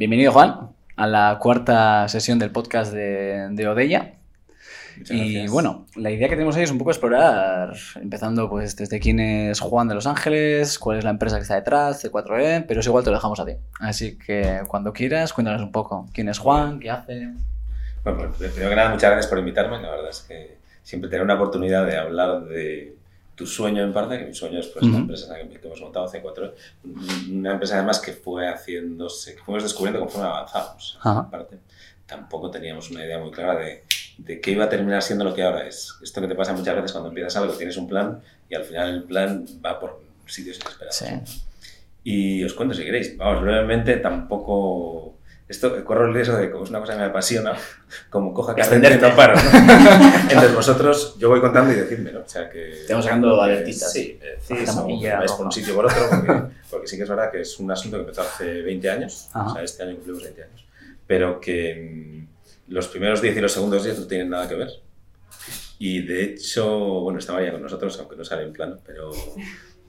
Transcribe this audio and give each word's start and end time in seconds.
Bienvenido, 0.00 0.32
Juan, 0.32 0.70
a 0.96 1.06
la 1.06 1.38
cuarta 1.38 2.08
sesión 2.08 2.38
del 2.38 2.50
podcast 2.50 2.90
de, 2.90 3.48
de 3.50 3.68
Odella. 3.68 4.14
Muchas 4.96 5.14
y 5.14 5.32
gracias. 5.34 5.52
bueno, 5.52 5.84
la 5.94 6.10
idea 6.10 6.26
que 6.26 6.36
tenemos 6.36 6.56
hoy 6.56 6.62
es 6.62 6.70
un 6.70 6.78
poco 6.78 6.90
explorar, 6.90 7.74
empezando 7.96 8.48
pues 8.48 8.76
desde 8.76 8.98
quién 8.98 9.20
es 9.20 9.60
Juan 9.60 9.88
de 9.88 9.94
Los 9.94 10.06
Ángeles, 10.06 10.78
cuál 10.78 10.96
es 10.96 11.04
la 11.04 11.10
empresa 11.10 11.36
que 11.36 11.42
está 11.42 11.56
detrás, 11.56 12.02
C4E, 12.02 12.64
pero 12.66 12.80
eso 12.80 12.88
igual 12.88 13.04
te 13.04 13.10
lo 13.10 13.16
dejamos 13.16 13.40
a 13.40 13.44
ti. 13.44 13.52
Así 13.78 14.16
que 14.16 14.62
cuando 14.68 14.94
quieras, 14.94 15.34
cuéntanos 15.34 15.60
un 15.60 15.70
poco 15.70 16.08
quién 16.14 16.30
es 16.30 16.38
Juan, 16.38 16.80
qué 16.80 16.88
hace. 16.88 17.34
Bueno, 18.02 18.32
pues, 18.38 18.52
primero 18.52 18.70
que 18.70 18.76
nada, 18.76 18.88
muchas 18.88 19.10
gracias 19.10 19.26
por 19.26 19.38
invitarme. 19.38 19.82
La 19.82 19.90
verdad 19.90 20.08
es 20.08 20.20
que 20.22 20.56
siempre 20.82 21.10
tener 21.10 21.22
una 21.22 21.34
oportunidad 21.34 21.84
de 21.84 21.98
hablar 21.98 22.44
de 22.44 22.96
tu 23.40 23.46
sueño 23.46 23.82
en 23.82 23.90
parte, 23.90 24.18
que 24.18 24.26
mi 24.26 24.34
sueño 24.34 24.60
es 24.60 24.66
pues, 24.66 24.84
la 24.84 24.98
empresa 24.98 25.34
que, 25.34 25.66
hemos 25.66 25.80
montado 25.80 26.06
C4, 26.06 26.52
una 27.30 27.52
empresa 27.52 27.76
además 27.76 27.98
que 27.98 28.12
fue 28.12 28.46
haciéndose, 28.46 29.34
que 29.34 29.40
fuimos 29.40 29.62
descubriendo 29.62 29.98
conforme 29.98 30.28
avanzamos. 30.28 30.98
Ajá. 31.00 31.20
En 31.20 31.30
parte, 31.30 31.56
tampoco 32.04 32.50
teníamos 32.50 32.90
una 32.90 33.02
idea 33.02 33.18
muy 33.18 33.30
clara 33.30 33.58
de, 33.58 33.84
de 34.18 34.42
qué 34.42 34.50
iba 34.50 34.66
a 34.66 34.68
terminar 34.68 35.02
siendo 35.02 35.24
lo 35.24 35.32
que 35.32 35.42
ahora 35.42 35.66
es. 35.66 35.94
Esto 36.02 36.20
que 36.20 36.28
te 36.28 36.34
pasa 36.34 36.52
muchas 36.52 36.74
veces 36.74 36.92
cuando 36.92 37.08
empiezas 37.08 37.34
algo, 37.36 37.54
tienes 37.54 37.78
un 37.78 37.88
plan 37.88 38.20
y 38.50 38.54
al 38.54 38.64
final 38.64 38.90
el 38.90 39.04
plan 39.04 39.46
va 39.64 39.80
por 39.80 40.02
sitios 40.26 40.58
inesperados. 40.58 40.96
Sí. 40.96 41.06
Y 42.04 42.44
os 42.44 42.52
cuento 42.52 42.74
si 42.74 42.84
queréis. 42.84 43.16
Vamos, 43.16 43.40
brevemente, 43.40 43.96
tampoco. 43.96 45.14
Esto 45.50 45.84
corro 45.84 46.06
el 46.06 46.14
riesgo 46.14 46.36
de, 46.36 46.50
como 46.50 46.62
es 46.64 46.70
una 46.70 46.78
cosa 46.80 46.92
que 46.92 47.00
me 47.00 47.04
apasiona, 47.06 47.54
como 48.10 48.32
coja 48.32 48.54
que 48.54 48.60
Extenderte. 48.60 49.06
no 49.08 49.16
paro. 49.16 49.34
¿no? 49.42 50.12
Entonces 50.22 50.54
vosotros, 50.54 51.16
yo 51.18 51.28
voy 51.28 51.40
contando 51.40 51.72
y 51.72 51.76
decídmelo. 51.76 52.20
O 52.20 52.28
sea 52.28 52.48
que. 52.48 52.84
Te 52.86 52.92
vamos 52.92 53.04
sacando 53.04 53.36
que- 53.36 53.42
alertitas. 53.42 53.92
Sí, 53.92 54.18
me 54.20 54.56
decís, 54.56 54.76
o 54.76 54.86
vais 54.86 55.32
por 55.32 55.46
un 55.46 55.52
sitio 55.52 55.72
o 55.72 55.76
por 55.76 55.86
otro, 55.86 55.98
porque, 56.08 56.42
porque 56.70 56.86
sí 56.86 56.96
que 56.96 57.02
es 57.02 57.08
verdad 57.08 57.30
que 57.32 57.40
es 57.40 57.58
un 57.58 57.70
asunto 57.70 57.96
que 57.96 58.02
empezó 58.02 58.22
hace 58.22 58.62
20 58.62 58.90
años. 58.90 59.28
Ajá. 59.32 59.50
O 59.50 59.54
sea, 59.54 59.62
este 59.64 59.82
año 59.82 59.96
cumplimos 59.96 60.22
20 60.22 60.42
años. 60.44 60.64
Pero 61.06 61.40
que 61.40 62.26
mm, 62.68 62.72
los 62.72 62.86
primeros 62.86 63.20
10 63.20 63.36
y 63.36 63.40
los 63.40 63.52
segundos 63.52 63.82
10 63.82 63.98
no 63.98 64.06
tienen 64.06 64.30
nada 64.30 64.48
que 64.48 64.54
ver. 64.54 64.70
Y 65.80 66.02
de 66.06 66.22
hecho, 66.24 66.68
bueno, 67.00 67.18
está 67.18 67.32
María 67.32 67.50
con 67.52 67.62
nosotros, 67.62 67.98
aunque 67.98 68.14
no 68.14 68.24
sale 68.24 68.42
en 68.44 68.52
plano, 68.52 68.78
pero, 68.86 69.10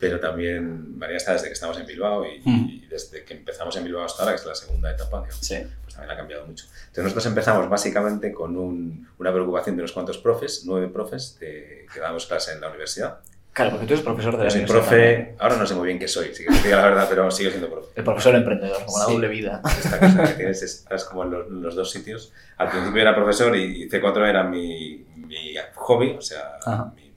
pero 0.02 0.20
también 0.20 0.98
María 0.98 1.16
está 1.18 1.32
desde 1.34 1.48
que 1.48 1.54
estamos 1.54 1.80
en 1.80 1.86
Bilbao 1.86 2.26
y, 2.26 2.42
Mm. 2.44 2.70
y 2.70 2.86
desde 2.88 3.24
que 3.24 3.36
empezamos 3.36 3.76
en 3.78 3.84
Bilbao 3.86 4.04
hasta 4.04 4.24
ahora, 4.24 4.36
que 4.36 4.42
es 4.42 4.46
la 4.48 4.56
segunda 4.56 4.92
etapa, 4.92 5.22
digamos, 5.22 5.38
Sí. 5.46 5.58
pues 5.84 5.94
también 5.96 6.12
ha 6.12 6.18
cambiado 6.18 6.46
mucho. 6.46 6.66
Entonces 6.66 7.04
nosotros 7.06 7.26
empezamos 7.28 7.70
básicamente 7.70 8.34
con 8.34 8.58
un- 8.58 9.08
una 9.20 9.32
preocupación 9.32 9.78
de 9.78 9.84
unos 9.84 9.94
cuantos 9.94 10.18
profes, 10.18 10.64
nueve 10.66 10.90
profes, 10.90 11.38
de, 11.40 11.86
que 11.94 12.00
dábamos 12.02 12.26
clase 12.26 12.52
en 12.54 12.60
la 12.62 12.70
universidad. 12.70 13.20
Claro, 13.54 13.72
porque 13.72 13.86
tú 13.86 13.94
eres 13.94 14.06
profesor 14.06 14.38
de 14.38 14.46
la 14.46 14.50
soy 14.50 14.62
profe, 14.66 14.90
también. 14.90 15.36
ahora 15.40 15.58
no 15.58 15.68
sé 15.68 15.76
muy 15.76 15.86
bien 15.88 16.00
qué 16.00 16.08
soy, 16.08 16.34
si 16.34 16.46
te 16.46 16.70
la 16.70 16.84
verdad, 16.84 17.06
pero 17.10 17.30
sigo 17.30 17.50
siendo 17.50 17.70
profe. 17.70 17.90
El 17.98 18.04
profesor 18.06 18.34
emprendedor, 18.36 18.86
como 18.86 18.98
la 18.98 19.06
Sí. 19.06 19.12
doble 19.12 19.28
vida. 19.28 19.62
Esta 19.78 20.00
cosa 20.00 20.24
que 20.24 20.34
tienes 20.36 20.64
es- 20.64 20.76
estás 20.80 21.04
como 21.04 21.24
en 21.26 21.32
los, 21.32 21.50
los 21.50 21.76
dos 21.76 21.92
sitios. 21.92 22.32
Al 22.58 22.70
principio 22.72 23.02
era 23.02 23.14
profesor 23.14 23.54
y, 23.58 23.84
y 23.84 23.90
C4 23.90 24.26
era 24.30 24.44
mi, 24.46 25.06
mi 25.18 25.54
hobby, 25.76 26.16
o 26.18 26.22
sea, 26.22 26.60
Ajá. 26.66 26.94
mi, 26.96 27.11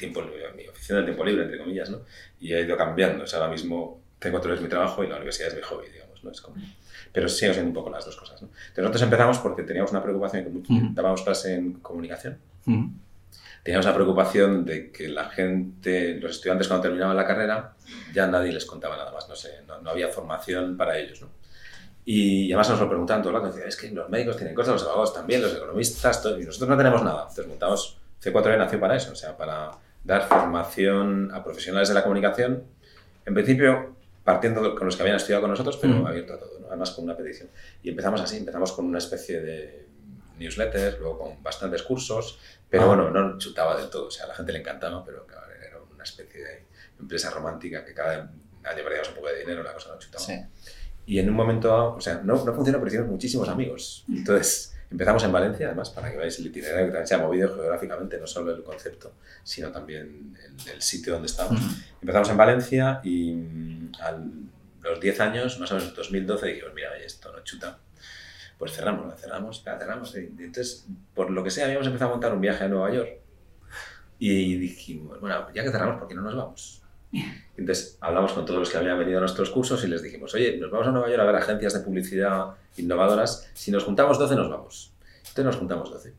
tiempo, 0.00 0.22
mi 0.56 0.66
oficina 0.66 0.96
del 0.96 1.04
tiempo 1.06 1.24
libre, 1.24 1.44
entre 1.44 1.58
comillas, 1.58 1.88
¿no? 1.90 2.00
Y 2.40 2.52
ha 2.54 2.60
ido 2.60 2.76
cambiando. 2.76 3.22
O 3.24 3.26
sea, 3.26 3.38
ahora 3.38 3.52
mismo 3.52 4.00
C4 4.20 4.54
es 4.54 4.60
mi 4.60 4.68
trabajo 4.68 5.04
y 5.04 5.08
la 5.08 5.16
universidad 5.16 5.48
es 5.50 5.54
mi 5.56 5.62
hobby, 5.62 5.88
digamos, 5.92 6.24
¿no? 6.24 6.30
Es 6.32 6.40
como... 6.40 6.56
Pero 7.12 7.28
sigo 7.28 7.52
siendo 7.52 7.68
un 7.70 7.74
poco 7.74 7.90
las 7.90 8.04
dos 8.04 8.16
cosas, 8.16 8.40
¿no? 8.42 8.48
Entonces 8.48 8.78
nosotros 8.78 9.02
empezamos 9.02 9.38
porque 9.38 9.62
teníamos 9.62 9.90
una 9.92 10.02
preocupación 10.02 10.44
que 10.44 10.50
mucho- 10.50 10.72
Ujú. 10.72 10.88
dábamos 10.92 11.22
clase 11.22 11.54
en 11.54 11.74
comunicación. 11.74 12.38
Ujú. 12.66 12.90
Teníamos 13.62 13.84
la 13.86 13.94
preocupación 13.94 14.64
de 14.64 14.90
que 14.90 15.08
la 15.08 15.28
gente, 15.28 16.14
los 16.20 16.30
estudiantes 16.32 16.66
cuando 16.68 16.82
terminaban 16.82 17.16
la 17.16 17.26
carrera, 17.26 17.74
ya 18.14 18.26
nadie 18.26 18.52
les 18.52 18.64
contaba 18.64 18.96
nada 18.96 19.12
más, 19.12 19.28
no 19.28 19.36
sé, 19.36 19.60
no, 19.66 19.80
no 19.80 19.90
había 19.90 20.08
formación 20.08 20.76
para 20.76 20.98
ellos, 20.98 21.20
¿no? 21.20 21.28
Y 22.04 22.50
además 22.52 22.70
nos 22.70 22.80
lo 22.80 22.88
preguntaban 22.88 23.22
todo 23.22 23.30
el 23.36 23.40
rato, 23.40 23.48
decían, 23.52 23.68
es 23.68 23.76
que 23.76 23.90
los 23.90 24.08
médicos 24.08 24.36
tienen 24.36 24.54
cosas, 24.54 24.72
los 24.74 24.82
abogados 24.84 25.12
también, 25.12 25.42
los 25.42 25.54
economistas, 25.54 26.22
todo, 26.22 26.40
y 26.40 26.44
nosotros 26.44 26.70
no 26.70 26.76
tenemos 26.76 27.02
nada. 27.02 27.20
Entonces 27.22 27.46
montamos, 27.46 27.98
C4E 28.22 28.56
nació 28.56 28.80
para 28.80 28.96
eso, 28.96 29.12
o 29.12 29.14
sea, 29.14 29.36
para 29.36 29.70
dar 30.04 30.26
formación 30.28 31.30
a 31.32 31.42
profesionales 31.44 31.88
de 31.88 31.94
la 31.94 32.02
comunicación, 32.02 32.64
en 33.26 33.34
principio 33.34 33.96
partiendo 34.24 34.74
con 34.74 34.86
los 34.86 34.96
que 34.96 35.02
habían 35.02 35.16
estudiado 35.16 35.42
con 35.42 35.50
nosotros, 35.50 35.76
pero 35.78 35.96
Ujú. 35.98 36.06
abierto 36.06 36.34
a 36.34 36.38
todo, 36.38 36.60
¿no? 36.60 36.66
además 36.68 36.90
con 36.92 37.04
una 37.04 37.16
petición. 37.16 37.48
Y 37.82 37.90
empezamos 37.90 38.20
así, 38.20 38.36
empezamos 38.36 38.72
con 38.72 38.84
una 38.86 38.98
especie 38.98 39.40
de 39.40 39.86
newsletter, 40.38 40.98
luego 41.00 41.18
con 41.18 41.42
bastantes 41.42 41.82
cursos, 41.82 42.38
pero 42.68 42.84
Ah. 42.84 42.86
bueno, 42.86 43.10
no 43.10 43.38
chutaba 43.38 43.76
del 43.76 43.90
todo, 43.90 44.06
o 44.06 44.10
sea, 44.10 44.24
a 44.26 44.28
la 44.28 44.34
gente 44.34 44.52
le 44.52 44.60
encantaba, 44.60 45.04
pero 45.04 45.26
claro, 45.26 45.46
era 45.52 45.78
una 45.92 46.04
especie 46.04 46.42
de 46.44 46.64
empresa 46.98 47.30
romántica 47.30 47.84
que 47.84 47.92
cada 47.94 48.12
año 48.22 48.82
perdíamos 48.84 49.08
un 49.08 49.14
poco 49.16 49.28
de 49.28 49.40
dinero, 49.40 49.62
la 49.62 49.72
cosa 49.74 49.90
no 49.92 49.98
chutaba. 49.98 50.24
Sí. 50.24 50.34
Y 51.06 51.18
en 51.18 51.28
un 51.28 51.34
momento, 51.34 51.94
o 51.94 52.00
sea, 52.00 52.20
no, 52.22 52.44
no 52.44 52.54
funcionó, 52.54 52.78
pero 52.78 52.88
hicimos 52.88 53.08
muchísimos 53.08 53.48
amigos. 53.48 54.04
Entonces, 54.08 54.76
empezamos 54.90 55.22
en 55.24 55.32
Valencia, 55.32 55.66
además, 55.66 55.90
para 55.90 56.10
que 56.10 56.16
veáis 56.16 56.38
el 56.38 56.46
itinerario 56.46 56.86
que 56.86 56.92
también 56.92 57.06
se 57.06 57.14
ha 57.14 57.18
movido 57.18 57.54
geográficamente, 57.54 58.18
no 58.18 58.26
solo 58.26 58.54
el 58.54 58.62
concepto, 58.62 59.14
sino 59.42 59.70
también 59.70 60.36
el, 60.44 60.72
el 60.74 60.82
sitio 60.82 61.12
donde 61.12 61.26
estamos. 61.26 61.60
Empezamos 62.00 62.28
en 62.30 62.36
Valencia 62.36 63.00
y 63.04 63.32
mm, 63.32 63.92
a 64.00 64.12
los 64.82 65.00
10 65.00 65.20
años, 65.20 65.60
más 65.60 65.70
o 65.70 65.74
menos 65.74 65.90
en 65.90 65.94
2012, 65.94 66.46
dijimos, 66.46 66.72
mira, 66.74 66.90
oye, 66.92 67.04
esto 67.04 67.32
no 67.32 67.40
chuta. 67.44 67.78
Pues 68.58 68.72
cerramos, 68.72 69.06
la 69.06 69.16
cerramos, 69.16 69.62
la 69.64 69.78
cerramos. 69.78 70.14
Y 70.14 70.18
entonces, 70.18 70.86
por 71.14 71.30
lo 71.30 71.42
que 71.42 71.50
sea, 71.50 71.66
habíamos 71.66 71.86
empezado 71.86 72.10
a 72.10 72.14
montar 72.14 72.32
un 72.34 72.40
viaje 72.40 72.64
a 72.64 72.68
Nueva 72.68 72.92
York. 72.92 73.10
Y 74.18 74.56
dijimos, 74.56 75.18
bueno, 75.20 75.50
ya 75.54 75.62
que 75.62 75.70
cerramos, 75.70 75.98
¿por 75.98 76.08
qué 76.08 76.14
no 76.14 76.22
nos 76.22 76.36
vamos? 76.36 76.79
Entonces 77.56 77.98
hablamos 78.00 78.32
con 78.32 78.44
todos 78.46 78.58
los 78.60 78.70
que 78.70 78.78
habían 78.78 78.98
venido 78.98 79.18
a 79.18 79.20
nuestros 79.20 79.50
cursos 79.50 79.82
y 79.84 79.88
les 79.88 80.02
dijimos, 80.02 80.32
oye, 80.34 80.56
nos 80.56 80.70
vamos 80.70 80.86
a 80.86 80.90
Nueva 80.92 81.08
York 81.08 81.20
a 81.20 81.24
ver 81.24 81.36
agencias 81.36 81.74
de 81.74 81.80
publicidad 81.80 82.54
innovadoras. 82.76 83.50
Si 83.54 83.70
nos 83.70 83.84
juntamos 83.84 84.18
12, 84.18 84.34
nos 84.36 84.48
vamos. 84.48 84.92
Entonces 85.18 85.44
nos 85.44 85.56
juntamos 85.56 85.90
12. 85.90 86.12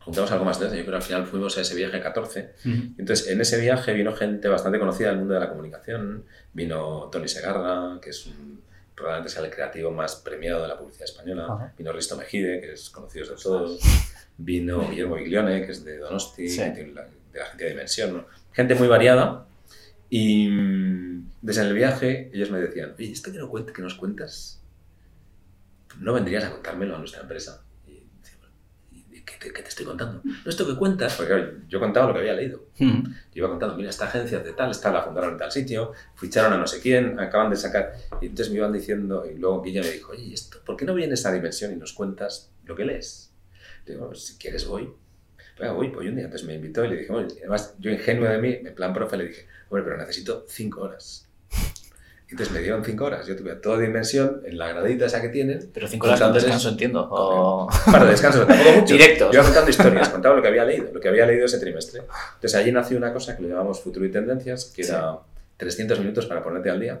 Juntamos 0.00 0.30
algo 0.30 0.44
más 0.44 0.60
de 0.60 0.66
12. 0.66 0.76
Yo 0.78 0.84
creo 0.84 0.92
que 0.98 1.02
al 1.04 1.08
final 1.08 1.26
fuimos 1.26 1.58
a 1.58 1.62
ese 1.62 1.74
viaje 1.74 2.00
14. 2.00 2.52
Ujú. 2.64 2.70
Entonces, 2.98 3.26
en 3.28 3.40
ese 3.40 3.60
viaje 3.60 3.92
vino 3.92 4.12
gente 4.14 4.46
bastante 4.48 4.78
conocida 4.78 5.08
del 5.08 5.18
mundo 5.18 5.34
de 5.34 5.40
la 5.40 5.48
comunicación. 5.48 6.24
Vino 6.52 7.08
Tony 7.10 7.26
Segarra, 7.26 7.98
que 8.00 8.10
es 8.10 8.26
un, 8.26 8.60
probablemente 8.94 9.32
sea 9.34 9.44
el 9.44 9.50
creativo 9.50 9.90
más 9.90 10.14
premiado 10.16 10.62
de 10.62 10.68
la 10.68 10.78
publicidad 10.78 11.06
española. 11.06 11.46
Ajá. 11.50 11.72
Vino 11.76 11.90
Risto 11.90 12.16
Mejide, 12.16 12.60
que 12.60 12.72
es 12.74 12.88
conocido 12.90 13.26
de 13.26 13.42
todos. 13.42 13.80
Vino 14.38 14.88
Guillermo 14.88 15.16
Biglione, 15.16 15.66
que 15.66 15.72
es 15.72 15.84
de 15.84 15.98
Donosti, 15.98 16.48
Sí. 16.48 16.58
tiene 16.72 16.92
la- 16.92 17.02
de 17.32 17.38
la 17.40 17.44
agencia 17.46 17.66
Dimensión. 17.68 18.16
¿no? 18.18 18.26
Gente 18.52 18.74
muy 18.76 18.86
variada. 18.86 19.44
Y 20.10 20.48
mm, 20.48 21.30
desde 21.42 21.62
el 21.62 21.74
viaje 21.74 22.30
ellos 22.32 22.50
me 22.50 22.60
decían, 22.60 22.94
oye, 22.98 23.10
¿esto 23.12 23.32
que, 23.32 23.38
no 23.38 23.50
cuent- 23.50 23.72
que 23.72 23.82
nos 23.82 23.94
cuentas? 23.94 24.62
¿No 25.98 26.12
vendrías 26.12 26.44
a 26.44 26.50
contármelo 26.52 26.94
a 26.96 26.98
nuestra 26.98 27.22
empresa? 27.22 27.64
Y 27.86 28.02
decía, 28.20 28.38
"¿Y 28.92 29.20
¿qué 29.22 29.34
te, 29.40 29.52
qué 29.52 29.62
te 29.62 29.68
estoy 29.68 29.86
contando? 29.86 30.20
No, 30.24 30.32
esto 30.50 30.66
que 30.66 30.76
cuentas, 30.76 31.14
porque 31.14 31.32
claro, 31.32 31.52
yo 31.68 31.80
contaba 31.80 32.08
lo 32.08 32.12
que 32.14 32.20
había 32.20 32.34
leído. 32.34 32.66
Yo 33.32 33.40
iba 33.40 33.48
contando, 33.48 33.76
mira, 33.76 33.88
esta 33.90 34.04
agencia 34.06 34.40
de 34.40 34.52
tal, 34.52 34.70
esta 34.70 34.92
la 34.92 35.02
fundaron 35.02 35.32
en 35.32 35.38
tal 35.38 35.50
sitio, 35.50 35.92
ficharon 36.14 36.52
a 36.52 36.58
no 36.58 36.66
sé 36.66 36.80
quién, 36.80 37.18
acaban 37.18 37.50
de 37.50 37.56
sacar. 37.56 37.94
Y 38.20 38.26
entonces 38.26 38.50
me 38.52 38.58
iban 38.58 38.72
diciendo, 38.72 39.24
y 39.30 39.38
luego 39.38 39.62
Guilla 39.62 39.80
me 39.82 39.90
dijo, 39.90 40.12
oye, 40.12 40.24
¿y 40.24 40.34
esto, 40.34 40.58
¿por 40.64 40.76
qué 40.76 40.84
no 40.84 40.94
vienes 40.94 41.24
a 41.24 41.32
Dimensión 41.32 41.72
y 41.72 41.76
nos 41.76 41.92
cuentas 41.94 42.52
lo 42.64 42.74
que 42.76 42.84
lees? 42.84 43.32
Le 43.86 43.94
digo, 43.94 44.08
"Pues, 44.08 44.24
si 44.26 44.36
quieres 44.38 44.66
voy. 44.66 44.90
Venga, 45.58 45.72
voy, 45.72 45.88
voy 45.88 46.08
un 46.08 46.16
día. 46.16 46.24
Entonces 46.24 46.46
me 46.46 46.54
invitó 46.54 46.84
y 46.84 46.88
le 46.88 46.96
dije, 46.96 47.12
"Oye", 47.12 47.28
además, 47.40 47.74
yo 47.78 47.90
ingenuo 47.90 48.28
de 48.28 48.38
mí, 48.38 48.58
en 48.64 48.74
plan 48.74 48.92
profe, 48.92 49.16
le 49.16 49.28
dije, 49.28 49.46
bueno, 49.70 49.84
pero 49.84 49.96
necesito 49.96 50.44
cinco 50.48 50.82
horas. 50.82 51.26
Entonces 52.28 52.52
me 52.52 52.60
dieron 52.60 52.84
cinco 52.84 53.04
horas. 53.04 53.24
Yo 53.26 53.36
tuve 53.36 53.54
toda 53.54 53.78
Dimensión 53.78 54.42
en 54.44 54.58
la 54.58 54.68
gradita 54.68 55.06
esa 55.06 55.22
que 55.22 55.28
tienen, 55.28 55.70
Pero 55.72 55.86
cinco 55.86 56.06
horas 56.08 56.20
Contándoles- 56.20 56.42
descanso, 56.42 56.68
entiendo. 56.70 57.08
O... 57.08 57.68
un 57.86 57.92
par 57.92 58.04
de 58.04 58.10
descansos, 58.10 58.44
pero 58.46 58.58
tampoco 58.58 58.80
mucho. 58.80 58.94
Directos. 58.94 59.34
Yo 59.34 59.42
contando 59.44 59.70
historias, 59.70 60.08
contaba 60.08 60.34
lo 60.36 60.42
que 60.42 60.48
había 60.48 60.64
leído, 60.64 60.90
lo 60.92 61.00
que 61.00 61.08
había 61.08 61.24
leído 61.24 61.46
ese 61.46 61.58
trimestre. 61.60 62.00
Entonces 62.34 62.54
allí 62.56 62.72
nació 62.72 62.96
una 62.98 63.12
cosa 63.12 63.36
que 63.36 63.42
lo 63.44 63.48
llamamos 63.48 63.80
Futuro 63.80 64.04
y 64.04 64.10
Tendencias, 64.10 64.72
que 64.74 64.82
Sí. 64.82 64.90
era 64.90 65.18
300 65.56 66.00
minutos 66.00 66.26
para 66.26 66.42
ponerte 66.42 66.68
al 66.68 66.80
día, 66.80 67.00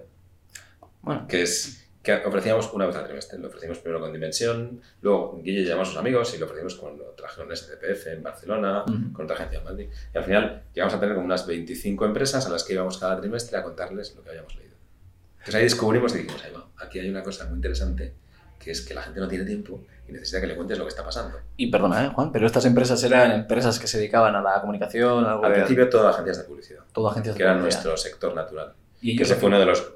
Bueno, 1.02 1.26
que 1.28 1.42
es 1.42 1.85
que 2.06 2.22
ofrecíamos 2.24 2.72
una 2.72 2.86
vez 2.86 2.94
al 2.94 3.04
trimestre. 3.04 3.36
Lo 3.38 3.48
ofrecimos 3.48 3.78
primero 3.78 4.00
con 4.00 4.12
Dimensión, 4.12 4.80
luego 5.02 5.40
Guille 5.42 5.64
llamó 5.64 5.82
a 5.82 5.84
sus 5.84 5.96
amigos 5.96 6.32
y 6.34 6.38
lo 6.38 6.46
ofrecimos 6.46 6.76
con 6.76 6.96
lo 6.96 7.04
trajeron 7.16 7.50
SCPF 7.54 8.06
en 8.06 8.22
Barcelona, 8.22 8.84
Ujú. 8.86 9.12
con 9.12 9.24
otra 9.24 9.34
agencia 9.36 9.58
en 9.58 9.64
Madrid. 9.64 9.88
Y 10.14 10.18
al 10.18 10.22
final 10.24 10.62
llegamos 10.72 10.94
a 10.94 11.00
tener 11.00 11.14
como 11.16 11.26
unas 11.26 11.46
25 11.46 12.04
empresas 12.06 12.46
a 12.46 12.50
las 12.50 12.62
que 12.62 12.74
íbamos 12.74 12.98
cada 12.98 13.18
trimestre 13.20 13.58
a 13.58 13.64
contarles 13.64 14.14
lo 14.14 14.22
que 14.22 14.30
habíamos 14.30 14.54
leído. 14.54 14.76
Entonces 15.38 15.54
ahí 15.56 15.62
descubrimos 15.64 16.14
y 16.14 16.18
dijimos, 16.18 16.42
ahí 16.44 16.52
va, 16.52 16.66
aquí 16.78 17.00
hay 17.00 17.08
una 17.10 17.22
cosa 17.24 17.44
muy 17.46 17.56
interesante, 17.56 18.14
que 18.60 18.70
es 18.70 18.82
que 18.82 18.94
la 18.94 19.02
gente 19.02 19.18
no 19.20 19.26
tiene 19.26 19.44
tiempo 19.44 19.82
y 20.08 20.12
necesita 20.12 20.40
que 20.40 20.46
le 20.46 20.54
cuentes 20.54 20.78
lo 20.78 20.84
que 20.84 20.90
está 20.90 21.04
pasando. 21.04 21.38
y 21.56 21.68
perdona, 21.72 22.04
¿eh, 22.06 22.10
Juan, 22.14 22.30
pero 22.30 22.46
estas 22.46 22.64
empresas 22.66 23.02
eran 23.02 23.32
empresas 23.32 23.80
que 23.80 23.88
se 23.88 23.98
dedicaban 23.98 24.34
a 24.36 24.40
la 24.42 24.60
comunicación, 24.60 25.24
algo 25.24 25.44
Al 25.44 25.50
de- 25.50 25.56
principio 25.58 25.88
todas 25.88 26.14
agencias 26.14 26.38
de 26.38 26.44
publicidad, 26.44 26.82
todo 26.92 27.08
agencias 27.10 27.34
de 27.34 27.38
que 27.38 27.42
era 27.42 27.54
publicidad. 27.58 27.84
nuestro 27.84 27.96
sector 28.10 28.32
natural. 28.34 28.74
Y 29.00 29.16
Que 29.16 29.24
lo 29.24 29.34
fue 29.34 29.48
uno 29.48 29.58
de 29.58 29.66
los 29.66 29.92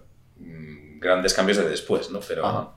grandes 1.00 1.34
cambios 1.34 1.58
de 1.58 1.68
después, 1.68 2.10
¿no? 2.10 2.20
Pero 2.28 2.44
Ajá. 2.46 2.68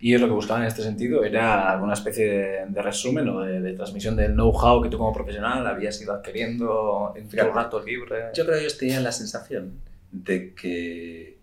y 0.00 0.10
ellos 0.10 0.20
lo 0.20 0.26
que 0.28 0.34
buscaban 0.34 0.62
en 0.62 0.68
este 0.68 0.82
sentido 0.82 1.24
era 1.24 1.70
alguna 1.72 1.94
especie 1.94 2.26
de, 2.28 2.66
de 2.68 2.82
resumen 2.82 3.28
o 3.28 3.40
de, 3.40 3.60
de 3.60 3.72
transmisión 3.72 4.14
del 4.16 4.34
know-how 4.34 4.82
que 4.82 4.88
tú 4.90 4.98
como 4.98 5.12
profesional 5.12 5.66
habías 5.66 6.00
ido 6.02 6.12
adquiriendo 6.12 7.12
en 7.16 7.24
tu 7.24 7.30
Fíjate. 7.30 7.50
rato 7.52 7.80
libre. 7.82 8.26
yo 8.34 8.44
creo 8.44 8.56
que 8.56 8.60
ellos 8.62 8.78
tenían 8.78 9.02
la 9.02 9.12
sensación 9.12 9.80
de 10.12 10.54
que 10.54 11.38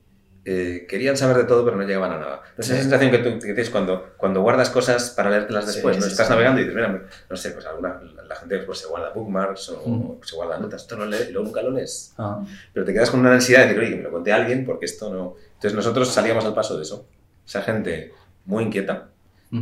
eh, 0.50 0.86
querían 0.88 1.18
saber 1.18 1.36
de 1.38 1.44
todo, 1.44 1.66
pero 1.66 1.76
no 1.76 1.84
llegaban 1.84 2.12
a 2.14 2.20
nada. 2.20 2.42
Sé, 2.60 2.74
esa 2.74 2.82
sensación 2.84 3.12
que 3.12 3.18
tú 3.18 3.32
que 3.32 3.48
tienes 3.48 3.70
cuando, 3.70 4.14
cuando 4.16 4.42
guardas 4.42 4.70
cosas 4.70 5.10
para 5.10 5.30
leértelas 5.30 5.66
Sí, 5.66 5.72
después. 5.74 5.98
¿no? 5.98 6.04
sí, 6.04 6.12
Estás 6.12 6.28
sí. 6.28 6.32
navegando 6.32 6.62
y 6.62 6.64
dices, 6.64 6.76
mira, 6.76 7.04
no 7.30 7.36
sé, 7.36 7.52
pues 7.52 7.66
alguna, 7.66 8.00
la 8.30 8.36
gente 8.36 8.60
pues, 8.60 8.80
se 8.80 8.88
guarda 8.88 9.10
bookmarks 9.10 9.70
o 9.70 9.84
Mm. 9.90 10.24
se 10.24 10.36
guarda 10.38 10.58
notas, 10.58 10.84
esto 10.84 10.96
no 10.96 11.06
lee 11.06 11.18
y 11.30 11.32
luego 11.34 11.48
nunca 11.48 11.62
lo 11.62 11.72
lees. 11.72 12.14
Ah. 12.18 12.42
Pero 12.74 12.86
te 12.86 12.94
quedas 12.94 13.10
con 13.12 13.20
una 13.20 13.34
ansiedad 13.34 13.64
de 13.64 13.68
decir, 13.74 13.82
oye, 13.82 13.90
que 13.90 13.96
me 13.98 14.04
lo 14.04 14.12
conté 14.12 14.32
a 14.32 14.36
alguien 14.38 14.66
porque 14.66 14.86
esto 14.86 15.14
no... 15.14 15.36
Entonces 15.58 15.74
nosotros 15.74 16.08
salíamos 16.08 16.46
al 16.46 16.54
paso 16.54 16.78
de 16.78 16.84
eso. 16.84 17.08
Esa 17.46 17.64
gente 17.64 18.14
muy 18.46 18.64
inquieta, 18.64 19.10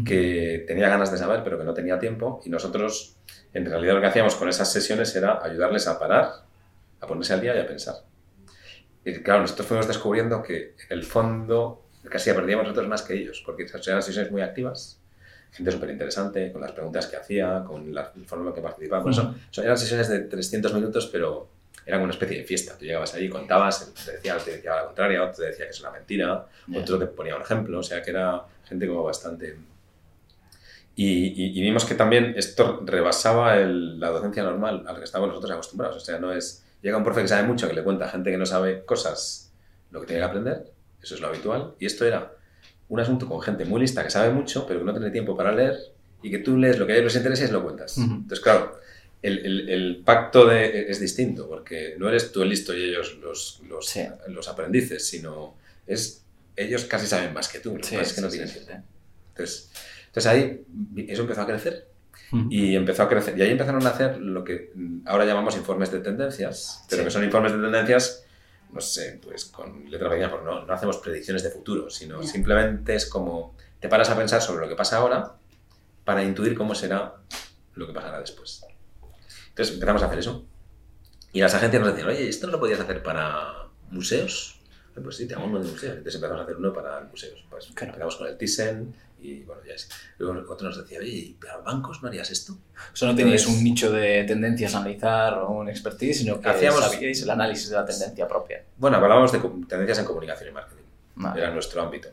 que 0.05 0.65
tenía 0.67 0.89
ganas 0.89 1.11
de 1.11 1.17
saber, 1.17 1.43
pero 1.43 1.57
que 1.57 1.63
no 1.63 1.73
tenía 1.73 1.99
tiempo, 1.99 2.41
y 2.43 2.49
nosotros, 2.49 3.17
en 3.53 3.65
realidad, 3.65 3.93
lo 3.93 4.01
que 4.01 4.07
hacíamos 4.07 4.35
con 4.35 4.49
esas 4.49 4.71
sesiones 4.71 5.15
era 5.15 5.39
ayudarles 5.43 5.87
a 5.87 5.99
parar, 5.99 6.31
a 6.99 7.07
ponerse 7.07 7.33
al 7.33 7.41
día 7.41 7.55
y 7.55 7.59
a 7.59 7.67
pensar. 7.67 7.95
Y 9.05 9.13
claro, 9.21 9.41
nosotros 9.41 9.67
fuimos 9.67 9.87
descubriendo 9.87 10.41
que, 10.41 10.75
en 10.89 10.97
el 10.97 11.03
fondo, 11.03 11.83
casi 12.09 12.33
perdíamos 12.33 12.63
nosotros 12.65 12.87
más 12.87 13.03
que 13.03 13.13
ellos, 13.13 13.43
porque 13.45 13.67
eran 13.87 14.01
sesiones 14.01 14.31
muy 14.31 14.41
activas, 14.41 14.99
gente 15.51 15.71
súper 15.71 15.91
interesante, 15.91 16.51
con 16.51 16.61
las 16.61 16.71
preguntas 16.71 17.05
que 17.07 17.15
hacía, 17.15 17.63
con 17.65 17.93
la 17.93 18.11
forma 18.25 18.49
en 18.49 18.55
que 18.55 18.61
participaba. 18.61 19.03
Por 19.03 19.11
eso, 19.11 19.35
eran 19.57 19.77
sesiones 19.77 20.09
de 20.09 20.21
300 20.21 20.73
minutos, 20.73 21.07
pero 21.11 21.47
eran 21.85 22.01
una 22.01 22.11
especie 22.11 22.37
de 22.37 22.43
fiesta. 22.43 22.77
Tú 22.77 22.85
llegabas 22.85 23.13
allí, 23.13 23.29
contabas, 23.29 23.93
te 24.05 24.13
decía, 24.13 24.37
te 24.37 24.51
decía 24.57 24.75
la 24.75 24.85
contraria, 24.85 25.21
otro 25.23 25.35
te 25.43 25.49
decía 25.49 25.65
que 25.65 25.71
es 25.71 25.79
una 25.81 25.91
mentira, 25.91 26.47
Ya. 26.67 26.79
otro 26.79 26.97
te 26.99 27.05
ponía 27.07 27.35
un 27.35 27.41
ejemplo, 27.43 27.79
o 27.79 27.83
sea 27.83 28.01
que 28.01 28.09
era 28.11 28.43
gente 28.67 28.87
como 28.87 29.03
bastante... 29.03 29.55
Y, 30.97 31.27
y- 31.43 31.59
y 31.59 31.61
vimos 31.61 31.83
que 31.85 31.93
también 31.95 32.33
esto 32.37 32.81
rebasaba 32.85 33.57
el- 33.57 33.99
la 33.99 34.09
docencia 34.09 34.43
normal 34.43 34.85
a 34.87 34.93
la 34.93 34.99
que 34.99 35.03
estábamos 35.05 35.29
nosotros 35.35 35.51
acostumbrados. 35.51 35.97
O 35.97 35.99
sea, 35.99 36.19
no 36.19 36.31
es... 36.31 36.63
Llega 36.81 36.97
un 36.97 37.03
profe 37.03 37.21
que 37.21 37.27
sabe 37.27 37.43
mucho, 37.47 37.67
que 37.67 37.73
le 37.73 37.83
cuenta 37.83 38.05
a 38.05 38.09
gente 38.09 38.31
que 38.31 38.37
no 38.37 38.45
sabe 38.45 38.85
cosas 38.85 39.51
lo 39.91 39.99
que 40.01 40.07
tiene 40.07 40.21
que 40.21 40.25
aprender, 40.25 40.71
eso 41.01 41.15
es 41.15 41.21
lo 41.21 41.27
habitual, 41.27 41.73
y 41.79 41.85
esto 41.85 42.05
era 42.05 42.31
un 42.89 42.99
asunto 42.99 43.27
con 43.27 43.41
gente 43.41 43.65
muy 43.65 43.81
lista 43.81 44.03
que 44.03 44.09
sabe 44.09 44.31
mucho, 44.31 44.65
pero 44.67 44.79
que 44.79 44.85
no 44.85 44.91
tiene 44.93 45.09
tiempo 45.09 45.35
para 45.35 45.51
leer, 45.51 45.75
y 46.21 46.29
que 46.29 46.39
tú 46.39 46.57
lees 46.57 46.77
lo 46.77 46.85
que 46.85 46.93
a 46.93 46.95
ellos 46.97 47.05
les 47.13 47.15
interesa 47.17 47.45
y 47.45 47.51
lo 47.51 47.63
cuentas. 47.63 47.97
Ujú. 47.97 48.13
Entonces, 48.13 48.39
claro, 48.39 48.77
el, 49.27 49.45
el- 49.45 49.69
el 49.69 50.01
pacto 50.05 50.45
de, 50.45 50.89
es 50.89 50.99
distinto, 50.99 51.47
porque 51.47 51.95
no 51.97 52.07
eres 52.09 52.31
tú 52.31 52.41
el 52.43 52.49
listo 52.49 52.73
y 52.75 52.83
ellos 52.83 53.17
los, 53.21 53.61
los, 53.67 53.87
Sí. 53.87 54.01
los 54.27 54.47
aprendices, 54.47 55.07
sino 55.07 55.55
es 55.87 56.23
ellos 56.55 56.85
casi 56.85 57.05
saben 57.07 57.33
más 57.33 57.47
que 57.49 57.59
tú, 57.59 57.77
lo 57.77 57.83
Sí, 57.83 57.95
es 57.95 58.13
que 58.13 58.21
no 58.21 58.29
sí, 58.29 58.37
tienen 58.37 58.47
sí, 58.53 58.59
tiempo. 58.65 58.73
sí. 58.73 58.89
Entonces, 59.29 59.71
entonces 60.07 60.31
ahí 60.31 60.65
eso 61.09 61.21
empezó 61.23 61.41
a 61.41 61.47
crecer 61.47 61.87
Ujú. 62.31 62.47
y 62.49 62.75
empezó 62.75 63.03
a 63.03 63.09
crecer 63.09 63.37
y 63.37 63.41
ahí 63.41 63.49
empezaron 63.51 63.85
a 63.85 63.89
hacer 63.89 64.17
lo 64.17 64.43
que 64.43 64.71
mm, 64.73 65.01
ahora 65.07 65.25
llamamos 65.25 65.55
informes 65.57 65.91
de 65.91 65.99
tendencias, 65.99 66.85
pero 66.89 67.01
Sí. 67.01 67.05
que 67.05 67.11
son 67.11 67.23
informes 67.25 67.51
de 67.51 67.59
tendencias, 67.59 68.23
no 68.71 68.79
sé, 68.81 69.19
pues 69.21 69.45
con 69.45 69.89
letra 69.91 70.09
pequeña, 70.09 70.29
porque 70.29 70.45
no, 70.45 70.65
no 70.65 70.73
hacemos 70.73 70.97
predicciones 70.97 71.43
de 71.43 71.49
futuro, 71.49 71.89
sino 71.89 72.23
simplemente 72.23 72.95
es 72.95 73.05
como 73.05 73.55
te 73.79 73.89
paras 73.89 74.09
a 74.09 74.17
pensar 74.17 74.41
sobre 74.41 74.63
lo 74.63 74.69
que 74.69 74.75
pasa 74.75 74.97
ahora 74.97 75.33
para 76.05 76.23
intuir 76.23 76.55
cómo 76.55 76.73
será 76.75 77.15
lo 77.75 77.85
que 77.87 77.93
pasará 77.93 78.19
después. 78.21 78.63
Entonces 79.55 79.73
empezamos 79.75 80.03
a 80.03 80.07
hacer 80.07 80.19
eso. 80.19 80.45
Y 81.31 81.39
las 81.39 81.53
agencias 81.53 81.81
nos 81.81 81.91
decían, 81.93 82.09
oye, 82.09 82.27
¿esto 82.27 82.47
no 82.47 82.53
lo 82.53 82.59
podías 82.59 82.79
hacer 82.81 83.01
para 83.01 83.67
museos? 83.89 84.59
"Eh, 84.95 84.99
Pues 85.01 85.15
sí, 85.17 85.27
te 85.27 85.33
hago 85.35 85.45
uno 85.45 85.59
de 85.59 85.69
museos. 85.71 85.93
Entonces 85.97 86.15
empezamos 86.15 86.41
a 86.41 86.43
hacer 86.43 86.57
uno 86.57 86.73
para 86.73 87.01
museos. 87.01 87.43
Pues 87.49 87.67
Claro. 87.73 87.87
empezamos 87.93 88.15
con 88.17 88.27
el 88.27 88.37
Thyssen 88.37 88.93
y 89.21 89.43
bueno, 89.43 89.61
ya 89.65 89.73
es. 89.73 89.89
Luego 90.17 90.51
otro 90.53 90.67
nos 90.67 90.77
decía, 90.77 90.99
oye, 90.99 91.09
¿y 91.09 91.33
para 91.33 91.57
bancos 91.57 92.01
no 92.01 92.09
harías 92.09 92.29
esto? 92.31 92.53
O 92.93 92.95
sea, 92.95 93.07
no 93.09 93.15
teníais 93.15 93.47
un 93.47 93.63
nicho 93.63 93.91
de 93.91 94.23
tendencias 94.25 94.75
a 94.75 94.79
analizar 94.79 95.33
o 95.39 95.49
un 95.51 95.69
expertise, 95.69 96.17
sino 96.19 96.39
que 96.39 96.49
Hacíamos- 96.49 96.81
sabíais 96.81 97.21
el 97.21 97.29
análisis 97.29 97.69
de 97.69 97.75
la 97.77 97.85
tendencia 97.85 98.27
propia. 98.27 98.63
Bueno, 98.77 98.97
hablábamos 98.97 99.31
de 99.31 99.39
tendencias 99.39 99.99
en 99.99 100.05
comunicación 100.05 100.49
y 100.49 100.51
marketing. 100.51 100.83
Vale. 101.15 101.41
Era 101.41 101.51
nuestro 101.51 101.81
ámbito. 101.81 102.09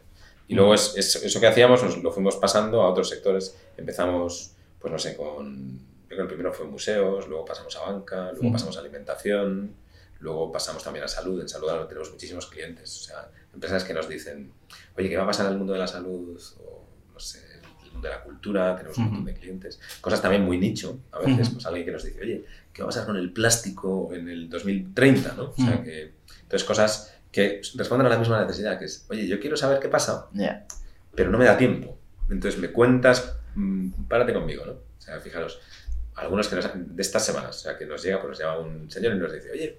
Y 0.48 0.54
luego 0.54 0.74
es, 0.74 0.94
es- 0.96 1.16
eso 1.16 1.40
que 1.40 1.46
hacíamos 1.48 1.82
nos 1.82 1.98
lo 2.02 2.12
fuimos 2.12 2.36
pasando 2.36 2.82
a 2.82 2.90
otros 2.90 3.08
sectores. 3.08 3.56
Empezamos, 3.76 4.52
pues 4.80 4.92
no 4.92 4.98
sé, 4.98 5.16
con... 5.16 5.91
Creo 6.14 6.26
que 6.26 6.34
el 6.34 6.38
primero 6.38 6.52
fue 6.52 6.66
museos, 6.66 7.26
luego 7.28 7.44
pasamos 7.44 7.74
a 7.76 7.90
banca, 7.90 8.30
luego 8.32 8.48
Mm. 8.50 8.52
pasamos 8.52 8.76
a 8.76 8.80
alimentación, 8.80 9.74
luego 10.20 10.52
pasamos 10.52 10.84
también 10.84 11.04
a 11.04 11.08
salud. 11.08 11.40
En 11.40 11.48
salud 11.48 11.68
ahora 11.70 11.88
tenemos 11.88 12.10
muchísimos 12.10 12.46
clientes. 12.46 13.00
O 13.00 13.04
sea, 13.04 13.30
empresas 13.54 13.82
que 13.84 13.94
nos 13.94 14.08
dicen, 14.08 14.52
oye, 14.96 15.08
¿qué 15.08 15.16
va 15.16 15.24
a 15.24 15.26
pasar 15.26 15.46
en 15.46 15.52
el 15.52 15.58
mundo 15.58 15.72
de 15.72 15.78
la 15.78 15.86
salud? 15.86 16.38
O, 16.60 16.84
no 17.14 17.18
sé, 17.18 17.40
el 17.86 17.92
mundo 17.92 18.08
de 18.08 18.14
la 18.14 18.22
cultura, 18.22 18.76
tenemos 18.76 18.98
un 18.98 19.04
montón 19.04 19.24
de 19.24 19.34
clientes. 19.34 19.80
Cosas 20.02 20.20
también 20.20 20.42
muy 20.44 20.58
nicho. 20.58 20.98
A 21.12 21.18
veces, 21.20 21.48
pues 21.50 21.64
alguien 21.66 21.84
que 21.86 21.92
nos 21.92 22.04
dice, 22.04 22.20
oye, 22.20 22.44
¿qué 22.72 22.82
va 22.82 22.86
a 22.86 22.90
pasar 22.90 23.06
con 23.06 23.16
el 23.16 23.32
plástico 23.32 24.10
en 24.12 24.28
el 24.28 24.48
2030? 24.50 25.32
¿no? 25.34 25.44
O 25.50 25.56
sea, 25.56 25.74
Ujú. 25.76 25.84
que... 25.84 26.12
Entonces, 26.42 26.64
cosas 26.64 27.14
que 27.30 27.62
responden 27.76 28.06
a 28.06 28.10
la 28.10 28.18
misma 28.18 28.40
necesidad, 28.44 28.78
que 28.78 28.84
es, 28.84 29.06
oye, 29.08 29.26
yo 29.26 29.40
quiero 29.40 29.56
saber 29.56 29.80
qué 29.80 29.88
pasa, 29.88 30.26
Ya. 30.34 30.66
pero 31.14 31.30
no 31.30 31.38
me 31.38 31.46
da 31.46 31.56
tiempo. 31.56 31.96
Entonces 32.30 32.60
me 32.60 32.70
cuentas, 32.70 33.34
mm, 33.54 34.04
párate 34.08 34.34
conmigo, 34.34 34.64
¿no? 34.66 34.72
O 34.72 35.00
sea, 35.04 35.18
fijaros, 35.18 35.60
algunos 36.16 36.48
que 36.48 36.56
nos, 36.56 36.68
de 36.74 37.02
estas 37.02 37.24
semanas, 37.24 37.56
o 37.56 37.60
sea, 37.60 37.76
que 37.78 37.86
nos 37.86 38.02
llega, 38.02 38.20
pues 38.20 38.30
nos 38.30 38.38
llama 38.40 38.58
un 38.58 38.90
señor 38.90 39.14
y 39.14 39.18
nos 39.18 39.32
dice, 39.32 39.50
oye, 39.50 39.78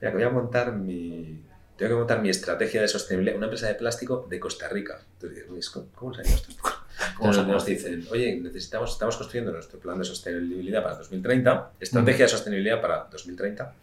mira, 0.00 0.10
que 0.10 0.16
voy 0.16 0.24
a 0.26 0.30
montar 0.30 0.72
mi, 0.72 1.42
tengo 1.76 1.90
que 1.90 1.96
montar 1.98 2.22
mi 2.22 2.30
estrategia 2.30 2.80
de 2.80 2.88
sostenibilidad, 2.88 3.36
una 3.36 3.46
empresa 3.46 3.66
de 3.68 3.74
plástico 3.74 4.26
de 4.28 4.40
Costa 4.40 4.68
Rica. 4.68 4.98
Entonces 5.14 5.36
dices, 5.38 5.50
"Uy, 5.50 5.58
es 5.58 5.70
co- 5.70 5.88
¿cómo 5.94 6.14
sabemos 6.14 6.40
esto? 6.48 6.54
¿Cómo 7.18 7.30
Entonces 7.30 7.46
nos 7.46 7.64
dicen, 7.66 8.06
oye, 8.10 8.36
necesitamos, 8.40 8.92
estamos 8.92 9.16
construyendo 9.16 9.52
nuestro 9.52 9.78
plan 9.78 9.98
de 9.98 10.04
sostenibilidad 10.04 10.82
para 10.82 10.94
2030, 10.96 11.72
estrategia 11.78 12.24
de 12.24 12.28
sostenibilidad 12.30 12.80
para 12.80 13.06
2030. 13.10 13.74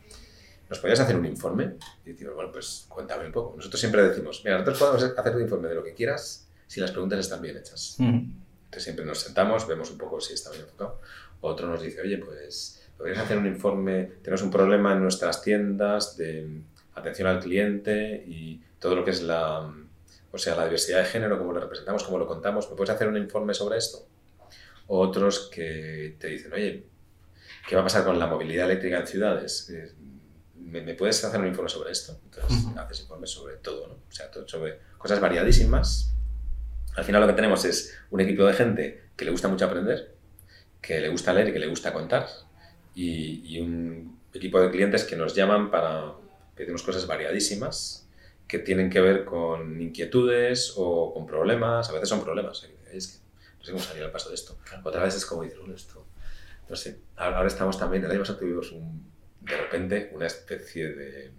¿Nos 0.69 0.79
podrías 0.79 0.99
hacer 1.01 1.15
un 1.15 1.25
informe? 1.27 1.75
Y 2.05 2.11
decimos, 2.13 2.33
bueno, 2.33 2.51
pues 2.51 2.85
cuéntame 2.89 3.27
un 3.27 3.31
poco. 3.31 3.55
Nosotros 3.55 3.79
siempre 3.79 4.01
decimos, 4.07 4.41
mira, 4.43 4.57
nosotros 4.57 4.79
podemos 4.79 5.17
hacer 5.19 5.35
un 5.35 5.41
informe 5.43 5.67
de 5.69 5.75
lo 5.75 5.83
que 5.83 5.93
quieras 5.93 6.47
si 6.65 6.79
las 6.81 6.89
preguntas 6.89 7.19
están 7.19 7.41
bien 7.41 7.55
hechas. 7.57 7.97
Ujú. 7.99 8.07
Entonces 8.07 8.83
siempre 8.83 9.05
nos 9.05 9.19
sentamos, 9.19 9.67
vemos 9.67 9.91
un 9.91 9.99
poco 9.99 10.19
si 10.19 10.33
está 10.33 10.49
bien 10.49 10.63
enfocado. 10.63 10.99
Otro 11.45 11.67
nos 11.67 11.81
dice, 11.81 11.99
oye, 12.01 12.17
pues 12.19 12.87
podrías 12.97 13.19
hacer 13.19 13.37
un 13.37 13.45
informe, 13.45 14.11
tenemos 14.21 14.41
un 14.43 14.49
problema 14.49 14.93
en 14.93 15.01
nuestras 15.01 15.41
tiendas 15.41 16.15
de 16.15 16.61
atención 16.95 17.27
al 17.27 17.39
cliente 17.41 18.23
y 18.25 18.61
todo 18.79 18.95
lo 18.95 19.03
que 19.03 19.11
es 19.11 19.21
la, 19.21 19.59
o 20.31 20.37
sea, 20.37 20.55
la 20.55 20.63
diversidad 20.63 20.99
de 20.99 21.05
género, 21.05 21.37
cómo 21.37 21.51
lo 21.51 21.59
representamos, 21.59 22.03
cómo 22.03 22.17
lo 22.17 22.25
contamos. 22.27 22.69
¿Me 22.69 22.77
puedes 22.77 22.91
hacer 22.95 23.09
un 23.09 23.17
informe 23.17 23.53
sobre 23.53 23.77
esto? 23.77 24.07
Otros 24.87 25.49
que 25.53 26.15
te 26.17 26.27
dicen, 26.27 26.53
oye, 26.53 26.85
¿qué 27.67 27.75
va 27.75 27.81
a 27.81 27.85
pasar 27.85 28.05
con 28.05 28.17
la 28.17 28.27
movilidad 28.27 28.65
eléctrica 28.65 28.99
en 28.99 29.07
ciudades? 29.07 29.69
Eh, 29.69 29.91
¿Me, 30.55 30.81
me 30.81 30.93
puedes 30.93 31.21
hacer 31.25 31.41
un 31.41 31.47
informe 31.47 31.69
sobre 31.69 31.91
esto? 31.91 32.19
Entonces, 32.23 32.65
Ujú. 32.65 32.79
haces 32.79 33.01
informes 33.01 33.31
sobre 33.31 33.57
todo, 33.57 33.87
¿no? 33.87 33.93
O 33.95 34.11
sea, 34.11 34.31
todo 34.31 34.47
sobre 34.47 34.79
cosas 34.97 35.19
variadísimas. 35.19 36.13
Al 36.95 37.03
final 37.03 37.19
lo 37.21 37.27
que 37.27 37.33
tenemos 37.33 37.65
es 37.65 37.97
un 38.11 38.21
equipo 38.21 38.45
de 38.45 38.53
gente 38.53 39.03
que 39.17 39.25
le 39.25 39.31
gusta 39.31 39.49
mucho 39.49 39.65
aprender, 39.65 40.12
que 40.83 40.99
le 40.99 41.09
gusta 41.09 41.33
leer 41.33 41.47
y 41.47 41.53
que 41.53 41.59
le 41.59 41.67
gusta 41.67 41.91
contar, 41.91 42.27
y, 42.93 43.55
y 43.55 43.59
un 43.59 44.19
equipo 44.31 44.61
de 44.61 44.69
clientes 44.69 45.03
que 45.03 45.15
nos 45.15 45.33
llaman 45.33 45.71
para 45.71 46.13
pedirnos 46.55 46.83
cosas 46.83 47.07
variadísimas 47.07 48.07
que 48.47 48.59
tienen 48.59 48.89
que 48.89 49.01
ver 49.01 49.25
con 49.25 49.81
inquietudes 49.81 50.73
o 50.75 51.13
con 51.13 51.25
problemas. 51.25 51.89
A 51.89 51.93
veces 51.93 52.09
son 52.09 52.23
problemas. 52.23 52.63
¿eh? 52.65 52.75
Es 52.91 53.07
que 53.07 53.17
no 53.57 53.65
sé 53.65 53.71
cómo 53.71 53.83
salir 53.83 54.03
al 54.03 54.11
paso 54.11 54.29
de 54.29 54.35
esto. 54.35 54.57
Otra 54.83 55.03
vez 55.03 55.15
es 55.15 55.25
como 55.25 55.43
dices, 55.43 55.57
bueno, 55.57 55.73
esto. 55.73 56.05
No 56.69 56.75
sé. 56.75 56.99
Ahora 57.15 57.37
ahora 57.37 57.47
estamos 57.47 57.79
también, 57.79 58.03
el 58.03 58.11
año 58.11 58.19
pasado 58.19 58.39
tuvimos 58.39 58.71
un, 58.71 59.11
de 59.41 59.57
repente 59.57 60.11
una 60.13 60.27
especie 60.27 60.89
de, 60.89 61.31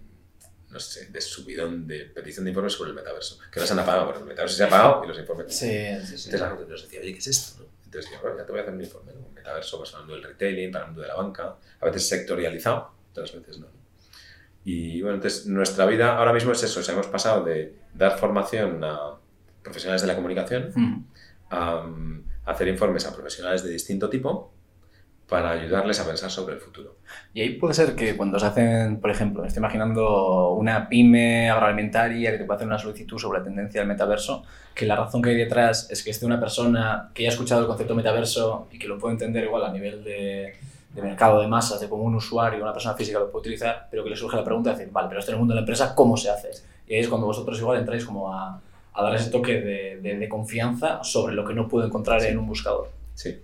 no 0.69 0.79
sé, 0.79 1.07
de 1.07 1.21
subidón 1.21 1.87
de 1.87 2.05
petición 2.05 2.45
de 2.45 2.51
informes 2.51 2.73
sobre 2.73 2.89
el 2.89 2.95
metaverso. 2.95 3.39
Que 3.51 3.59
no 3.59 3.65
se 3.65 3.73
han 3.73 3.79
apagado, 3.79 4.07
porque 4.07 4.19
el 4.21 4.27
metaverso 4.27 4.57
se 4.57 4.63
ha 4.63 4.67
apagado 4.67 5.03
y 5.03 5.07
los 5.07 5.17
informes. 5.17 5.55
Sí, 5.55 5.67
sí, 6.01 6.17
sí. 6.17 6.29
Entonces 6.29 6.41
la 6.41 6.49
gente 6.49 6.65
nos 6.67 6.81
decía, 6.83 6.99
oye, 6.99 7.13
¿qué 7.13 7.19
es 7.19 7.27
esto? 7.27 7.63
no? 7.63 7.84
Entonces 7.95 8.11
yo, 8.11 8.21
bueno, 8.21 8.37
ya 8.37 8.45
te 8.45 8.51
voy 8.51 8.59
a 8.59 8.63
hacer 8.63 8.73
un 8.73 8.81
informe, 8.81 9.13
¿no? 9.13 9.29
Metaverso 9.33 9.79
para 9.79 9.89
el 9.91 9.97
mundo 9.99 10.13
del 10.15 10.23
retailing, 10.23 10.71
para 10.71 10.83
el 10.83 10.91
mundo 10.91 11.01
de 11.01 11.07
la 11.07 11.15
banca, 11.15 11.55
a 11.79 11.85
veces 11.85 12.09
sectorializado, 12.09 12.91
otras 13.11 13.33
veces 13.33 13.59
no. 13.59 13.67
Y 14.65 15.01
bueno, 15.01 15.15
entonces 15.15 15.45
nuestra 15.45 15.85
vida 15.85 16.17
ahora 16.17 16.33
mismo 16.33 16.51
es 16.51 16.61
eso, 16.63 16.79
o 16.79 16.83
sea, 16.83 16.93
hemos 16.93 17.07
pasado 17.07 17.45
de 17.45 17.75
dar 17.93 18.17
formación 18.17 18.83
a 18.83 19.11
profesionales 19.63 20.01
de 20.01 20.07
la 20.07 20.15
comunicación 20.15 20.69
Ujú. 20.69 21.03
a, 21.49 21.85
um, 21.85 22.23
hacer 22.45 22.67
informes 22.67 23.05
a 23.05 23.13
profesionales 23.13 23.63
de 23.63 23.69
distinto 23.69 24.09
tipo 24.09 24.53
para 25.29 25.51
ayudarles 25.51 25.99
a 25.99 26.05
pensar 26.05 26.29
sobre 26.29 26.53
el 26.55 26.59
futuro. 26.59 26.95
Y 27.33 27.41
ahí 27.41 27.49
puede 27.55 27.73
ser 27.73 27.95
que 27.95 28.15
cuando 28.15 28.37
se 28.39 28.45
hacen, 28.45 28.99
por 29.01 29.09
ejemplo, 29.09 29.41
me 29.41 29.47
estoy 29.47 29.59
imaginando 29.61 30.51
una 30.51 30.87
pyme 30.87 31.49
agroalimentaria 31.49 32.31
que 32.31 32.37
te 32.37 32.43
puede 32.45 32.57
hacer 32.57 32.67
una 32.67 32.77
solicitud 32.77 33.17
sobre 33.17 33.39
la 33.39 33.43
tendencia 33.45 33.81
del 33.81 33.87
metaverso, 33.87 34.43
que 34.75 34.85
la 34.85 34.95
razón 34.95 35.21
que 35.21 35.29
hay 35.31 35.35
detrás 35.37 35.89
es 35.89 36.03
que 36.03 36.11
esté 36.11 36.25
una 36.25 36.39
persona 36.39 37.09
que 37.13 37.23
haya 37.23 37.29
escuchado 37.31 37.61
el 37.61 37.67
concepto 37.67 37.95
metaverso 37.95 38.67
y 38.71 38.77
que 38.77 38.87
lo 38.87 38.99
puede 38.99 39.13
entender 39.13 39.43
igual 39.45 39.63
a 39.65 39.71
nivel 39.71 40.03
de, 40.03 40.53
de 40.93 41.01
mercado 41.01 41.41
de 41.41 41.47
masas, 41.47 41.79
de 41.81 41.89
cómo 41.89 42.03
un 42.03 42.15
usuario, 42.15 42.61
una 42.61 42.73
persona 42.73 42.93
física 42.95 43.17
lo 43.19 43.31
puede 43.31 43.41
utilizar, 43.41 43.87
pero 43.89 44.03
que 44.03 44.11
le 44.11 44.15
surge 44.15 44.37
la 44.37 44.43
pregunta 44.43 44.71
de 44.71 44.77
decir, 44.77 44.93
vale, 44.93 45.07
pero 45.07 45.19
esto 45.19 45.31
en 45.31 45.35
el 45.35 45.39
mundo 45.39 45.53
de 45.53 45.55
la 45.55 45.61
empresa, 45.61 45.95
¿cómo 45.95 46.15
se 46.17 46.29
hace? 46.29 46.51
Y 46.87 46.93
ahí 46.93 46.99
es 46.99 47.07
cuando 47.07 47.25
vosotros 47.25 47.57
igual 47.59 47.79
entráis 47.79 48.05
como 48.05 48.31
a, 48.31 48.61
a 48.93 49.03
dar 49.03 49.15
ese 49.15 49.31
toque 49.31 49.59
de, 49.59 49.99
de- 50.01 50.17
de 50.19 50.29
confianza 50.29 51.03
sobre 51.03 51.33
lo 51.33 51.43
que 51.43 51.53
no 51.55 51.67
puedo 51.67 51.85
encontrar 51.87 52.21
en 52.23 52.37
un 52.37 52.45
buscador. 52.47 52.91
Sí. 53.15 53.39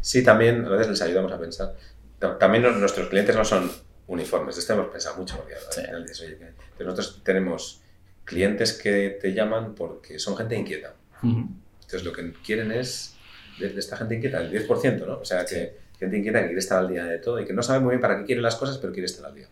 Sí, 0.00 0.22
también 0.22 0.64
a 0.64 0.70
veces 0.70 0.88
les 0.88 1.02
ayudamos 1.02 1.32
a 1.32 1.38
pensar. 1.38 1.74
Ta- 2.18 2.38
También 2.38 2.62
nuestros 2.80 3.08
clientes 3.08 3.34
no 3.36 3.44
son 3.44 3.70
uniformes, 4.08 4.56
esto 4.56 4.72
hemos 4.74 4.88
pensado 4.88 5.16
mucho, 5.16 5.36
porque 5.36 5.54
Sí. 5.70 5.80
dices, 6.02 6.20
oye, 6.20 6.38
nosotros 6.78 7.20
tenemos 7.24 7.82
clientes 8.24 8.72
que 8.72 9.18
te 9.20 9.32
llaman 9.32 9.74
porque 9.74 10.18
son 10.18 10.36
gente 10.36 10.54
inquieta. 10.56 10.94
Entonces 11.22 12.04
lo 12.04 12.12
que 12.12 12.32
quieren 12.44 12.72
es 12.72 13.16
de, 13.58 13.66
esta 13.78 13.96
gente 13.96 14.14
inquieta, 14.16 14.40
el 14.40 14.50
10%, 14.50 15.06
¿no? 15.06 15.18
O 15.18 15.24
sea, 15.24 15.44
que 15.44 15.76
gente 15.98 16.18
inquieta 16.18 16.40
que 16.40 16.46
quiere 16.46 16.58
estar 16.60 16.78
al 16.78 16.88
día 16.88 17.04
de 17.04 17.18
todo 17.18 17.40
y 17.40 17.44
que 17.46 17.52
no 17.52 17.62
sabe 17.62 17.80
muy 17.80 17.90
bien 17.90 18.00
para 18.00 18.18
qué 18.18 18.24
quiere 18.24 18.40
las 18.42 18.56
cosas, 18.56 18.78
pero 18.78 18.92
quiere 18.92 19.06
estar 19.06 19.24
al 19.26 19.34
día. 19.34 19.48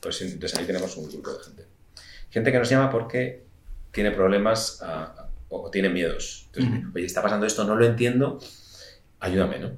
Pues 0.00 0.20
entonces 0.22 0.58
ahí 0.58 0.66
tenemos 0.66 0.96
un 0.96 1.08
grupo 1.10 1.32
de 1.32 1.44
gente. 1.44 1.64
Gente 2.30 2.52
que 2.52 2.58
nos 2.58 2.68
llama 2.68 2.90
porque 2.90 3.44
tiene 3.92 4.10
problemas 4.10 4.82
o 5.48 5.70
tiene 5.70 5.88
miedos. 5.88 6.48
Entonces, 6.52 6.82
oye, 6.94 7.06
está 7.06 7.22
pasando 7.22 7.46
esto, 7.46 7.64
no 7.64 7.76
lo 7.76 7.84
entiendo, 7.86 8.38
ayúdame, 9.20 9.58
¿no? 9.58 9.70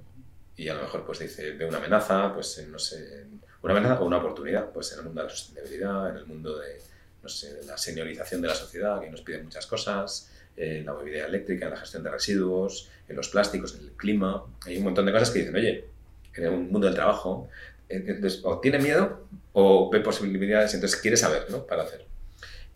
Y 0.57 0.69
a 0.69 0.75
lo 0.75 0.83
mejor 0.83 1.05
pues 1.05 1.19
dice, 1.19 1.53
ve 1.53 1.67
una 1.67 1.79
amenaza, 1.79 2.33
pues 2.33 2.67
no 2.69 2.79
sé, 2.79 3.27
una 3.63 3.73
amenaza 3.75 4.01
o 4.01 4.07
una 4.07 4.19
oportunidad, 4.19 4.71
pues 4.71 4.93
en 4.93 5.01
el 5.01 5.05
mundo 5.05 5.21
de 5.23 5.29
la 5.29 5.35
sostenibilidad, 5.35 6.11
en 6.11 6.17
el 6.17 6.27
mundo 6.27 6.59
de, 6.59 6.81
no 7.23 7.29
sé, 7.29 7.55
de 7.55 7.67
la 7.67 7.77
señorización 7.77 8.41
de 8.41 8.49
la 8.49 8.55
sociedad, 8.55 9.01
que 9.01 9.11
nos 9.11 9.21
piden 9.21 9.45
muchas 9.45 9.67
cosas, 9.67 10.31
en 10.57 10.87
la 10.87 10.95
movilidad 10.95 11.29
eléctrica, 11.29 11.67
en 11.67 11.73
la 11.73 11.77
gestión 11.77 12.03
de 12.03 12.11
residuos, 12.11 12.89
en 13.09 13.17
los 13.17 13.29
plásticos, 13.29 13.75
en 13.75 13.85
el 13.85 13.93
clima. 13.93 14.45
Hay 14.65 14.79
un 14.79 14.85
montón 14.85 15.05
de 15.05 15.13
cosas 15.13 15.31
que 15.31 15.41
dicen, 15.41 15.55
oye, 15.55 15.85
en 16.35 16.45
el 16.45 16.51
mundo 16.53 16.87
del 16.87 16.95
trabajo, 16.95 17.49
entonces, 17.89 18.41
o 18.43 18.59
tiene 18.59 18.79
miedo 18.79 19.27
o 19.53 19.91
ve 19.91 20.01
posibilidades, 20.01 20.75
entonces 20.75 21.01
quiere 21.01 21.17
saber, 21.17 21.47
¿no? 21.51 21.67
Para 21.67 21.85
hacer. 21.85 22.05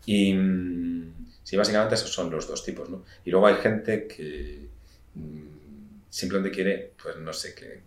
Y 0.05 0.33
mm, 0.33 1.29
sí, 1.43 1.57
básicamente 1.57 1.95
esos 1.95 2.11
son 2.11 2.31
los 2.31 2.47
dos 2.47 2.63
tipos, 2.63 2.89
¿no? 2.89 3.03
Y 3.25 3.31
luego 3.31 3.47
hay 3.47 3.55
gente 3.55 4.07
que 4.07 4.67
mm, 5.15 5.60
simplemente 6.11 6.53
quiere, 6.53 6.93
pues 7.01 7.17
no 7.17 7.33
sé, 7.33 7.55
que 7.55 7.81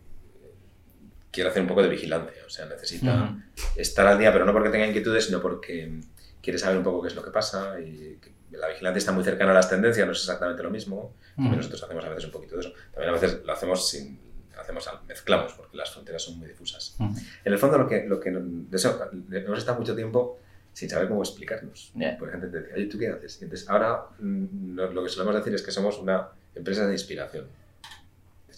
quiere 1.31 1.51
hacer 1.51 1.63
un 1.63 1.69
poco 1.69 1.83
de 1.83 1.89
vigilancia, 1.89 2.43
o 2.45 2.51
sea, 2.51 2.67
necesita 2.67 3.37
estar 3.77 4.07
al 4.07 4.19
día, 4.19 4.33
pero 4.33 4.45
no 4.45 4.53
porque 4.53 4.71
tenga 4.71 4.87
inquietudes, 4.87 5.27
sino 5.27 5.41
porque 5.41 6.01
quiere 6.43 6.59
saber 6.59 6.79
un 6.79 6.85
poco 6.85 7.03
qué 7.03 7.09
es 7.09 7.15
lo 7.15 7.23
que 7.23 7.31
pasa 7.31 7.79
y 7.79 8.19
la 8.51 8.69
vigilancia 8.69 8.99
está 8.99 9.13
muy 9.13 9.25
cercana 9.25 9.51
a 9.51 9.55
las 9.55 9.69
tendencias, 9.69 10.07
no 10.07 10.13
es 10.13 10.21
exactamente 10.21 10.63
lo 10.63 10.71
mismo. 10.71 11.15
También 11.35 11.57
nosotros 11.57 11.83
hacemos 11.83 12.05
a 12.05 12.09
veces 12.09 12.25
un 12.27 12.31
poquito 12.31 12.55
de 12.55 12.61
eso. 12.61 12.73
También 12.93 13.11
a 13.11 13.19
veces 13.19 13.45
lo 13.45 13.53
hacemos 13.53 13.89
sin, 13.89 14.19
hacemos, 14.57 14.89
mezclamos, 15.09 15.53
porque 15.55 15.77
las 15.77 15.93
fronteras 15.93 16.23
son 16.23 16.39
muy 16.39 16.49
difusas. 16.49 16.97
En 17.45 17.53
el 17.53 17.59
fondo, 17.59 17.79
lo 17.79 17.89
que, 17.89 18.05
lo 18.07 18.21
que 18.21 18.29
hemos 18.29 19.59
estado 19.59 19.79
mucho 19.79 19.95
tiempo 19.97 20.39
sin 20.73 20.89
saber 20.89 21.09
cómo 21.09 21.23
explicarnos. 21.23 21.93
Por 22.19 22.29
ejemplo, 22.29 22.51
te 22.51 22.61
decía, 22.61 22.75
oye, 22.77 22.87
¿tú 22.87 22.99
qué 22.99 23.09
haces? 23.09 23.41
Y 23.41 23.45
entonces, 23.45 23.69
ahora 23.69 24.05
mm, 24.19 24.77
lo 24.77 25.03
que 25.03 25.09
solemos 25.09 25.35
decir 25.35 25.55
es 25.55 25.63
que 25.63 25.71
somos 25.71 25.99
una 25.99 26.29
empresa 26.55 26.87
de 26.87 26.93
inspiración. 26.93 27.47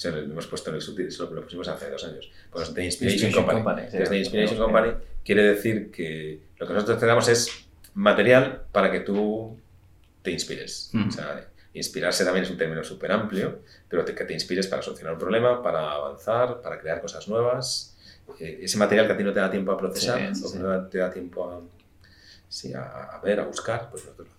De 0.02 0.08
hecho, 0.08 0.10
lo 0.10 0.32
hemos 0.32 0.46
puesto 0.46 0.70
en 0.70 0.76
el 0.76 0.82
subtítulo, 0.82 1.30
lo 1.34 1.42
pusimos 1.42 1.68
hace 1.68 1.90
dos 1.90 2.04
años. 2.04 2.30
Pues 2.50 2.72
The 2.74 2.84
Inspiration, 2.84 3.32
Company. 3.32 3.82
Desde 3.90 4.18
Inspiration 4.18 4.58
Company 4.58 4.92
quiere 5.24 5.42
decir 5.42 5.90
que 5.90 6.40
lo 6.58 6.66
que 6.66 6.72
nosotros 6.74 7.00
te 7.00 7.06
damos 7.06 7.28
es 7.28 7.50
material 7.94 8.64
para 8.72 8.90
que 8.92 9.00
tú 9.00 9.58
te 10.22 10.30
inspires. 10.30 10.90
O 11.08 11.10
sea, 11.10 11.48
inspirarse 11.72 12.24
también 12.24 12.44
es 12.44 12.50
un 12.50 12.58
término 12.58 12.82
súper 12.84 13.12
amplio, 13.12 13.60
pero 13.88 14.04
que 14.04 14.12
te 14.12 14.32
inspires 14.32 14.66
para 14.66 14.82
solucionar 14.82 15.14
un 15.14 15.18
problema, 15.18 15.62
para 15.62 15.92
avanzar, 15.92 16.60
para 16.60 16.78
crear 16.78 17.00
cosas 17.00 17.26
nuevas. 17.28 17.96
Eh, 18.40 18.60
ese 18.62 18.76
material 18.76 19.06
que 19.06 19.12
a 19.12 19.16
ti 19.16 19.24
no 19.24 19.32
te 19.32 19.40
da 19.40 19.50
tiempo 19.50 19.72
a 19.72 19.76
procesar 19.76 20.32
o 20.44 20.52
que 20.52 20.58
no 20.58 20.86
te 20.88 20.98
da 20.98 21.10
tiempo 21.10 21.48
a, 21.48 21.60
sí, 22.48 22.72
a, 22.74 23.20
ver, 23.22 23.40
a 23.40 23.44
buscar, 23.44 23.88
pues 23.90 24.04
nosotros 24.04 24.28
lo. 24.28 24.35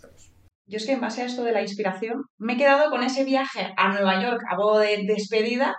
Yo 0.68 0.78
es 0.78 0.86
que 0.86 0.92
en 0.92 1.02
base 1.02 1.22
a 1.22 1.26
esto 1.26 1.44
de 1.44 1.54
la 1.54 1.62
inspiración, 1.62 2.26
me 2.38 2.54
he 2.54 2.58
quedado 2.58 2.90
con 2.90 3.02
ese 3.02 3.24
viaje 3.24 3.74
a 3.78 3.94
Nueva 3.94 4.22
York 4.22 4.42
a 4.50 4.56
modo 4.56 4.80
de 4.80 5.04
despedida 5.08 5.76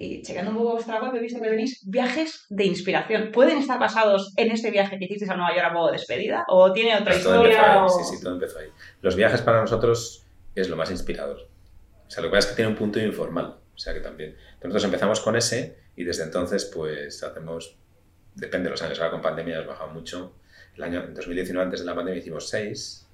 y 0.00 0.22
checando 0.22 0.52
un 0.52 0.58
poco 0.58 0.74
vuestra 0.74 1.02
web 1.02 1.12
he 1.16 1.18
visto 1.18 1.40
que 1.40 1.48
tenéis 1.48 1.82
viajes 1.84 2.46
de 2.50 2.64
inspiración. 2.66 3.32
¿Pueden 3.32 3.58
estar 3.58 3.80
basados 3.80 4.32
en 4.36 4.52
este 4.52 4.70
viaje 4.70 4.96
que 4.96 5.06
hicisteis 5.06 5.28
a 5.28 5.36
Nueva 5.36 5.56
York 5.56 5.66
a 5.66 5.72
modo 5.72 5.86
de 5.86 5.94
despedida? 5.94 6.44
¿O 6.46 6.72
tiene 6.72 6.96
otra 6.96 7.16
historia? 7.16 7.84
Sí, 7.88 8.16
sí, 8.16 8.22
todo 8.22 8.34
empezó 8.34 8.60
ahí. 8.60 8.68
Los 9.02 9.16
viajes 9.16 9.42
para 9.42 9.60
nosotros 9.60 10.24
es 10.54 10.68
lo 10.68 10.76
más 10.76 10.92
inspirador. 10.92 11.48
O 12.06 12.10
sea, 12.10 12.22
lo 12.22 12.28
que 12.28 12.36
pasa 12.36 12.46
es 12.46 12.52
que 12.52 12.56
tiene 12.56 12.70
un 12.70 12.76
punto 12.76 13.00
informal. 13.00 13.58
O 13.74 13.78
sea, 13.78 13.92
que 13.92 13.98
también. 13.98 14.36
Nosotros 14.62 14.84
empezamos 14.84 15.20
con 15.20 15.34
ese 15.34 15.78
y 15.96 16.04
desde 16.04 16.22
entonces, 16.22 16.64
pues 16.72 17.20
hacemos. 17.24 17.76
Depende 18.36 18.66
de 18.66 18.70
los 18.70 18.82
años. 18.82 19.00
Ahora 19.00 19.10
con 19.10 19.20
pandemia 19.20 19.58
has 19.58 19.66
bajado 19.66 19.90
mucho. 19.90 20.36
El 20.76 20.84
año 20.84 21.02
en 21.02 21.12
2019, 21.12 21.64
antes 21.64 21.80
de 21.80 21.86
la 21.86 21.96
pandemia, 21.96 22.20
hicimos 22.20 22.48
seis. 22.48 23.07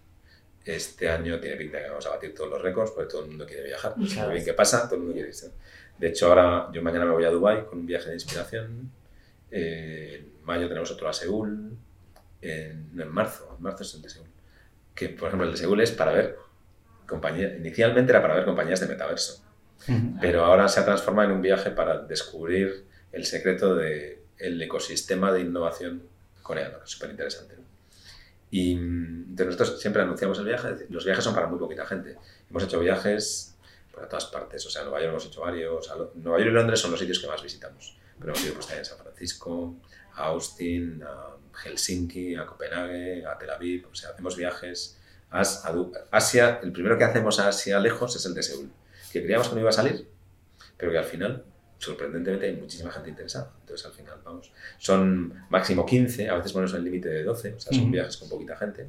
Este 0.64 1.08
año 1.10 1.38
tiene 1.40 1.56
pinta 1.56 1.82
que 1.82 1.88
vamos 1.88 2.06
a 2.06 2.10
batir 2.10 2.34
todos 2.34 2.50
los 2.50 2.62
récords 2.62 2.92
porque 2.92 3.10
todo 3.10 3.22
el 3.22 3.28
mundo 3.28 3.46
quiere 3.46 3.64
viajar. 3.64 3.94
No 3.96 4.30
bien 4.30 4.44
qué 4.44 4.54
pasa, 4.54 4.84
todo 4.84 4.94
el 4.94 5.00
mundo 5.00 5.14
quiere 5.14 5.28
irse. 5.28 5.52
De 5.98 6.08
hecho, 6.08 6.28
ahora 6.28 6.68
yo 6.72 6.82
mañana 6.82 7.04
me 7.04 7.12
voy 7.12 7.24
a 7.24 7.30
Dubai 7.30 7.66
con 7.66 7.80
un 7.80 7.86
viaje 7.86 8.08
de 8.08 8.14
inspiración. 8.14 8.90
en 9.50 10.32
mayo 10.42 10.66
tenemos 10.68 10.90
otro 10.90 11.08
a 11.08 11.12
Seúl. 11.12 11.76
En, 12.40 12.94
no, 12.94 13.02
en 13.02 13.08
marzo, 13.10 13.54
en 13.56 13.62
marzo 13.62 13.82
es 13.82 13.94
el 13.94 14.02
de 14.02 14.08
Seúl. 14.08 14.28
Que, 14.94 15.10
por 15.10 15.28
ejemplo, 15.28 15.46
el 15.46 15.52
de 15.52 15.58
Seúl 15.58 15.80
es 15.80 15.92
para 15.92 16.12
ver 16.12 16.36
compañías. 17.06 17.52
Inicialmente 17.58 18.12
era 18.12 18.22
para 18.22 18.34
ver 18.34 18.44
compañías 18.44 18.80
de 18.80 18.86
metaverso. 18.86 19.44
Pero 20.20 20.44
ahora 20.44 20.68
se 20.68 20.80
ha 20.80 20.84
transformado 20.84 21.28
en 21.28 21.36
un 21.36 21.42
viaje 21.42 21.70
para 21.70 21.98
descubrir 21.98 22.86
el 23.12 23.24
secreto 23.26 23.74
del 23.74 24.18
el 24.38 24.60
ecosistema 24.60 25.30
de 25.30 25.42
innovación 25.42 26.02
coreano, 26.42 26.78
que 26.78 26.84
es 26.84 26.90
súper 26.90 27.10
interesante. 27.10 27.56
Y 28.50 28.76
de 28.76 29.44
nosotros 29.44 29.80
siempre 29.80 30.02
anunciamos 30.02 30.38
el 30.38 30.44
viaje, 30.44 30.86
los 30.88 31.04
viajes 31.04 31.24
son 31.24 31.34
para 31.34 31.46
muy 31.46 31.58
poquita 31.58 31.84
gente. 31.86 32.16
Hemos 32.48 32.62
hecho 32.62 32.78
viajes 32.78 33.56
por 33.92 34.08
todas 34.08 34.26
partes. 34.26 34.64
O 34.66 34.70
sea, 34.70 34.82
Nueva 34.82 35.00
York 35.00 35.10
hemos 35.10 35.26
hecho 35.26 35.40
varios. 35.40 35.90
Nueva 36.14 36.38
York 36.38 36.50
y 36.50 36.54
Londres 36.54 36.80
son 36.80 36.90
los 36.90 37.00
sitios 37.00 37.18
que 37.18 37.26
más 37.26 37.42
visitamos. 37.42 37.96
Pero 38.18 38.32
hemos 38.32 38.44
ido 38.44 38.54
pues, 38.54 38.66
también 38.66 38.82
a 38.82 38.84
San 38.84 38.98
Francisco, 38.98 39.76
a 40.14 40.26
Austin, 40.26 41.02
a 41.02 41.36
Helsinki, 41.62 42.36
a 42.36 42.46
Copenhague, 42.46 43.26
a 43.26 43.36
Tel 43.38 43.50
Aviv. 43.50 43.88
O 43.90 43.94
sea, 43.94 44.10
hacemos 44.10 44.36
viajes 44.36 45.00
a, 45.30 45.42
Asia. 46.10 46.60
El 46.62 46.72
primero 46.72 46.96
que 46.96 47.04
hacemos 47.04 47.40
a 47.40 47.48
Asia 47.48 47.80
lejos 47.80 48.14
es 48.16 48.24
el 48.26 48.34
de 48.34 48.42
Seúl, 48.42 48.70
que 49.12 49.22
creíamos 49.22 49.48
que 49.48 49.54
no 49.54 49.60
iba 49.60 49.70
a 49.70 49.72
salir, 49.72 50.08
pero 50.76 50.92
que 50.92 50.98
al 50.98 51.04
final 51.04 51.44
sorprendentemente 51.78 52.46
hay 52.46 52.56
muchísima 52.56 52.90
gente 52.90 53.10
interesada. 53.10 53.52
Entonces, 53.60 53.86
al 53.86 53.92
final, 53.92 54.20
vamos, 54.24 54.52
son 54.78 55.34
máximo 55.50 55.84
15, 55.84 56.28
a 56.28 56.36
veces 56.36 56.52
ponemos 56.52 56.74
el 56.74 56.84
límite 56.84 57.08
de 57.08 57.22
12, 57.24 57.54
o 57.54 57.60
sea, 57.60 57.72
son 57.72 57.90
viajes 57.90 58.16
con 58.16 58.28
poquita 58.28 58.56
gente. 58.56 58.88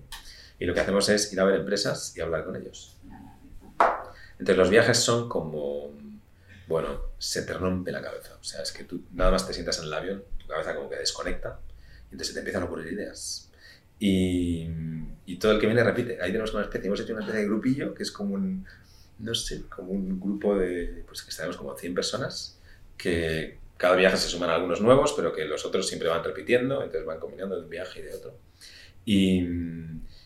Y 0.60 0.66
lo 0.66 0.74
que 0.74 0.80
hacemos 0.80 1.10
es 1.10 1.32
ir 1.34 1.40
a 1.40 1.46
ver 1.46 1.60
empresas 1.60 2.16
y 2.16 2.22
hablar 2.22 2.46
con 2.46 2.56
ellos. 2.56 2.96
Entonces 4.40 4.58
los 4.58 4.70
viajes 4.70 4.98
son 4.98 5.30
como, 5.30 5.92
bueno, 6.68 7.02
se 7.18 7.44
te 7.44 7.54
rompe 7.54 7.92
la 7.92 8.02
cabeza. 8.02 8.36
O 8.40 8.44
sea, 8.44 8.62
es 8.62 8.72
que 8.72 8.84
tú 8.84 9.04
nada 9.14 9.32
más 9.32 9.48
te 9.48 9.54
sientas 9.54 9.80
en 9.80 9.86
el 9.86 9.94
avión, 9.94 10.24
tu 10.38 10.48
cabeza 10.48 10.76
como 10.76 10.90
que 10.90 10.98
desconecta 10.98 11.60
y 12.10 12.14
entonces 12.14 12.34
te 12.34 12.40
empiezan 12.40 12.64
a 12.64 12.66
ocurrir 12.66 12.94
ideas. 12.94 13.50
Y, 13.98 14.68
y 15.26 15.38
todo 15.38 15.54
el 15.54 15.60
que 15.60 15.68
viene 15.68 15.84
repite. 15.84 16.22
Ahí 16.22 16.32
tenemos 16.32 16.54
una 16.54 16.64
especie, 16.64 16.88
hemos 16.88 17.00
hecho 17.00 17.14
una 17.14 17.22
especie 17.22 17.42
de 17.42 17.48
grupillo 17.48 17.94
que 17.94 18.04
es 18.04 18.12
como 18.12 18.36
un, 18.36 18.66
no 19.20 19.34
sé, 19.34 19.64
como 19.68 19.92
un 19.92 20.20
grupo 20.20 20.58
de, 20.58 21.04
pues 21.08 21.24
que 21.24 21.30
estaremos 21.30 21.58
como 21.58 21.76
100 21.78 21.96
personas 21.96 22.60
que 22.98 23.60
cada 23.78 23.96
viaje 23.96 24.18
se 24.18 24.30
suman 24.30 24.50
algunos 24.50 24.82
nuevos, 24.82 25.14
pero 25.14 25.34
que 25.34 25.46
los 25.46 25.66
otros 25.66 25.88
siempre 25.88 26.10
van 26.10 26.24
repitiendo, 26.24 26.82
entonces 26.82 27.06
van 27.06 27.20
combinando 27.20 27.56
de 27.56 27.64
un 27.64 27.70
viaje 27.70 28.00
y 28.00 28.04
de 28.04 28.14
otro. 28.14 28.38
Y, 29.04 29.44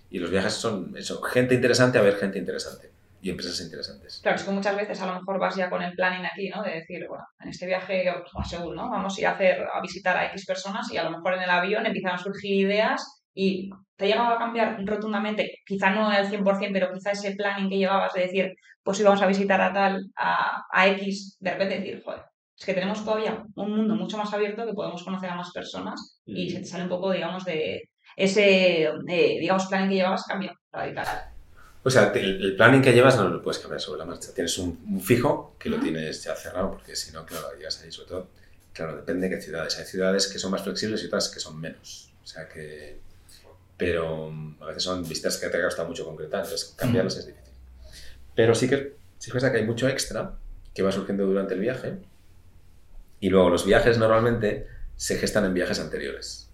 y 0.09 0.19
los 0.19 0.29
viajes 0.29 0.53
son 0.53 0.95
eso, 0.97 1.21
gente 1.21 1.55
interesante 1.55 1.97
a 1.97 2.01
ver 2.01 2.15
gente 2.15 2.37
interesante 2.37 2.91
y 3.21 3.29
empresas 3.29 3.59
interesantes. 3.61 4.19
Claro, 4.21 4.37
es 4.37 4.43
que 4.43 4.51
muchas 4.51 4.75
veces 4.75 5.01
a 5.01 5.07
lo 5.07 5.15
mejor 5.15 5.39
vas 5.39 5.55
ya 5.55 5.69
con 5.69 5.81
el 5.81 5.93
planning 5.93 6.25
aquí, 6.25 6.49
¿no? 6.49 6.63
De 6.63 6.71
decir, 6.71 7.05
bueno, 7.07 7.25
en 7.41 7.49
este 7.49 7.65
viaje, 7.65 8.05
pues, 8.31 8.47
seguro, 8.47 8.75
¿no? 8.75 8.89
Vamos 8.89 9.17
a 9.17 9.21
ir 9.21 9.27
a, 9.27 9.31
hacer, 9.31 9.67
a 9.73 9.81
visitar 9.81 10.15
a 10.15 10.27
X 10.27 10.45
personas 10.45 10.89
y 10.91 10.97
a 10.97 11.03
lo 11.03 11.11
mejor 11.11 11.33
en 11.33 11.41
el 11.41 11.49
avión 11.49 11.85
empiezan 11.85 12.13
a 12.13 12.17
surgir 12.17 12.65
ideas 12.65 13.21
y 13.33 13.69
te 13.95 14.07
llegaba 14.07 14.35
a 14.35 14.39
cambiar 14.39 14.77
rotundamente, 14.85 15.59
quizá 15.65 15.91
no 15.91 16.11
el 16.11 16.27
100%, 16.27 16.69
pero 16.71 16.93
quizá 16.93 17.11
ese 17.11 17.35
planning 17.35 17.69
que 17.69 17.77
llevabas 17.77 18.13
de 18.13 18.21
decir, 18.21 18.53
pues 18.83 18.99
íbamos 18.99 19.21
a 19.21 19.27
visitar 19.27 19.59
a 19.61 19.73
tal, 19.73 20.01
a, 20.15 20.63
a 20.71 20.87
X, 20.87 21.37
de 21.39 21.51
repente 21.51 21.79
decir, 21.79 22.01
joder, 22.03 22.21
es 22.59 22.65
que 22.65 22.73
tenemos 22.73 23.05
todavía 23.05 23.41
un 23.55 23.71
mundo 23.71 23.95
mucho 23.95 24.17
más 24.17 24.33
abierto 24.33 24.65
que 24.65 24.73
podemos 24.73 25.01
conocer 25.03 25.29
a 25.29 25.35
más 25.35 25.51
personas 25.51 26.19
y 26.25 26.49
se 26.49 26.59
te 26.59 26.65
sale 26.65 26.83
un 26.83 26.89
poco, 26.89 27.11
digamos, 27.11 27.45
de 27.45 27.89
ese, 28.17 28.83
eh, 28.83 29.37
digamos, 29.39 29.67
planning 29.67 29.89
que 29.89 29.95
llevabas 29.95 30.25
cambia 30.25 30.53
radical. 30.69 31.07
O 31.81 31.89
sea, 31.89 32.11
el, 32.13 32.57
planning 32.57 32.81
que 32.81 32.91
llevas 32.91 33.15
no 33.15 33.29
lo 33.29 33.41
puedes 33.41 33.59
cambiar 33.59 33.79
sobre 33.79 33.99
la 33.99 34.05
marcha. 34.05 34.33
Tienes 34.33 34.57
un, 34.57 34.99
fijo 34.99 35.55
que 35.57 35.69
lo 35.69 35.79
tienes 35.79 36.21
ya 36.21 36.35
cerrado, 36.35 36.71
porque 36.71 36.97
si 36.97 37.13
no, 37.13 37.25
claro, 37.25 37.47
llegas 37.57 37.81
ahí, 37.81 37.91
sobre 37.93 38.09
todo, 38.09 38.27
claro, 38.73 38.97
depende 38.97 39.29
de 39.29 39.37
qué 39.37 39.41
ciudades. 39.41 39.79
Hay 39.79 39.85
ciudades 39.85 40.27
que 40.27 40.37
son 40.37 40.51
más 40.51 40.61
flexibles 40.61 41.01
y 41.01 41.05
otras 41.05 41.29
que 41.29 41.39
son 41.39 41.59
menos. 41.59 42.11
O 42.21 42.27
sea 42.27 42.49
que. 42.49 42.99
Pero 43.77 44.33
a 44.59 44.65
veces 44.65 44.83
son 44.83 45.07
visitas 45.07 45.37
que 45.37 45.47
te 45.47 45.57
ha 45.57 45.63
costado 45.63 45.87
mucho 45.87 46.03
concretar, 46.03 46.43
entonces 46.43 46.75
cambiarlas 46.77 47.15
es 47.15 47.27
difícil. 47.27 47.53
Pero 48.35 48.53
sí 48.53 48.67
que, 48.67 48.97
sí 49.17 49.31
que 49.31 49.45
hay 49.45 49.65
mucho 49.65 49.87
extra 49.87 50.35
que 50.73 50.83
va 50.83 50.91
surgiendo 50.91 51.25
durante 51.25 51.53
el 51.53 51.61
viaje. 51.61 51.97
Y 53.19 53.29
luego 53.29 53.49
los 53.49 53.65
viajes 53.65 53.97
normalmente 53.97 54.67
se 54.95 55.17
gestan 55.17 55.45
en 55.45 55.53
viajes 55.53 55.79
anteriores. 55.79 56.49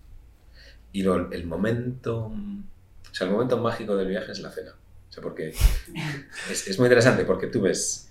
Y 0.92 1.04
luego 1.04 1.32
el 1.32 1.46
momento. 1.46 2.26
O 2.28 3.14
sea, 3.16 3.28
el 3.28 3.34
momento 3.34 3.58
mágico 3.58 3.96
del 3.96 4.08
viaje 4.08 4.32
es 4.32 4.40
la 4.40 4.52
cena 4.52 4.76
porque 5.22 5.54
es, 6.50 6.80
muy 6.80 6.88
interesante 6.88 7.26
porque 7.26 7.48
tú 7.48 7.62
ves, 7.62 8.10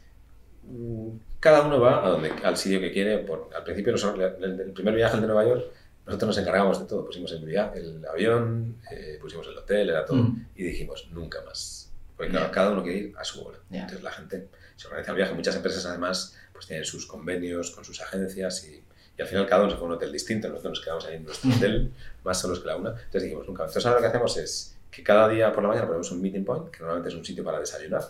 mm, 0.62 1.08
cada 1.40 1.62
uno 1.62 1.80
va 1.80 2.04
a 2.04 2.08
donde, 2.08 2.30
al 2.42 2.56
sitio 2.56 2.80
que 2.80 2.92
quiere. 2.92 3.18
Por, 3.18 3.50
al 3.54 3.64
principio, 3.64 3.94
el, 3.94 4.72
primer 4.72 4.94
viaje, 4.94 5.16
el 5.16 5.20
de 5.20 5.26
Nueva 5.26 5.44
York, 5.44 5.64
nosotros 6.06 6.28
nos 6.28 6.38
encargamos 6.38 6.80
de 6.80 6.86
todo. 6.86 7.04
Pusimos 7.04 7.32
el, 7.32 7.48
el 7.48 8.04
avión, 8.06 8.76
eh, 8.90 9.18
pusimos 9.20 9.46
el 9.48 9.58
hotel, 9.58 9.90
era 9.90 10.04
todo. 10.04 10.18
Mm. 10.18 10.46
Y 10.56 10.64
dijimos, 10.64 11.08
nunca 11.12 11.40
más. 11.42 11.92
Porque 12.16 12.30
claro, 12.30 12.50
cada 12.52 12.70
uno 12.70 12.82
quiere 12.82 12.98
ir 12.98 13.14
a 13.18 13.24
su 13.24 13.42
bola. 13.42 13.58
Entonces 13.70 14.02
la 14.02 14.12
gente 14.12 14.48
se 14.76 14.86
organiza 14.86 15.10
el 15.10 15.16
viaje. 15.16 15.34
Muchas 15.34 15.56
empresas 15.56 15.84
además 15.86 16.36
pues 16.54 16.66
tienen 16.66 16.86
sus 16.86 17.04
convenios 17.04 17.72
con 17.72 17.84
sus 17.84 18.00
agencias 18.00 18.64
y, 18.64 18.82
y 19.18 19.22
al 19.22 19.28
final 19.28 19.46
cada 19.46 19.64
uno 19.64 19.70
se 19.72 19.76
fue 19.76 19.84
a 19.84 19.88
un 19.88 19.96
hotel 19.96 20.10
distinto. 20.10 20.48
Nosotros 20.48 20.78
nos 20.78 20.80
quedamos 20.80 21.04
ahí 21.04 21.16
en 21.16 21.24
nuestro 21.24 21.50
hotel, 21.50 21.92
más 22.24 22.40
solos 22.40 22.60
que 22.60 22.66
la 22.66 22.76
una. 22.76 22.90
Entonces 22.90 23.24
dijimos, 23.24 23.46
nunca. 23.46 23.64
Entonces 23.64 23.84
ahora 23.84 23.98
lo 23.98 24.02
que 24.02 24.08
hacemos 24.08 24.36
es 24.38 24.76
que 24.90 25.02
cada 25.02 25.28
día 25.28 25.52
por 25.52 25.62
la 25.64 25.70
mañana 25.70 25.86
ponemos 25.86 26.10
un 26.12 26.22
meeting 26.22 26.44
point, 26.44 26.70
que 26.70 26.78
normalmente 26.78 27.08
es 27.08 27.16
un 27.16 27.24
sitio 27.24 27.42
para 27.42 27.58
desayunar, 27.58 28.02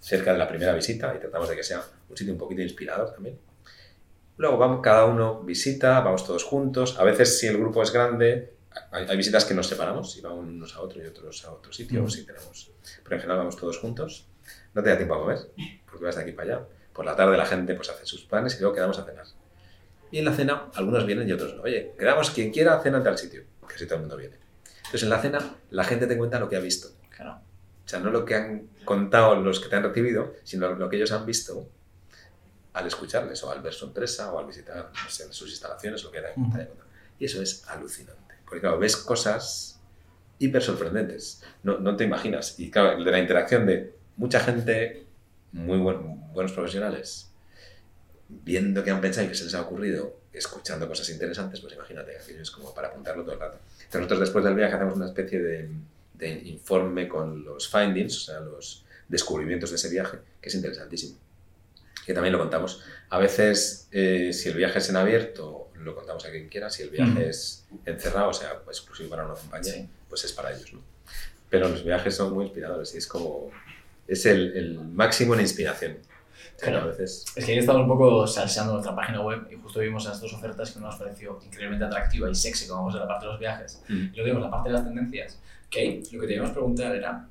cerca 0.00 0.32
de 0.32 0.38
la 0.38 0.48
primera 0.48 0.74
visita 0.74 1.14
y 1.16 1.20
tratamos 1.20 1.48
de 1.48 1.54
que 1.54 1.62
sea 1.62 1.80
un 2.10 2.16
sitio 2.16 2.32
un 2.32 2.38
poquito 2.38 2.60
inspirador 2.60 3.12
también. 3.12 3.38
Luego 4.38 4.58
vamos, 4.58 4.80
cada 4.82 5.04
uno 5.04 5.40
visita, 5.42 6.00
vamos 6.00 6.26
todos 6.26 6.42
juntos. 6.42 6.98
A 6.98 7.04
veces 7.04 7.38
si 7.38 7.46
el 7.46 7.58
grupo 7.58 7.80
es 7.80 7.92
grande, 7.92 8.54
hay, 8.90 9.06
hay 9.08 9.16
visitas 9.16 9.44
que 9.44 9.54
nos 9.54 9.68
separamos 9.68 10.16
y 10.16 10.20
vamos 10.20 10.40
unos 10.40 10.74
a 10.74 10.80
otro 10.80 11.00
y 11.00 11.06
otros 11.06 11.44
a 11.44 11.52
otro 11.52 11.72
sitio. 11.72 12.08
Si 12.08 12.24
tenemos, 12.24 12.72
pero 13.04 13.16
en 13.16 13.20
general 13.20 13.38
vamos 13.38 13.56
todos 13.56 13.78
juntos. 13.78 14.26
No 14.74 14.82
te 14.82 14.88
da 14.88 14.96
tiempo 14.96 15.14
a 15.14 15.20
comer, 15.20 15.38
porque 15.88 16.04
vas 16.04 16.16
de 16.16 16.22
aquí 16.22 16.32
para 16.32 16.56
allá. 16.56 16.66
Por 16.92 17.04
la 17.04 17.16
tarde 17.16 17.36
la 17.36 17.46
gente 17.46 17.74
pues 17.74 17.88
hace 17.90 18.04
sus 18.06 18.24
planes 18.24 18.56
y 18.56 18.60
luego 18.60 18.74
quedamos 18.74 18.98
a 18.98 19.04
cenar. 19.04 19.26
Y 20.10 20.18
en 20.18 20.24
la 20.26 20.34
cena 20.34 20.70
algunos 20.74 21.06
vienen 21.06 21.28
y 21.28 21.32
otros 21.32 21.54
no. 21.54 21.62
Oye, 21.62 21.94
quedamos 21.98 22.30
quien 22.30 22.52
quiera 22.52 22.80
cena 22.80 22.98
en 22.98 23.04
tal 23.04 23.16
sitio, 23.16 23.44
que 23.66 23.78
si 23.78 23.86
todo 23.86 23.96
el 23.96 24.00
mundo 24.02 24.16
viene. 24.16 24.36
Entonces 24.78 25.02
en 25.04 25.10
la 25.10 25.20
cena 25.20 25.56
la 25.70 25.84
gente 25.84 26.06
te 26.06 26.18
cuenta 26.18 26.38
lo 26.38 26.48
que 26.48 26.56
ha 26.56 26.60
visto. 26.60 26.88
Claro. 27.08 27.40
O 27.84 27.88
sea, 27.88 27.98
no 27.98 28.10
lo 28.10 28.24
que 28.24 28.34
han 28.34 28.68
contado 28.84 29.34
los 29.36 29.60
que 29.60 29.68
te 29.68 29.76
han 29.76 29.82
recibido, 29.82 30.34
sino 30.44 30.70
lo 30.70 30.88
que 30.88 30.96
ellos 30.96 31.12
han 31.12 31.26
visto 31.26 31.68
al 32.72 32.86
escucharles, 32.86 33.42
o 33.44 33.50
al 33.50 33.60
ver 33.60 33.72
su 33.72 33.86
empresa, 33.86 34.32
o 34.32 34.38
al 34.38 34.46
visitar 34.46 34.90
no 34.92 35.10
sé, 35.10 35.30
sus 35.32 35.50
instalaciones, 35.50 36.02
lo 36.04 36.10
que 36.10 36.22
contado. 36.34 36.68
Y 37.18 37.26
eso 37.26 37.42
es 37.42 37.68
alucinante. 37.68 38.34
Porque 38.44 38.60
claro, 38.60 38.78
ves 38.78 38.96
cosas 38.96 39.80
hiper 40.38 40.62
sorprendentes. 40.62 41.42
No, 41.62 41.78
no 41.78 41.96
te 41.96 42.04
imaginas. 42.04 42.58
Y 42.58 42.70
claro, 42.70 43.02
de 43.02 43.10
la 43.10 43.18
interacción 43.18 43.66
de 43.66 43.94
mucha 44.16 44.40
gente, 44.40 45.06
muy 45.52 45.78
buen- 45.78 46.32
buenos 46.32 46.52
profesionales, 46.52 47.28
viendo 48.28 48.82
qué 48.82 48.90
han 48.90 49.00
pensado 49.00 49.26
y 49.26 49.28
qué 49.30 49.34
se 49.34 49.44
les 49.44 49.54
ha 49.54 49.62
ocurrido, 49.62 50.16
escuchando 50.32 50.88
cosas 50.88 51.08
interesantes, 51.10 51.60
pues 51.60 51.74
imagínate, 51.74 52.16
aquello 52.16 52.42
es 52.42 52.50
como 52.50 52.72
para 52.74 52.88
apuntarlo 52.88 53.22
todo 53.22 53.34
el 53.34 53.40
rato. 53.40 53.58
Entonces 53.74 54.00
nosotros 54.00 54.20
después 54.20 54.44
del 54.44 54.54
viaje 54.54 54.74
hacemos 54.74 54.96
una 54.96 55.06
especie 55.06 55.40
de, 55.42 55.68
de 56.14 56.28
informe 56.48 57.08
con 57.08 57.44
los 57.44 57.68
findings, 57.68 58.16
o 58.16 58.20
sea, 58.20 58.40
los 58.40 58.84
descubrimientos 59.08 59.70
de 59.70 59.76
ese 59.76 59.90
viaje, 59.90 60.18
que 60.40 60.48
es 60.48 60.54
interesantísimo. 60.54 61.18
Que 62.06 62.14
también 62.14 62.32
lo 62.32 62.38
contamos. 62.38 62.82
A 63.10 63.18
veces, 63.18 63.86
eh, 63.92 64.32
si 64.32 64.48
el 64.48 64.56
viaje 64.56 64.78
es 64.78 64.88
en 64.88 64.96
abierto, 64.96 65.70
lo 65.76 65.94
contamos 65.94 66.24
a 66.24 66.30
quien 66.30 66.48
quiera. 66.48 66.68
Si 66.70 66.82
el 66.82 66.90
viaje 66.90 67.28
es 67.28 67.64
encerrado, 67.84 68.30
o 68.30 68.32
sea, 68.32 68.60
exclusivo 68.66 69.10
para 69.10 69.24
una 69.26 69.34
compañía, 69.34 69.72
Sí. 69.74 69.88
pues 70.08 70.24
es 70.24 70.32
para 70.32 70.52
ellos. 70.52 70.72
¿no? 70.72 70.80
Pero 71.48 71.68
los 71.68 71.84
viajes 71.84 72.16
son 72.16 72.32
muy 72.32 72.46
inspiradores 72.46 72.92
y 72.94 72.98
es 72.98 73.06
como. 73.06 73.50
Es 74.12 74.26
el, 74.26 74.56
el 74.56 74.78
máximo 74.78 75.34
en 75.34 75.40
inspiración. 75.40 75.98
Claro. 76.60 76.80
A 76.82 76.86
veces. 76.86 77.24
Es 77.34 77.44
que 77.44 77.52
ahí 77.52 77.58
estamos 77.58 77.82
un 77.82 77.88
poco 77.88 78.26
salseando 78.26 78.74
nuestra 78.74 78.94
página 78.94 79.20
web 79.20 79.48
y 79.50 79.56
justo 79.56 79.80
vimos 79.80 80.04
las 80.04 80.20
dos 80.20 80.32
ofertas 80.32 80.70
que 80.70 80.80
nos 80.80 80.94
pareció 80.96 81.38
increíblemente 81.44 81.84
atractiva 81.86 82.30
y 82.30 82.34
sexy, 82.34 82.68
como 82.68 82.82
vamos 82.82 82.94
a 82.94 83.00
la 83.00 83.08
parte 83.08 83.26
de 83.26 83.32
los 83.32 83.40
viajes. 83.40 83.82
Mm. 83.88 83.92
Y 83.94 84.16
luego 84.16 84.24
vimos 84.26 84.42
la 84.42 84.50
parte 84.50 84.68
de 84.68 84.74
las 84.74 84.84
tendencias, 84.84 85.38
que 85.70 85.80
ahí 85.80 86.02
lo 86.12 86.20
que 86.20 86.26
te 86.26 86.34
íbamos 86.34 86.50
a 86.50 86.54
preguntar 86.54 86.94
era, 86.94 87.26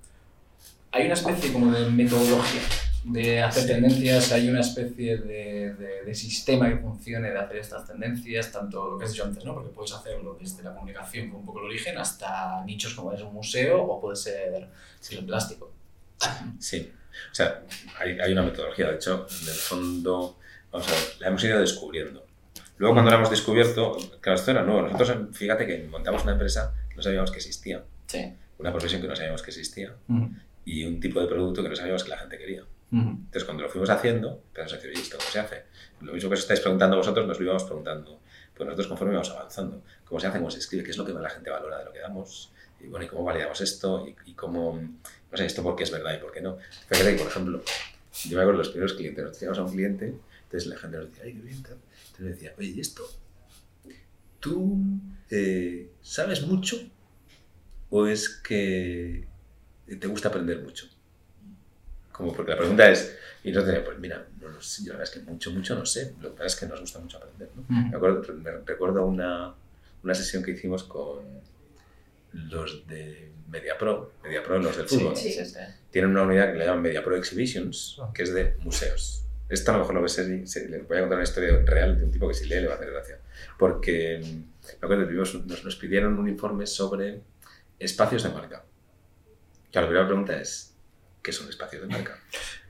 ¿hay 0.91 1.05
una 1.05 1.13
especie 1.13 1.53
como 1.53 1.71
de 1.71 1.89
metodología 1.91 2.61
de 3.05 3.41
hacer 3.41 3.67
tendencias? 3.67 4.31
¿Hay 4.31 4.49
una 4.49 4.59
especie 4.59 5.17
de, 5.17 5.73
de- 5.75 6.03
de 6.05 6.15
sistema 6.15 6.67
que 6.69 6.77
funcione 6.77 7.31
de 7.31 7.37
hacer 7.39 7.57
estas 7.57 7.87
tendencias? 7.87 8.51
Tanto 8.51 8.91
lo 8.91 8.97
que 8.97 9.05
has 9.05 9.11
dicho 9.11 9.23
antes, 9.23 9.45
¿no? 9.45 9.53
Porque 9.53 9.69
puedes 9.69 9.93
hacerlo 9.93 10.37
desde 10.39 10.61
la 10.63 10.73
comunicación 10.73 11.29
con 11.29 11.39
un 11.39 11.45
poco 11.45 11.59
el 11.59 11.65
origen 11.67 11.97
hasta 11.97 12.63
nichos 12.65 12.93
como 12.95 13.13
es 13.13 13.21
un 13.21 13.33
museo 13.33 13.81
o 13.83 14.01
puede 14.01 14.15
ser 14.17 14.67
el 15.11 15.25
plástico. 15.25 15.71
Sí. 16.59 16.91
O 17.31 17.35
sea, 17.35 17.63
hay, 17.99 18.19
hay 18.19 18.31
una 18.33 18.43
metodología. 18.43 18.87
De 18.89 18.95
hecho, 18.95 19.27
en 19.41 19.47
el 19.47 19.53
fondo, 19.53 20.37
vamos 20.71 20.87
a 20.87 20.91
ver, 20.91 21.01
la 21.19 21.27
hemos 21.27 21.43
ido 21.43 21.59
descubriendo. 21.59 22.25
Luego, 22.77 22.95
cuando 22.95 23.11
la 23.11 23.17
hemos 23.17 23.29
descubierto, 23.29 23.95
claro, 24.21 24.39
esto 24.39 24.51
era 24.51 24.63
nuevo. 24.63 24.81
Nosotros, 24.83 25.35
fíjate 25.37 25.67
que 25.67 25.83
montamos 25.89 26.23
una 26.23 26.31
empresa 26.33 26.73
que 26.89 26.95
no 26.95 27.01
sabíamos 27.03 27.31
que 27.31 27.37
existía, 27.37 27.83
Sí. 28.07 28.33
una 28.57 28.71
profesión 28.71 29.01
que 29.01 29.07
no 29.07 29.15
sabíamos 29.15 29.41
que 29.43 29.51
existía 29.51 29.95
Ujú. 30.07 30.29
y 30.65 30.85
un 30.85 30.99
tipo 30.99 31.21
de 31.21 31.27
producto 31.27 31.61
que 31.61 31.69
no 31.69 31.75
sabíamos 31.75 32.03
que 32.03 32.09
la 32.09 32.17
gente 32.17 32.37
quería. 32.37 32.63
Ujú. 32.63 33.09
Entonces, 33.09 33.43
cuando 33.45 33.63
lo 33.63 33.69
fuimos 33.69 33.89
haciendo, 33.89 34.41
empezamos 34.47 34.73
a 34.73 34.75
decir, 34.77 34.91
oye, 34.91 35.01
¿esto 35.01 35.17
cómo 35.17 35.29
se 35.29 35.39
hace? 35.39 35.63
Lo 36.01 36.13
mismo 36.13 36.29
que 36.29 36.33
os 36.33 36.39
estáis 36.39 36.59
preguntando 36.59 36.97
vosotros, 36.97 37.27
nos 37.27 37.37
lo 37.39 37.45
íbamos 37.45 37.63
preguntando. 37.65 38.19
Pues 38.55 38.65
nosotros, 38.65 38.87
conforme 38.87 39.13
íbamos 39.13 39.29
avanzando, 39.29 39.83
¿cómo 40.03 40.19
se 40.19 40.27
hace? 40.27 40.37
¿Cómo 40.39 40.51
se 40.51 40.59
escribe? 40.59 40.83
¿Qué 40.83 40.91
es 40.91 40.97
lo 40.97 41.05
que 41.05 41.13
la 41.13 41.29
gente 41.29 41.49
valora 41.49 41.77
de 41.79 41.85
lo 41.85 41.93
que 41.93 41.99
damos? 41.99 42.51
Y 42.83 42.87
bueno, 42.87 43.05
¿y 43.05 43.09
cómo 43.09 43.23
validamos 43.23 43.61
esto? 43.61 44.07
¿Y, 44.07 44.15
y 44.31 44.33
cómo, 44.33 44.79
no 45.31 45.37
sé, 45.37 45.45
esto 45.45 45.63
por 45.63 45.75
qué 45.75 45.83
es 45.83 45.91
verdad 45.91 46.15
y 46.15 46.19
por 46.19 46.31
qué 46.31 46.41
no? 46.41 46.57
Fíjate 46.89 47.11
que, 47.11 47.23
por 47.23 47.31
ejemplo, 47.31 47.63
yo 48.25 48.37
me 48.37 48.43
acuerdo 48.43 48.59
de 48.59 48.65
los 48.65 48.69
primeros 48.69 48.93
clientes, 48.93 49.23
nos 49.23 49.37
teníamos 49.37 49.59
a 49.59 49.63
un 49.63 49.71
cliente, 49.71 50.15
entonces 50.43 50.67
la 50.67 50.77
gente 50.77 50.97
nos 50.97 51.09
decía, 51.09 51.23
ay, 51.25 51.33
qué 51.33 51.41
bien, 51.41 51.63
tal. 51.63 51.77
Entonces 51.77 52.19
me 52.19 52.29
decía, 52.29 52.53
oye, 52.57 52.69
¿y 52.69 52.79
esto? 52.79 53.03
¿Tú 54.39 54.77
eh, 55.29 55.91
sabes 56.01 56.41
mucho 56.41 56.77
o 57.89 58.07
es 58.07 58.29
que 58.29 59.25
te 59.99 60.07
gusta 60.07 60.29
aprender 60.29 60.61
mucho? 60.61 60.87
Como 62.11 62.33
porque 62.33 62.51
la 62.51 62.57
pregunta 62.57 62.89
es, 62.89 63.15
y 63.43 63.49
nosotros 63.49 63.67
decíamos, 63.67 63.87
pues 63.87 63.99
mira, 63.99 64.27
no 64.39 64.49
lo 64.49 64.61
sé, 64.61 64.83
yo 64.83 64.93
la 64.93 64.99
verdad 64.99 65.13
es 65.13 65.19
que 65.19 65.31
mucho, 65.31 65.51
mucho 65.51 65.75
no 65.75 65.85
sé, 65.85 66.13
lo 66.21 66.31
que 66.31 66.37
pasa 66.37 66.47
es 66.47 66.55
que 66.57 66.65
nos 66.65 66.81
gusta 66.81 66.99
mucho 66.99 67.17
aprender, 67.17 67.49
¿no? 67.55 67.63
Me, 67.69 67.95
acuerdo, 67.95 68.33
me 68.33 68.51
recuerdo 68.51 69.05
una, 69.05 69.53
una 70.03 70.13
sesión 70.13 70.43
que 70.43 70.51
hicimos 70.51 70.83
con 70.83 71.23
los 72.33 72.87
de 72.87 73.31
MediaPro, 73.49 74.13
MediaPro, 74.23 74.59
los 74.59 74.77
del 74.77 74.87
fútbol. 74.87 75.15
sí, 75.15 75.31
sí. 75.31 75.53
Tienen 75.91 76.11
una 76.11 76.23
unidad 76.23 76.51
que 76.53 76.59
le 76.59 76.65
llaman 76.65 76.81
MediaPro 76.83 77.15
Exhibitions, 77.17 77.99
que 78.13 78.23
es 78.23 78.33
de 78.33 78.55
museos. 78.59 79.25
Esto 79.49 79.71
a 79.71 79.73
lo 79.73 79.79
mejor 79.79 79.95
lo 79.95 80.01
ves, 80.01 80.13
se, 80.13 80.47
se- 80.47 80.69
le 80.69 80.79
voy 80.83 80.97
a 80.97 81.01
contar 81.01 81.17
una 81.17 81.23
historia 81.23 81.61
real 81.65 81.97
de 81.97 82.05
un 82.05 82.11
tipo 82.11 82.27
que 82.29 82.33
si 82.33 82.45
lee 82.45 82.61
le 82.61 82.67
va 82.67 82.73
a 82.73 82.77
hacer 82.77 82.89
gracia. 82.91 83.19
Porque, 83.59 84.21
me 84.23 84.75
acuerdo, 84.81 85.05
tuvimos- 85.05 85.45
nos, 85.45 85.65
nos 85.65 85.75
pidieron 85.75 86.17
un 86.17 86.29
informe 86.29 86.65
sobre 86.65 87.19
espacios 87.77 88.23
de 88.23 88.29
marca. 88.29 88.63
Claro, 89.71 89.87
la 89.87 89.89
primera 89.89 90.07
pregunta 90.07 90.39
es, 90.41 90.73
¿qué 91.21 91.33
son 91.33 91.49
espacios 91.49 91.81
de 91.81 91.87
marca? 91.89 92.17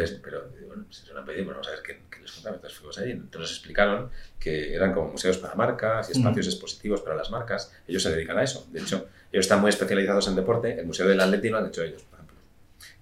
Entonces, 0.00 0.20
pero 0.22 0.48
bueno, 0.66 0.84
si 0.90 1.06
se 1.06 1.12
lo 1.12 1.20
han 1.20 1.24
pedido, 1.26 1.44
pues 1.44 1.56
vamos 1.56 1.68
a 1.68 1.70
ver 1.72 1.82
qué, 1.82 2.02
qué 2.10 2.20
les 2.20 2.32
contaba. 2.32 2.56
Entonces 2.56 2.78
fuimos 2.78 2.98
ahí, 2.98 3.10
entonces 3.12 3.40
nos 3.40 3.50
explicaron 3.52 4.10
que 4.38 4.74
eran 4.74 4.92
como 4.94 5.08
museos 5.12 5.38
para 5.38 5.54
marcas 5.54 6.08
y 6.08 6.12
espacios 6.12 6.46
expositivos 6.46 7.00
para 7.02 7.16
las 7.16 7.30
marcas. 7.30 7.72
Ellos 7.86 8.02
se 8.02 8.10
dedican 8.10 8.38
a 8.38 8.42
eso. 8.42 8.66
De 8.72 8.80
hecho, 8.80 9.08
ellos 9.32 9.44
están 9.44 9.60
muy 9.60 9.70
especializados 9.70 10.26
en 10.28 10.36
deporte. 10.36 10.78
El 10.78 10.86
Museo 10.86 11.06
del 11.06 11.20
Atleti 11.20 11.48
lo 11.48 11.58
han 11.58 11.66
hecho 11.66 11.82
ellos, 11.82 12.02
por 12.02 12.14
ejemplo. 12.18 12.36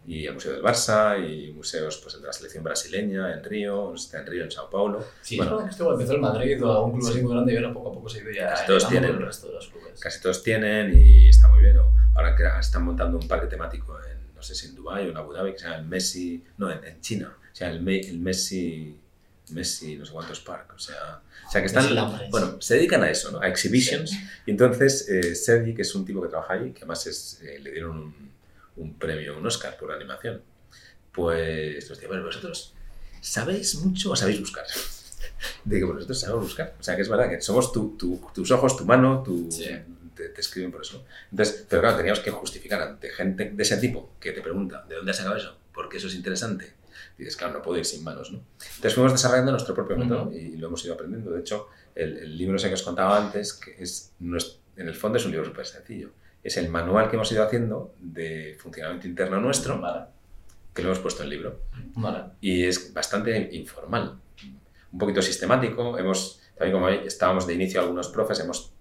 Y 0.07 0.26
el 0.26 0.35
Museo 0.35 0.53
del 0.53 0.62
Barça, 0.62 1.18
y 1.24 1.53
museos 1.53 1.98
pues, 1.98 2.14
el 2.14 2.22
de 2.22 2.26
la 2.29 2.33
selección 2.33 2.64
brasileña, 2.64 3.33
en 3.33 3.44
Río, 3.44 3.94
está 3.94 4.18
en 4.20 4.26
Río, 4.26 4.44
en 4.44 4.50
Sao 4.50 4.68
Paulo. 4.70 5.05
Sí, 5.22 5.37
Bueno. 5.37 5.50
es 5.53 5.57
verdad 5.57 5.64
que 5.66 5.70
esto 5.72 5.92
empezó 5.92 6.12
el 6.14 6.20
Madrid 6.20 6.64
o 6.64 6.72
algún 6.72 6.92
club 6.92 7.05
Sí. 7.05 7.12
así 7.12 7.22
muy 7.22 7.33
grande 7.33 7.53
y 7.53 7.57
ahora 7.57 7.72
poco 7.72 7.90
a 7.90 7.92
poco 7.94 8.09
se 8.09 8.18
ha 8.18 8.22
ido 8.22 8.31
ya 8.33 8.48
Casi 8.48 8.66
todos 8.66 8.88
tienen. 8.88 9.11
el 9.11 9.22
resto 9.22 9.46
de 9.48 9.53
los 9.55 9.68
clubes. 9.68 10.00
Casi 10.00 10.20
todos 10.22 10.42
tienen 10.42 10.94
y 10.98 11.29
está 11.29 11.48
muy 11.48 11.61
bien. 11.61 11.76
Ahora 12.14 12.35
que 12.35 12.42
están 12.59 12.83
montando 12.85 13.18
un 13.18 13.29
parque 13.29 13.46
temático 13.46 13.98
en, 14.03 14.10
no 14.40 14.44
sé 14.44 14.55
si 14.55 14.68
en 14.68 14.74
Dubái 14.74 15.07
o 15.07 15.11
en 15.11 15.16
Abu 15.18 15.35
Dhabi, 15.35 15.53
que 15.53 15.59
se 15.59 15.64
llama 15.66 15.76
el 15.81 15.85
Messi, 15.87 16.42
no, 16.57 16.70
en, 16.70 16.83
en 16.83 16.98
China, 17.03 17.37
o 17.53 17.55
sea, 17.55 17.70
el, 17.70 17.87
el 17.87 18.18
Messi, 18.18 18.96
Messi, 19.50 19.96
no 19.96 20.07
sé 20.07 20.12
cuántos 20.12 20.40
park, 20.40 20.72
o 20.74 20.79
sea, 20.79 21.20
o 21.46 21.50
sea 21.50 21.61
que 21.61 21.66
están, 21.66 21.85
bueno, 22.31 22.62
se 22.62 22.76
dedican 22.76 23.03
a 23.03 23.11
eso, 23.11 23.31
¿no? 23.33 23.40
A 23.40 23.48
exhibitions. 23.48 24.12
Y 24.46 24.50
entonces, 24.53 25.09
eh, 25.11 25.35
Sergi, 25.35 25.74
que 25.74 25.83
es 25.83 25.94
un 25.94 26.05
tipo 26.07 26.22
que 26.22 26.29
trabaja 26.29 26.55
ahí, 26.55 26.70
que 26.72 26.79
además 26.79 27.07
es, 27.07 27.40
eh, 27.42 27.59
le 27.59 27.70
dieron 27.72 27.98
un, 27.98 28.31
un 28.76 28.94
premio, 28.94 29.37
un 29.37 29.46
Oscar 29.46 29.76
por 29.76 29.92
animación, 29.92 30.40
pues 31.12 31.88
nos 31.90 32.07
bueno, 32.07 32.24
vosotros 32.24 32.72
sabéis 33.20 33.74
mucho 33.76 34.12
o 34.12 34.16
sabéis 34.16 34.40
buscar. 34.40 34.64
Digo, 35.64 35.88
bueno, 35.88 35.96
nosotros 35.98 36.20
sabemos 36.20 36.44
buscar. 36.44 36.74
O 36.79 36.83
sea, 36.83 36.96
que 36.96 37.03
es 37.03 37.09
verdad 37.09 37.29
que 37.29 37.40
somos 37.40 37.72
tu- 37.72 37.96
tu- 37.98 38.20
tus 38.35 38.50
ojos, 38.50 38.76
tu 38.76 38.85
mano, 38.85 39.22
tu, 39.22 39.50
Sí. 39.50 39.68
Te, 40.20 40.28
te 40.30 40.40
escriben 40.40 40.70
por 40.70 40.83
eso. 40.83 41.04
Entonces, 41.30 41.66
pero 41.68 41.83
claro, 41.83 41.96
teníamos 41.96 42.20
que 42.20 42.30
justificar 42.30 42.80
ante 42.83 43.11
gente 43.11 43.50
de 43.50 43.62
ese 43.62 43.76
tipo 43.78 44.12
que 44.20 44.33
te 44.33 44.40
pregunta, 44.40 44.85
¿de 44.88 44.96
dónde 44.96 45.11
has 45.11 45.16
sacado 45.16 45.37
eso? 45.37 45.56
¿Por 45.72 45.88
qué 45.88 45.96
eso 45.98 46.06
es 46.09 46.14
interesante? 46.14 46.74
Y 47.18 47.22
dices, 47.24 47.37
claro, 47.37 47.54
no 47.54 47.62
puedo 47.62 47.78
ir 47.78 47.85
sin 47.85 48.02
manos, 48.04 48.30
¿no? 48.33 48.42
Entonces 48.76 48.94
fuimos 48.94 49.12
desarrollando 49.12 49.52
nuestro 49.52 49.74
propio 49.74 49.96
método 49.96 50.33
y 50.33 50.56
lo 50.56 50.68
hemos 50.68 50.85
ido 50.85 50.94
aprendiendo. 50.94 51.30
De 51.33 51.40
hecho, 51.40 51.68
el, 51.94 52.16
el 52.18 52.37
libro 52.37 52.56
ese 52.56 52.68
que 52.68 52.74
os 52.74 52.83
contaba 52.83 53.16
antes, 53.18 53.52
que 53.54 53.76
es, 53.83 54.12
nues- 54.20 54.56
en 54.76 54.88
el 54.88 54.94
fondo 54.94 55.18
es 55.18 55.24
un 55.24 55.33
libro 55.33 55.46
súper 55.46 55.66
sencillo. 55.66 56.11
Es 56.42 56.56
el 56.56 56.68
manual 56.70 57.09
que 57.11 57.16
hemos 57.16 57.30
ido 57.33 57.42
haciendo 57.44 57.94
de 58.00 58.56
funcionamiento 58.59 59.06
interno 59.06 59.40
nuestro, 59.40 59.78
Vale, 59.80 60.06
que 60.74 60.83
lo 60.83 60.88
hemos 60.88 61.00
puesto 61.00 61.22
en 61.22 61.28
libro 61.30 61.61
vale. 61.94 62.24
y 62.40 62.64
es 62.64 62.92
bastante 62.94 63.50
informal, 63.52 64.18
un 64.92 64.98
poquito 64.98 65.20
sistemático. 65.20 65.98
Hemos, 65.98 66.40
también 66.56 66.72
como 66.72 66.88
estábamos 66.88 67.46
de 67.46 67.54
inicio 67.54 67.80
algunos 67.80 68.09
profes, 68.09 68.40
hemos 68.40 68.72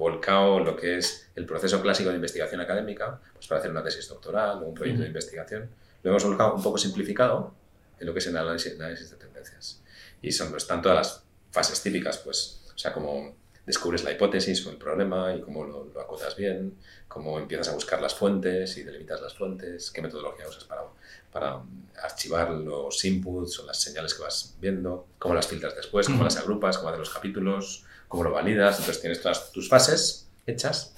volcado 0.00 0.58
lo 0.58 0.74
que 0.74 0.96
es 0.96 1.28
el 1.36 1.44
proceso 1.46 1.80
clásico 1.80 2.08
de 2.08 2.16
investigación 2.16 2.60
académica, 2.60 3.20
pues 3.34 3.46
para 3.46 3.60
hacer 3.60 3.70
una 3.70 3.84
tesis 3.84 4.08
doctoral 4.08 4.62
o 4.62 4.66
un 4.66 4.74
proyecto 4.74 5.02
de 5.02 5.06
Ujú. 5.06 5.10
investigación. 5.14 5.70
Lo 6.02 6.10
hemos 6.10 6.24
volcado 6.24 6.54
un 6.54 6.62
poco 6.62 6.78
simplificado 6.78 7.52
en 8.00 8.06
lo 8.06 8.12
que 8.14 8.18
es 8.18 8.26
el 8.26 8.36
análisis, 8.36 8.74
análisis 8.74 9.10
de 9.10 9.16
tendencias. 9.16 9.82
Y 10.22 10.32
son, 10.32 10.56
están 10.56 10.80
todas 10.80 10.96
las 10.96 11.22
fases 11.50 11.82
típicas, 11.82 12.16
pues, 12.18 12.62
o 12.74 12.78
sea, 12.78 12.92
como 12.94 13.36
descubres 13.66 14.02
la 14.02 14.10
hipótesis 14.12 14.66
o 14.66 14.70
el 14.70 14.78
problema 14.78 15.34
y 15.34 15.42
cómo 15.42 15.64
lo, 15.64 15.84
lo, 15.84 16.00
acotas 16.00 16.34
bien, 16.34 16.78
cómo 17.06 17.38
empiezas 17.38 17.68
a 17.68 17.74
buscar 17.74 18.00
las 18.00 18.14
fuentes 18.14 18.78
y 18.78 18.82
delimitas 18.82 19.20
las 19.20 19.34
fuentes, 19.34 19.90
qué 19.90 20.00
metodología 20.00 20.48
usas 20.48 20.64
para, 20.64 20.82
para 21.30 21.60
archivar 22.02 22.50
los 22.52 23.04
inputs 23.04 23.58
o 23.60 23.66
las 23.66 23.78
señales 23.78 24.14
que 24.14 24.22
vas 24.22 24.56
viendo, 24.60 25.06
cómo 25.18 25.34
las 25.34 25.46
filtras 25.46 25.76
después, 25.76 26.06
cómo 26.06 26.24
las 26.24 26.38
agrupas, 26.38 26.78
cómo 26.78 26.88
haces 26.88 27.00
los 27.00 27.10
capítulos, 27.10 27.84
cómo 28.10 28.24
lo 28.24 28.32
validas. 28.32 28.78
Entonces 28.80 29.00
tienes 29.00 29.22
todas 29.22 29.52
tus 29.52 29.68
fases 29.68 30.28
hechas 30.44 30.94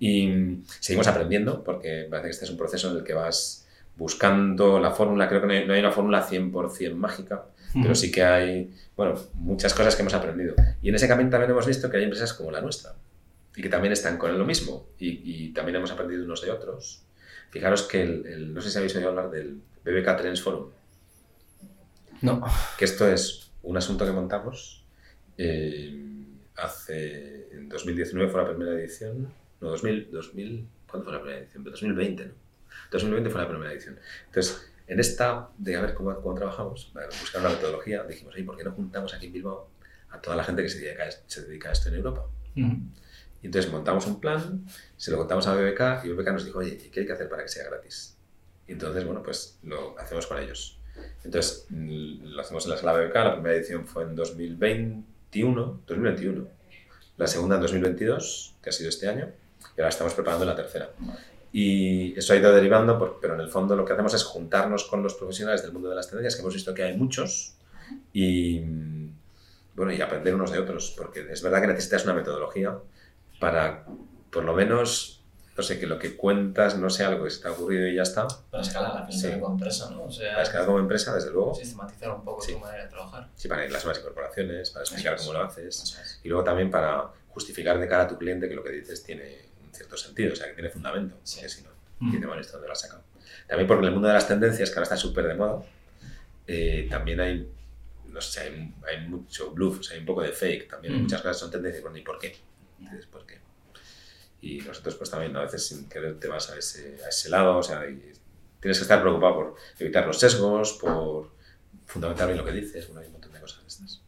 y 0.00 0.62
seguimos 0.80 1.06
aprendiendo 1.06 1.62
porque 1.62 2.08
parece 2.10 2.28
que 2.28 2.30
este 2.32 2.44
es 2.46 2.50
un 2.50 2.56
proceso 2.56 2.90
en 2.90 2.96
el 2.96 3.04
que 3.04 3.12
vas 3.12 3.68
buscando 3.96 4.80
la 4.80 4.90
fórmula. 4.90 5.28
Creo 5.28 5.42
que 5.42 5.66
no 5.66 5.72
hay, 5.74 5.80
una 5.80 5.92
fórmula 5.92 6.26
100% 6.26 6.94
mágica, 6.94 7.44
pero 7.74 7.94
sí 7.94 8.10
que 8.10 8.24
hay, 8.24 8.74
bueno, 8.96 9.14
muchas 9.34 9.74
cosas 9.74 9.94
que 9.94 10.02
hemos 10.02 10.14
aprendido. 10.14 10.54
Y 10.80 10.88
en 10.88 10.94
ese 10.94 11.06
camino 11.06 11.28
también 11.28 11.50
hemos 11.50 11.66
visto 11.66 11.90
que 11.90 11.98
hay 11.98 12.04
empresas 12.04 12.32
como 12.32 12.50
la 12.50 12.62
nuestra 12.62 12.94
y 13.54 13.60
que 13.60 13.68
también 13.68 13.92
están 13.92 14.16
con 14.16 14.36
lo 14.36 14.44
mismo 14.46 14.88
y, 14.98 15.20
y 15.24 15.52
también 15.52 15.76
hemos 15.76 15.90
aprendido 15.90 16.24
unos 16.24 16.40
de 16.40 16.50
otros. 16.50 17.02
Fijaros 17.50 17.82
que 17.82 18.02
el, 18.02 18.26
el, 18.26 18.54
no 18.54 18.62
sé 18.62 18.70
si 18.70 18.78
habéis 18.78 18.96
oído 18.96 19.10
hablar 19.10 19.30
del 19.30 19.60
BBK 19.84 20.16
Trends 20.16 20.42
Forum. 20.42 20.70
No. 22.22 22.42
Que 22.78 22.86
esto 22.86 23.06
es 23.06 23.50
un 23.62 23.76
asunto 23.76 24.06
que 24.06 24.12
montamos 24.12 24.86
eh, 25.36 26.15
hace, 26.56 27.48
en 27.52 27.68
2019 27.68 28.30
fue 28.30 28.42
la 28.42 28.48
primera 28.48 28.72
edición, 28.72 29.32
no, 29.60 29.68
2000, 29.70 30.10
2000 30.10 30.68
¿cuándo 30.88 31.04
fue 31.04 31.12
la 31.12 31.20
primera 31.20 31.42
edición? 31.42 31.64
2020, 31.64 32.26
¿no? 32.26 32.32
2020 32.90 33.30
fue 33.30 33.40
la 33.42 33.48
primera 33.48 33.72
edición. 33.72 33.98
Entonces, 34.26 34.70
en 34.86 35.00
esta, 35.00 35.50
de 35.58 35.76
a 35.76 35.82
ver 35.82 35.94
cómo, 35.94 36.14
cómo 36.20 36.34
trabajamos, 36.34 36.92
buscar 37.20 37.40
una 37.40 37.50
metodología, 37.50 38.04
dijimos, 38.04 38.34
oye, 38.34 38.44
¿por 38.44 38.56
qué 38.56 38.64
no 38.64 38.72
juntamos 38.72 39.12
aquí 39.14 39.26
en 39.26 39.32
Bilbao 39.32 39.70
a 40.10 40.20
toda 40.20 40.36
la 40.36 40.44
gente 40.44 40.62
que 40.62 40.68
se 40.68 40.80
dedica, 40.80 41.04
se 41.26 41.42
dedica 41.42 41.70
a 41.70 41.72
esto 41.72 41.88
en 41.88 41.96
Europa? 41.96 42.26
Mm. 42.54 42.88
Y 43.42 43.46
entonces 43.46 43.70
montamos 43.70 44.06
un 44.06 44.20
plan, 44.20 44.64
se 44.96 45.10
lo 45.10 45.18
contamos 45.18 45.46
a 45.46 45.54
BBK 45.54 46.04
y 46.04 46.08
BBK 46.10 46.32
nos 46.32 46.44
dijo, 46.44 46.58
oye, 46.58 46.78
¿qué 46.78 47.00
hay 47.00 47.06
que 47.06 47.12
hacer 47.12 47.28
para 47.28 47.42
que 47.42 47.48
sea 47.48 47.64
gratis? 47.64 48.16
Y 48.66 48.72
entonces, 48.72 49.04
bueno, 49.04 49.22
pues 49.22 49.58
lo 49.62 49.98
hacemos 49.98 50.26
con 50.26 50.38
ellos. 50.38 50.80
Entonces, 51.24 51.66
lo 51.70 52.40
hacemos 52.40 52.64
en 52.64 52.70
la 52.70 52.76
sala 52.76 52.92
BBK, 52.94 53.14
la 53.14 53.32
primera 53.34 53.56
edición 53.56 53.86
fue 53.86 54.04
en 54.04 54.16
2021, 55.40 55.82
2021, 55.86 56.48
la 57.16 57.26
segunda 57.26 57.56
en 57.56 57.62
2022, 57.62 58.54
que 58.62 58.70
ha 58.70 58.72
sido 58.72 58.88
este 58.88 59.08
año, 59.08 59.30
y 59.76 59.80
ahora 59.80 59.88
estamos 59.88 60.14
preparando 60.14 60.44
la 60.44 60.54
tercera. 60.54 60.90
Y 61.52 62.18
eso 62.18 62.32
ha 62.32 62.36
ido 62.36 62.52
derivando, 62.52 62.98
por, 62.98 63.18
pero 63.20 63.34
en 63.34 63.40
el 63.40 63.48
fondo 63.48 63.76
lo 63.76 63.84
que 63.84 63.92
hacemos 63.92 64.14
es 64.14 64.24
juntarnos 64.24 64.84
con 64.84 65.02
los 65.02 65.14
profesionales 65.14 65.62
del 65.62 65.72
mundo 65.72 65.88
de 65.88 65.96
las 65.96 66.08
tendencias, 66.08 66.36
que 66.36 66.42
hemos 66.42 66.54
visto 66.54 66.74
que 66.74 66.82
hay 66.82 66.96
muchos, 66.96 67.56
y, 68.12 68.60
bueno, 69.74 69.92
y 69.92 70.00
aprender 70.00 70.34
unos 70.34 70.50
de 70.50 70.58
otros, 70.58 70.94
porque 70.96 71.26
es 71.30 71.42
verdad 71.42 71.60
que 71.60 71.68
necesitas 71.68 72.04
una 72.04 72.14
metodología 72.14 72.76
para, 73.40 73.86
por 74.30 74.44
lo 74.44 74.54
menos, 74.54 75.15
no 75.56 75.62
sé, 75.62 75.78
que 75.80 75.86
lo 75.86 75.98
que 75.98 76.16
cuentas 76.16 76.76
no 76.76 76.90
sea 76.90 77.08
algo 77.08 77.24
que 77.24 77.30
se 77.30 77.40
te 77.40 77.48
ha 77.48 77.52
ocurrido 77.52 77.86
y 77.86 77.94
ya 77.94 78.02
está. 78.02 78.26
Para 78.50 78.62
escalar 78.62 78.94
la 79.06 79.10
Sí. 79.10 79.30
como 79.40 79.54
empresa, 79.54 79.90
¿no? 79.90 80.04
O 80.04 80.10
sea, 80.12 80.32
Para 80.32 80.42
escalar 80.42 80.66
como 80.66 80.78
empresa, 80.80 81.14
desde 81.14 81.30
luego. 81.30 81.54
sistematizar 81.54 82.10
un 82.10 82.24
poco 82.24 82.42
Sí. 82.42 82.52
tu 82.52 82.58
manera 82.58 82.84
de 82.84 82.90
trabajar. 82.90 83.28
Sí, 83.34 83.48
para 83.48 83.64
ir 83.64 83.70
a 83.70 83.72
las 83.74 83.84
nuevas 83.84 84.00
incorporaciones, 84.00 84.70
para 84.70 84.84
explicar 84.84 85.14
es. 85.14 85.20
cómo 85.22 85.32
lo 85.32 85.42
haces. 85.44 85.82
Es. 85.82 86.20
Y 86.22 86.28
luego 86.28 86.44
también 86.44 86.70
para 86.70 87.08
justificar 87.28 87.78
de 87.78 87.88
cara 87.88 88.04
a 88.04 88.08
tu 88.08 88.18
cliente 88.18 88.48
que 88.48 88.54
lo 88.54 88.62
que 88.62 88.70
dices 88.72 89.02
tiene 89.02 89.46
un 89.66 89.72
cierto 89.74 89.96
sentido, 89.96 90.32
o 90.32 90.36
sea, 90.36 90.46
que 90.48 90.54
tiene 90.54 90.68
fundamento. 90.70 91.16
Sí. 91.22 91.40
Que 91.40 91.48
si 91.48 91.62
no, 91.62 91.70
Mm. 92.00 92.10
¿quién 92.10 92.20
te 92.20 92.26
va 92.28 92.34
a 92.34 92.36
decir 92.38 92.52
dónde 92.52 92.66
lo 92.66 92.72
has 92.72 92.80
sacado? 92.80 93.02
También 93.46 93.66
porque 93.66 93.80
en 93.82 93.86
el 93.86 93.92
mundo 93.92 94.08
de 94.08 94.14
las 94.14 94.28
tendencias, 94.28 94.68
que 94.70 94.74
ahora 94.74 94.82
está 94.84 94.96
súper 94.98 95.26
de 95.26 95.34
moda, 95.34 95.62
eh, 96.46 96.86
también 96.90 97.20
hay, 97.20 97.50
no 98.08 98.20
sé, 98.20 98.40
hay, 98.40 98.74
hay 98.88 99.08
mucho 99.08 99.50
bluff, 99.52 99.80
o 99.80 99.82
sea, 99.82 99.94
hay 99.94 100.00
un 100.00 100.06
poco 100.06 100.22
de 100.22 100.32
fake. 100.32 100.68
También 100.68 100.94
Mm. 100.98 101.02
muchas 101.02 101.22
cosas 101.22 101.38
son 101.38 101.50
tendencias, 101.50 101.82
bueno, 101.82 101.96
¿y 101.98 102.02
por 102.02 102.18
qué? 102.18 102.36
Dices, 102.78 103.06
¿por 103.06 103.24
qué? 103.26 103.38
Y 104.46 104.58
nosotros 104.58 104.94
pues 104.96 105.10
también 105.10 105.34
a 105.36 105.42
veces 105.42 105.66
sin 105.66 105.88
querer 105.88 106.20
te 106.20 106.28
vas 106.28 106.50
a 106.50 106.56
ese, 106.58 106.98
a 107.04 107.08
ese 107.08 107.28
lado, 107.30 107.58
o 107.58 107.62
sea, 107.62 107.84
y 107.88 107.98
tienes 108.60 108.78
que 108.78 108.82
estar 108.82 109.00
preocupado 109.00 109.34
por 109.34 109.54
evitar 109.78 110.06
los 110.06 110.18
sesgos, 110.20 110.74
por 110.74 111.30
fundamentar 111.86 112.26
bien 112.28 112.38
lo 112.38 112.44
que 112.44 112.52
dices, 112.52 112.86
bueno, 112.86 113.00
hay 113.00 113.06
un 113.06 113.12
montón 113.14 113.32
de 113.32 113.40
cosas 113.40 113.62
de 113.62 113.68
estas. 113.68 114.00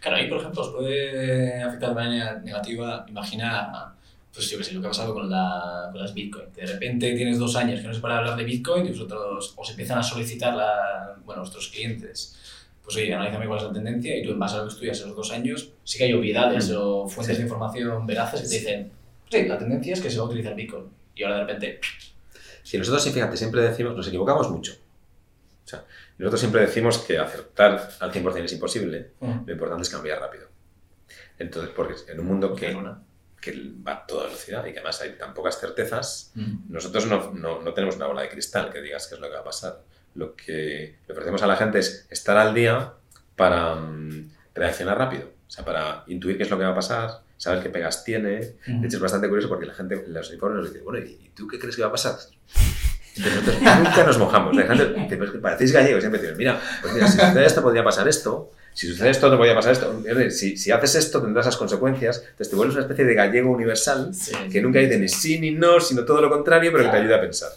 Claro, 0.00 0.16
ahí, 0.16 0.28
por 0.28 0.38
ejemplo, 0.40 0.62
os 0.62 0.68
puede 0.70 1.62
afectar 1.62 1.88
de 1.90 1.94
manera 1.94 2.38
negativa. 2.40 3.04
Imagina, 3.08 3.94
pues 4.32 4.50
yo 4.50 4.58
qué 4.58 4.64
sé, 4.64 4.74
lo 4.74 4.80
que 4.80 4.86
ha 4.88 4.90
pasado 4.90 5.14
con, 5.14 5.30
la, 5.30 5.88
con 5.92 6.00
las 6.02 6.12
Bitcoin. 6.12 6.52
De 6.54 6.66
repente 6.66 7.14
tienes 7.14 7.38
dos 7.38 7.56
años 7.56 7.80
que 7.80 7.86
no 7.88 7.94
se 7.94 8.00
para 8.00 8.18
hablar 8.18 8.36
de 8.36 8.44
Bitcoin 8.44 8.86
y 8.86 8.90
vosotros 8.90 9.54
os 9.56 9.70
empiezan 9.70 9.98
a 9.98 10.02
solicitar 10.02 10.54
la, 10.54 11.16
bueno, 11.24 11.40
vuestros 11.42 11.68
clientes. 11.68 12.36
Pues 12.84 12.96
oye, 12.96 13.14
analízame 13.14 13.46
cuál 13.46 13.58
es 13.60 13.64
la 13.66 13.72
tendencia 13.72 14.16
y 14.16 14.22
tú 14.22 14.32
en 14.32 14.38
base 14.38 14.56
a 14.56 14.58
lo 14.58 14.64
que 14.64 14.72
estudias 14.74 14.98
esos 14.98 15.16
dos 15.16 15.30
años, 15.32 15.70
sí 15.84 15.98
que 15.98 16.04
hay 16.04 16.12
obviedades 16.12 16.70
Mm. 16.70 16.76
o 16.78 17.08
fuentes 17.08 17.36
Sí. 17.36 17.42
de 17.42 17.46
información 17.48 18.06
veraces 18.06 18.42
que 18.42 18.48
te 18.48 18.54
dicen, 18.54 18.92
sí, 19.30 19.46
la 19.46 19.58
tendencia 19.58 19.94
es 19.94 20.00
que 20.00 20.10
se 20.10 20.18
va 20.18 20.24
a 20.24 20.26
utilizar 20.26 20.54
Bitcoin. 20.54 20.90
Y 21.14 21.22
ahora 21.22 21.36
de 21.36 21.44
repente, 21.44 21.80
Si 22.62 22.78
nosotros, 22.78 23.08
fíjate, 23.10 23.36
siempre 23.36 23.62
decimos, 23.62 23.96
nos 23.96 24.06
equivocamos 24.08 24.50
mucho. 24.50 24.72
O 25.64 25.68
sea, 25.68 25.84
nosotros 26.18 26.40
siempre 26.40 26.60
decimos 26.62 26.98
que 26.98 27.18
acertar 27.18 27.90
al 28.00 28.12
100% 28.12 28.44
es 28.44 28.52
imposible, 28.52 29.12
lo 29.20 29.52
importante 29.52 29.82
es 29.82 29.90
cambiar 29.90 30.20
rápido. 30.20 30.48
Entonces, 31.38 31.72
porque 31.74 31.94
en 32.08 32.20
un 32.20 32.26
mundo 32.26 32.54
que, 32.54 32.76
que 33.40 33.72
va 33.86 33.92
a 33.92 34.06
toda 34.06 34.24
velocidad 34.24 34.64
y 34.66 34.72
que 34.72 34.78
además 34.78 35.00
hay 35.00 35.16
tan 35.16 35.32
pocas 35.32 35.58
certezas, 35.58 36.32
nosotros 36.68 37.06
no, 37.06 37.32
no, 37.32 37.62
no 37.62 37.72
tenemos 37.72 37.96
una 37.96 38.06
bola 38.06 38.22
de 38.22 38.28
cristal 38.28 38.70
que 38.70 38.82
digas 38.82 39.06
qué 39.06 39.14
es 39.14 39.20
lo 39.20 39.28
que 39.28 39.34
va 39.34 39.40
a 39.40 39.44
pasar. 39.44 39.82
Lo 40.14 40.34
que 40.34 40.98
le 41.06 41.12
ofrecemos 41.12 41.42
a 41.42 41.46
la 41.46 41.56
gente 41.56 41.78
es 41.78 42.06
estar 42.10 42.36
al 42.36 42.52
día 42.52 42.92
para 43.36 43.76
mm, 43.76 44.30
reaccionar 44.54 44.98
rápido, 44.98 45.30
o 45.46 45.50
sea, 45.50 45.64
para 45.64 46.04
intuir 46.08 46.36
qué 46.36 46.42
es 46.42 46.50
lo 46.50 46.58
que 46.58 46.64
va 46.64 46.70
a 46.70 46.74
pasar, 46.74 47.22
saber 47.40 47.62
qué 47.62 47.70
pegas 47.70 48.04
tiene, 48.04 48.28
de 48.66 48.86
hecho, 48.86 48.96
es 48.98 49.00
bastante 49.00 49.26
curioso 49.28 49.48
porque 49.48 49.64
la 49.64 49.72
gente 49.72 49.94
en 49.94 50.12
los 50.12 50.30
informes 50.30 50.62
nos 50.62 50.72
dice, 50.72 50.84
bueno, 50.84 50.98
¿y 51.06 51.30
tú 51.34 51.48
qué 51.48 51.58
crees 51.58 51.74
que 51.74 51.80
va 51.82 51.88
a 51.88 51.92
pasar? 51.92 52.16
Entonces, 53.16 53.42
nosotros 53.44 53.78
nunca 53.78 54.04
nos 54.04 54.18
mojamos. 54.18 54.54
La 54.56 54.62
gente 54.66 54.84
dice, 54.86 55.06
"Pero 55.08 55.24
es 55.24 55.30
que 55.32 55.38
parecéis 55.38 55.72
gallegos. 55.72 56.00
Siempre 56.00 56.20
dicen, 56.20 56.36
mira, 56.36 56.60
pues 56.80 56.94
mira, 56.94 57.06
si 57.08 57.18
sucede 57.18 57.44
esto, 57.46 57.62
podría 57.62 57.82
pasar 57.82 58.06
esto. 58.08 58.52
Si 58.72 58.86
sucede 58.86 59.10
esto, 59.10 59.28
no 59.30 59.36
podría 59.36 59.54
pasar 59.54 59.72
esto. 59.72 60.00
Si, 60.30 60.56
si 60.56 60.70
haces 60.70 60.94
esto, 60.94 61.20
tendrás 61.20 61.46
esas 61.46 61.56
consecuencias. 61.56 62.18
Entonces 62.22 62.50
te 62.50 62.56
vuelves 62.56 62.76
una 62.76 62.84
especie 62.84 63.04
de 63.04 63.14
gallego 63.14 63.50
universal 63.50 64.14
Sí. 64.14 64.32
que 64.50 64.60
nunca 64.62 64.78
dice 64.78 64.98
ni 64.98 65.08
sí 65.08 65.40
ni 65.40 65.50
no, 65.50 65.80
sino 65.80 66.04
todo 66.04 66.20
lo 66.20 66.30
contrario, 66.30 66.70
pero 66.72 66.84
que 66.84 66.90
te 66.90 66.96
ayuda 66.98 67.16
a 67.16 67.20
pensar. 67.20 67.50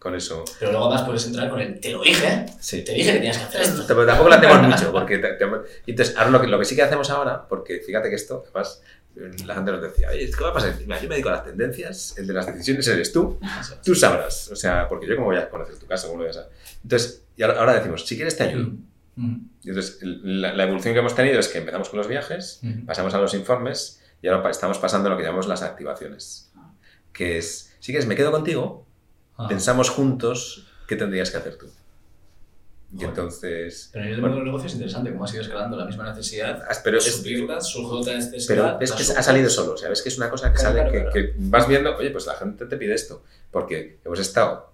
Con 0.00 0.14
eso. 0.14 0.44
Pero 0.60 0.70
luego 0.72 0.86
además 0.86 1.06
puedes 1.06 1.26
entrar 1.26 1.48
con 1.50 1.60
el, 1.60 1.80
te 1.80 1.90
lo 1.90 2.02
dije, 2.02 2.46
Sí. 2.60 2.82
te 2.82 2.92
dije 2.92 3.12
que 3.12 3.18
tenías 3.18 3.38
que 3.38 3.44
hacer 3.44 3.62
esto. 3.62 3.84
Pero 3.86 4.06
tampoco 4.06 4.28
la 4.28 4.36
hacemos 4.36 4.62
mucho, 4.68 4.92
porque 4.92 5.18
te- 5.18 5.32
te- 5.34 5.44
entonces, 5.88 6.16
ahora 6.16 6.30
lo 6.30 6.40
que, 6.40 6.46
lo 6.46 6.58
que 6.58 6.64
sí 6.64 6.76
que 6.76 6.82
hacemos 6.82 7.10
ahora, 7.10 7.46
porque 7.48 7.80
fíjate 7.84 8.08
que 8.08 8.14
esto, 8.14 8.44
además, 8.46 8.80
la 9.46 9.54
gente 9.54 9.72
nos 9.72 9.82
decía, 9.82 10.08
oye, 10.10 10.30
¿qué 10.30 10.42
va 10.44 10.50
a 10.50 10.54
pasar? 10.54 10.74
Mira, 10.80 11.00
yo 11.00 11.08
me 11.08 11.14
dedico 11.16 11.28
a 11.30 11.32
las 11.32 11.44
tendencias, 11.44 12.14
el 12.18 12.26
de 12.26 12.32
las 12.34 12.46
decisiones 12.46 12.86
eres 12.88 13.12
tú, 13.12 13.38
tú 13.84 13.94
sabrás, 13.94 14.50
o 14.50 14.56
sea, 14.56 14.88
porque 14.88 15.06
yo 15.06 15.14
cómo 15.16 15.26
voy 15.28 15.36
a 15.36 15.48
conocer 15.50 15.76
tu 15.76 15.86
casa, 15.86 16.06
cómo 16.06 16.18
lo 16.18 16.24
voy 16.24 16.30
a 16.30 16.34
saber. 16.34 16.50
Entonces, 16.82 17.24
y 17.36 17.42
ahora, 17.42 17.58
ahora 17.60 17.74
decimos, 17.74 18.06
si 18.06 18.16
quieres 18.16 18.36
te 18.36 18.44
ayudo. 18.44 18.70
Mm. 19.16 19.36
Y 19.64 19.68
entonces, 19.70 19.98
la, 20.02 20.54
la 20.54 20.62
evolución 20.64 20.94
que 20.94 21.00
hemos 21.00 21.14
tenido 21.14 21.40
es 21.40 21.48
que 21.48 21.58
empezamos 21.58 21.88
con 21.88 21.98
los 21.98 22.06
viajes, 22.08 22.60
Mm. 22.62 22.86
pasamos 22.86 23.12
a 23.14 23.18
los 23.18 23.34
informes 23.34 24.00
y 24.22 24.28
ahora 24.28 24.50
estamos 24.50 24.78
pasando 24.78 25.08
a 25.08 25.12
lo 25.12 25.16
que 25.18 25.24
llamamos 25.24 25.48
las 25.48 25.62
activaciones, 25.62 26.52
que 27.12 27.38
es, 27.38 27.74
si 27.80 27.92
quieres 27.92 28.06
me 28.06 28.14
quedo 28.16 28.30
contigo, 28.30 28.86
Ah. 29.36 29.46
pensamos 29.48 29.88
juntos 29.90 30.66
qué 30.88 30.96
tendrías 30.96 31.30
que 31.30 31.36
hacer 31.36 31.56
tú. 31.56 31.66
Y 32.90 32.96
Joder. 32.96 33.08
entonces... 33.10 33.90
Pero 33.92 34.04
nivel 34.04 34.16
de 34.16 34.20
bueno, 34.22 34.36
de 34.36 34.44
negocio 34.44 34.66
es 34.66 34.72
interesante, 34.74 35.12
cómo 35.12 35.24
has 35.24 35.32
ido 35.34 35.42
escalando 35.42 35.76
la 35.76 35.84
misma 35.84 36.08
necesidad. 36.08 36.64
Ah, 36.68 36.74
pero 36.82 36.96
es, 36.98 37.04
suplirla, 37.04 37.60
surge 37.60 38.10
pero 38.46 38.78
ves 38.78 38.92
que 38.92 39.02
ha 39.02 39.22
salido 39.22 39.50
solo, 39.50 39.72
o 39.74 39.76
sea, 39.76 39.90
ves 39.90 40.00
que 40.00 40.08
es 40.08 40.16
una 40.16 40.30
cosa 40.30 40.50
que 40.50 40.58
Claro, 40.58 40.76
sale, 40.78 40.90
claro, 40.90 41.12
que, 41.12 41.20
claro. 41.20 41.34
que 41.36 41.48
vas 41.50 41.68
viendo, 41.68 41.94
oye, 41.96 42.10
pues 42.10 42.26
la 42.26 42.34
gente 42.36 42.64
te 42.64 42.76
pide 42.78 42.94
esto, 42.94 43.22
porque 43.50 43.98
hemos 44.04 44.18
estado 44.20 44.72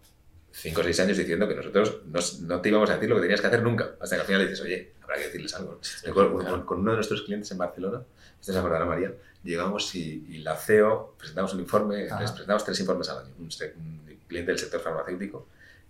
5 0.53 0.81
o 0.81 0.85
6 0.85 1.01
años 1.01 1.17
diciendo 1.17 1.49
que 1.49 1.57
nosotros 1.57 2.03
no, 2.07 2.21
no 2.47 2.61
te 2.61 2.69
íbamos 2.69 2.89
a 2.91 2.95
decir 2.95 3.09
lo 3.09 3.17
que 3.17 3.23
tenías 3.23 3.41
que 3.41 3.49
hacer 3.49 3.63
nunca, 3.65 3.97
hasta 4.01 4.15
que 4.15 4.21
al 4.21 4.27
final 4.29 4.43
dices, 4.43 4.61
oye, 4.61 4.93
habrá 5.03 5.17
que 5.17 5.25
decirles 5.25 5.53
algo. 5.55 5.81
Recuerdo 6.05 6.33
con, 6.35 6.63
con 6.65 6.79
uno 6.81 6.91
de 6.93 6.97
nuestros 6.99 7.23
clientes 7.23 7.51
en 7.51 7.59
Barcelona, 7.59 8.01
este 8.39 8.53
se 8.53 8.59
acordará 8.59 8.85
María, 8.85 9.13
llegamos 9.43 9.93
y, 9.97 10.25
y 10.29 10.39
la 10.39 10.55
CEO, 10.57 11.17
presentamos 11.19 11.53
un 11.55 11.61
informe, 11.61 12.07
Ajá. 12.07 12.21
les 12.21 12.31
presentamos 12.31 12.65
tres 12.65 12.79
informes 12.79 13.09
al 13.09 13.19
año, 13.25 13.35
un, 13.41 13.47
un 13.47 14.19
cliente 14.29 14.53
del 14.53 14.59
sector 14.61 14.81
farmacéutico, 14.81 15.49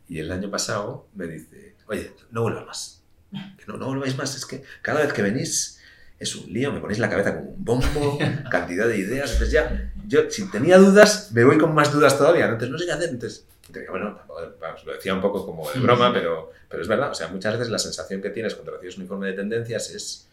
y 0.09 0.19
el 0.19 0.31
año 0.33 0.51
pasado 0.51 1.07
me 1.15 1.27
dice, 1.27 1.75
oye, 1.87 2.13
no 2.31 2.43
vuelvas 2.43 2.67
más, 2.67 3.03
que 3.33 3.65
no, 3.67 3.77
no 3.77 3.87
volváis 3.87 4.17
más, 4.17 4.35
es 4.37 4.47
que 4.47 4.63
cada 4.83 5.01
vez 5.03 5.13
que 5.13 5.23
venís 5.23 5.81
es 6.19 6.37
un 6.37 6.53
lío, 6.53 6.73
me 6.73 6.81
ponéis 6.81 6.99
la 6.99 7.09
cabeza 7.11 7.35
como 7.37 7.51
un 7.51 7.65
bombo, 7.65 8.19
cantidad 8.51 8.87
de 8.87 8.99
ideas, 8.99 9.33
entonces 9.33 9.53
ya, 9.53 9.93
yo 10.07 10.31
si 10.31 10.51
tenía 10.51 10.79
dudas, 10.79 11.31
me 11.33 11.45
voy 11.45 11.59
con 11.59 11.75
más 11.75 11.93
dudas 11.93 12.17
todavía, 12.17 12.47
¿no? 12.47 12.53
entonces 12.53 12.71
no 12.71 12.79
sé 12.79 12.87
qué 12.87 12.93
hacer, 12.93 13.09
entonces, 13.11 13.47
entonces, 13.67 13.91
bueno, 13.91 14.19
vamos, 14.61 14.85
lo 14.85 14.93
decía 14.93 15.15
un 15.15 15.21
poco 15.21 15.45
como 15.47 15.71
de 15.71 15.81
broma, 15.81 16.13
pero, 16.13 16.53
pero 16.69 16.83
es 16.83 16.89
verdad, 16.89 17.11
o 17.11 17.15
sea, 17.15 17.29
muchas 17.29 17.55
veces 17.55 17.71
la 17.71 17.79
sensación 17.79 18.21
que 18.23 18.31
tienes 18.31 18.55
cuando 18.55 18.73
recibes 18.73 18.97
un 18.97 19.03
informe 19.03 19.29
de 19.29 19.33
tendencias 19.33 19.91
es, 19.91 20.29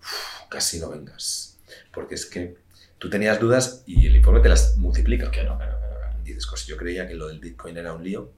"Uf, 0.00 0.48
casi 0.50 0.80
no 0.80 0.90
vengas, 0.90 1.58
porque 1.94 2.16
es 2.16 2.26
que 2.26 2.56
tú 2.98 3.08
tenías 3.08 3.38
dudas 3.40 3.82
y 3.86 4.06
el 4.06 4.16
informe 4.16 4.40
te 4.40 4.48
las 4.48 4.76
multiplica. 4.76 5.30
Que 5.30 5.42
no, 5.44 5.56
claro, 5.56 5.78
claro, 5.78 5.96
claro. 5.98 6.16
Y 6.24 6.28
dices, 6.28 6.46
"Pues 6.48 6.66
yo 6.66 6.76
creía 6.76 7.06
que 7.08 7.14
lo 7.14 7.28
del 7.28 7.40
Bitcoin 7.40 7.76
era 7.76 7.92
un 7.92 8.04
lío. 8.04 8.30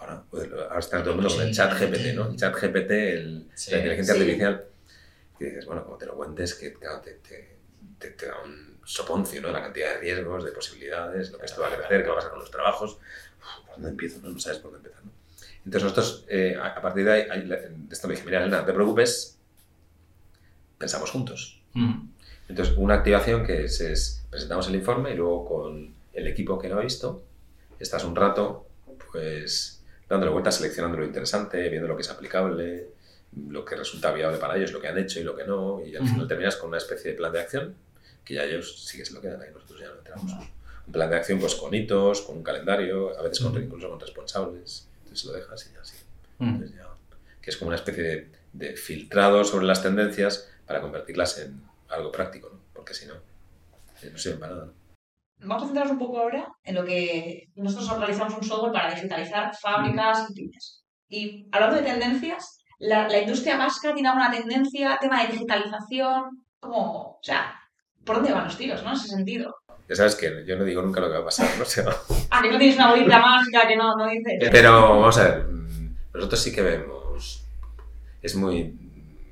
Ahora, 0.00 0.24
joder, 0.30 0.52
ahora 0.54 0.78
está 0.78 1.00
todo 1.02 1.10
el 1.10 1.16
mundo 1.20 1.34
con 1.34 1.46
el 1.46 1.54
chat. 1.54 1.72
GPT, 1.78 2.14
¿no? 2.14 2.30
El 2.30 2.36
chat 2.36 2.54
GPT, 2.54 2.90
el, 2.90 3.48
la 3.48 3.76
inteligencia 3.76 4.14
artificial. 4.14 4.64
Y 5.38 5.44
dices, 5.44 5.66
bueno, 5.66 5.84
como 5.84 5.96
te 5.96 6.06
lo 6.06 6.14
cuentes, 6.16 6.54
que 6.54 6.72
claro, 6.74 7.00
te, 7.00 7.12
te- 7.14 7.56
te, 7.98 8.10
te 8.10 8.26
da 8.26 8.42
un 8.42 8.78
soponcio, 8.84 9.40
¿no? 9.40 9.50
La 9.50 9.62
cantidad 9.62 9.94
de 9.94 10.00
riesgos, 10.00 10.44
de 10.44 10.52
posibilidades, 10.52 11.30
lo 11.30 11.38
que 11.38 11.46
esto 11.46 11.60
va 11.60 11.68
a 11.68 11.76
crecer, 11.76 12.02
qué 12.02 12.08
va 12.08 12.14
a 12.14 12.16
pasar 12.16 12.30
con 12.30 12.40
los 12.40 12.50
trabajos. 12.50 12.98
¿Por 13.66 13.74
dónde 13.74 13.90
empiezo? 13.90 14.20
No, 14.22 14.30
no 14.30 14.38
sabes 14.38 14.58
por 14.58 14.72
dónde 14.72 14.88
empezar. 14.88 15.04
¿no? 15.04 15.12
Entonces 15.64 15.82
nosotros, 15.82 16.24
eh, 16.28 16.56
a, 16.60 16.80
partir 16.80 17.04
de 17.04 17.12
ahí, 17.12 17.46
de 17.46 17.70
esto 17.90 18.08
le 18.08 18.14
dije, 18.14 18.24
mira, 18.26 18.40
Elena, 18.40 18.60
no 18.60 18.64
te 18.66 18.72
preocupes, 18.72 19.38
pensamos 20.78 21.10
juntos. 21.10 21.60
Mm. 21.74 22.08
Entonces, 22.48 22.74
una 22.76 22.94
activación 22.94 23.46
que 23.46 23.64
es, 23.64 23.80
es 23.80 24.24
presentamos 24.30 24.66
el 24.68 24.74
informe 24.74 25.12
y 25.12 25.16
luego 25.16 25.44
con 25.46 25.94
el 26.12 26.26
equipo 26.26 26.58
que 26.58 26.68
lo 26.68 26.78
ha 26.78 26.82
visto, 26.82 27.22
estás 27.78 28.04
un 28.04 28.16
rato, 28.16 28.66
pues, 29.12 29.79
dándole 30.10 30.32
vueltas, 30.32 30.56
seleccionando 30.56 30.98
lo 30.98 31.04
interesante, 31.06 31.68
viendo 31.70 31.88
lo 31.88 31.96
que 31.96 32.02
es 32.02 32.10
aplicable, 32.10 32.88
lo 33.48 33.64
que 33.64 33.76
resulta 33.76 34.12
viable 34.12 34.38
para 34.38 34.56
ellos, 34.56 34.72
lo 34.72 34.80
que 34.80 34.88
han 34.88 34.98
hecho 34.98 35.20
y 35.20 35.22
lo 35.22 35.36
que 35.36 35.44
no, 35.44 35.80
y 35.86 35.94
al 35.96 36.02
final 36.06 36.26
terminas 36.28 36.56
con 36.56 36.68
una 36.68 36.78
especie 36.78 37.12
de 37.12 37.16
plan 37.16 37.32
de 37.32 37.40
acción, 37.40 37.74
que 38.24 38.34
ya 38.34 38.42
ellos 38.44 38.84
sí 38.84 38.98
que 38.98 39.04
se 39.04 39.14
lo 39.14 39.20
quedan 39.20 39.40
ahí, 39.40 39.50
nosotros 39.54 39.80
ya 39.80 39.86
lo 39.88 39.98
enteramos. 39.98 40.32
Un 40.86 40.92
plan 40.92 41.08
de 41.08 41.16
acción 41.16 41.38
pues 41.38 41.54
con 41.54 41.72
hitos, 41.72 42.22
con 42.22 42.38
un 42.38 42.42
calendario, 42.42 43.16
a 43.16 43.22
veces 43.22 43.38
con, 43.40 43.62
incluso 43.62 43.88
con 43.88 44.00
responsables, 44.00 44.88
entonces 45.04 45.24
lo 45.26 45.32
dejas 45.32 45.66
y 45.70 45.74
ya 45.74 45.84
sí. 45.84 45.96
Entonces 46.54 46.76
ya- 46.76 46.88
que 47.40 47.50
es 47.50 47.56
como 47.56 47.68
una 47.68 47.76
especie 47.76 48.02
de, 48.02 48.28
de 48.52 48.76
filtrado 48.76 49.44
sobre 49.44 49.64
las 49.66 49.80
tendencias 49.82 50.48
para 50.66 50.80
convertirlas 50.80 51.38
en 51.38 51.62
algo 51.88 52.10
práctico, 52.12 52.50
¿no? 52.52 52.58
porque 52.74 52.94
si 52.94 53.06
no, 53.06 53.14
eh, 54.02 54.10
no 54.12 54.18
sirven 54.18 54.40
para 54.40 54.54
nada. 54.56 54.68
Vamos 55.42 55.62
a 55.62 55.66
centrarnos 55.66 55.92
un 55.92 55.98
poco 55.98 56.18
ahora 56.18 56.46
en 56.64 56.74
lo 56.74 56.84
que 56.84 57.48
nosotros 57.54 57.98
realizamos 57.98 58.34
un 58.34 58.44
software 58.44 58.72
para 58.72 58.94
digitalizar 58.94 59.52
fábricas 59.60 60.26
y 60.30 60.34
pymes. 60.34 60.84
Y 61.08 61.48
hablando 61.52 61.76
de 61.76 61.82
tendencias, 61.82 62.58
la, 62.78 63.08
la 63.08 63.18
industria 63.20 63.56
vasca 63.56 63.92
tiene 63.94 64.08
alguna 64.08 64.30
tendencia, 64.30 64.98
tema 65.00 65.22
de 65.22 65.32
digitalización, 65.32 66.44
como, 66.60 67.02
o 67.12 67.20
sea, 67.22 67.54
¿por 68.04 68.16
dónde 68.16 68.32
van 68.32 68.44
los 68.44 68.56
tiros, 68.56 68.82
no? 68.82 68.90
En 68.90 68.96
ese 68.96 69.08
sentido. 69.08 69.56
Ya 69.88 69.96
sabes 69.96 70.14
que 70.14 70.44
yo 70.46 70.56
no 70.56 70.64
digo 70.64 70.82
nunca 70.82 71.00
lo 71.00 71.08
que 71.08 71.14
va 71.14 71.20
a 71.20 71.24
pasar, 71.24 71.48
¿no? 71.56 71.62
O 71.62 71.66
sea, 71.66 71.84
Ah, 72.30 72.40
que 72.42 72.50
no 72.50 72.58
tienes 72.58 72.76
una 72.76 72.90
bolita 72.90 73.18
mágica 73.20 73.66
que 73.66 73.76
no, 73.76 73.96
no 73.96 74.06
dices. 74.08 74.48
pero 74.52 74.72
vamos 74.72 75.18
a 75.18 75.24
ver, 75.24 75.44
mm, 75.46 75.96
nosotros 76.14 76.40
sí 76.40 76.52
que 76.52 76.62
vemos, 76.62 77.44
es 78.22 78.34
muy, 78.36 78.78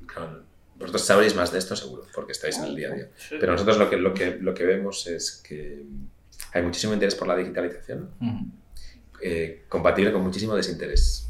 claro, 0.05 0.43
vosotros 0.79 1.01
sabréis 1.03 1.35
más 1.35 1.51
de 1.51 1.59
esto 1.59 1.75
seguro, 1.75 2.05
porque 2.13 2.31
estáis 2.31 2.57
en 2.57 2.65
el 2.65 2.75
día 2.75 2.89
a 2.91 2.95
día. 2.95 3.09
Pero 3.39 3.51
nosotros 3.51 3.77
lo 3.77 3.89
que, 3.89 3.97
lo 3.97 4.13
que, 4.13 4.37
lo 4.39 4.53
que 4.53 4.65
vemos 4.65 5.05
es 5.07 5.41
que 5.47 5.83
hay 6.53 6.61
muchísimo 6.63 6.93
interés 6.93 7.15
por 7.15 7.27
la 7.27 7.35
digitalización, 7.35 8.09
eh, 9.21 9.65
compatible 9.67 10.11
con 10.13 10.21
muchísimo 10.23 10.55
desinterés. 10.55 11.29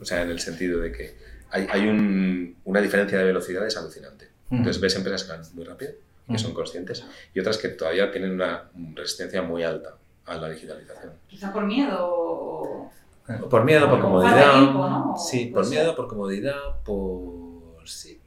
O 0.00 0.04
sea, 0.04 0.22
en 0.22 0.30
el 0.30 0.40
sentido 0.40 0.80
de 0.80 0.90
que 0.92 1.16
hay, 1.50 1.66
hay 1.70 1.86
un- 1.86 2.56
una 2.64 2.80
diferencia 2.80 3.18
de 3.18 3.24
velocidades 3.24 3.76
alucinante. 3.76 4.28
Entonces 4.50 4.80
ves 4.82 4.96
empresas 4.96 5.24
que 5.24 5.30
van 5.32 5.42
muy 5.54 5.64
rápido, 5.64 5.92
que 6.28 6.38
son 6.38 6.52
conscientes, 6.52 7.04
y 7.34 7.40
otras 7.40 7.56
que 7.58 7.68
todavía 7.68 8.10
tienen 8.10 8.32
una 8.32 8.70
resistencia 8.94 9.42
muy 9.42 9.62
alta 9.62 9.96
a 10.26 10.36
la 10.36 10.50
digitalización. 10.50 11.12
Quizá 11.28 11.52
por 11.52 11.64
miedo 11.64 11.96
o... 12.00 12.90
Por 13.48 13.64
miedo, 13.64 13.88
por 13.88 14.00
comodidad. 14.00 14.52
Sí, 15.16 15.46
por 15.46 15.66
miedo, 15.68 15.94
por 15.96 16.08
comodidad, 16.08 16.56
por... 16.84 17.86
Sí. 17.86 18.20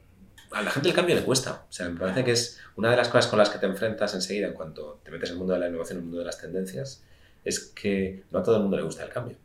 A 0.56 0.62
la 0.62 0.72
gente 0.72 0.88
el 0.88 0.96
cambio 0.96 1.16
le 1.16 1.22
cuesta. 1.24 1.66
O 1.70 1.72
sea, 1.74 1.90
me 1.90 2.00
parece 2.00 2.24
que 2.24 2.32
es 2.32 2.62
una 2.78 2.90
de 2.90 2.96
las 2.96 3.10
cosas 3.10 3.28
con 3.28 3.38
las 3.38 3.50
que 3.50 3.60
te 3.60 3.66
enfrentas 3.66 4.14
enseguida 4.14 4.48
en 4.48 4.54
cuanto 4.54 5.02
te 5.04 5.12
metes 5.12 5.30
en 5.30 5.34
el 5.34 5.40
mundo 5.40 5.54
de 5.54 5.60
la 5.60 5.68
innovación, 5.68 5.98
en 5.98 6.04
el 6.04 6.06
mundo 6.06 6.20
de 6.20 6.26
las 6.26 6.40
tendencias, 6.40 7.04
es 7.44 7.60
que 7.60 8.24
no 8.32 8.40
a 8.40 8.44
todo 8.44 8.56
el 8.56 8.62
mundo 8.62 8.78
le 8.78 8.84
gusta 8.84 9.04
el 9.04 9.10
cambio. 9.10 9.36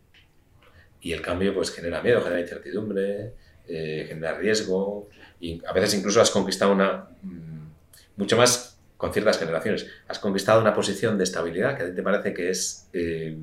Y 1.00 1.12
el 1.12 1.20
cambio 1.20 1.52
pues 1.52 1.72
genera 1.72 2.00
miedo, 2.00 2.20
genera 2.22 2.40
incertidumbre, 2.40 3.34
eh, 3.66 4.04
genera 4.06 4.38
riesgo 4.38 5.08
y 5.40 5.60
a 5.66 5.72
veces 5.72 5.94
incluso 5.94 6.20
has 6.20 6.30
conquistado 6.30 6.72
una... 6.72 7.08
mm, 7.22 7.70
mucho 8.16 8.36
más 8.36 8.78
con 8.96 9.12
ciertas 9.12 9.38
generaciones, 9.38 9.86
has 10.06 10.20
conquistado 10.20 10.60
una 10.60 10.74
posición 10.74 11.18
de 11.18 11.24
estabilidad 11.24 11.76
que 11.76 11.82
a 11.82 11.86
ti 11.86 11.92
te 11.96 12.02
parece 12.02 12.32
que 12.32 12.50
es 12.50 12.86
eh, 12.92 13.36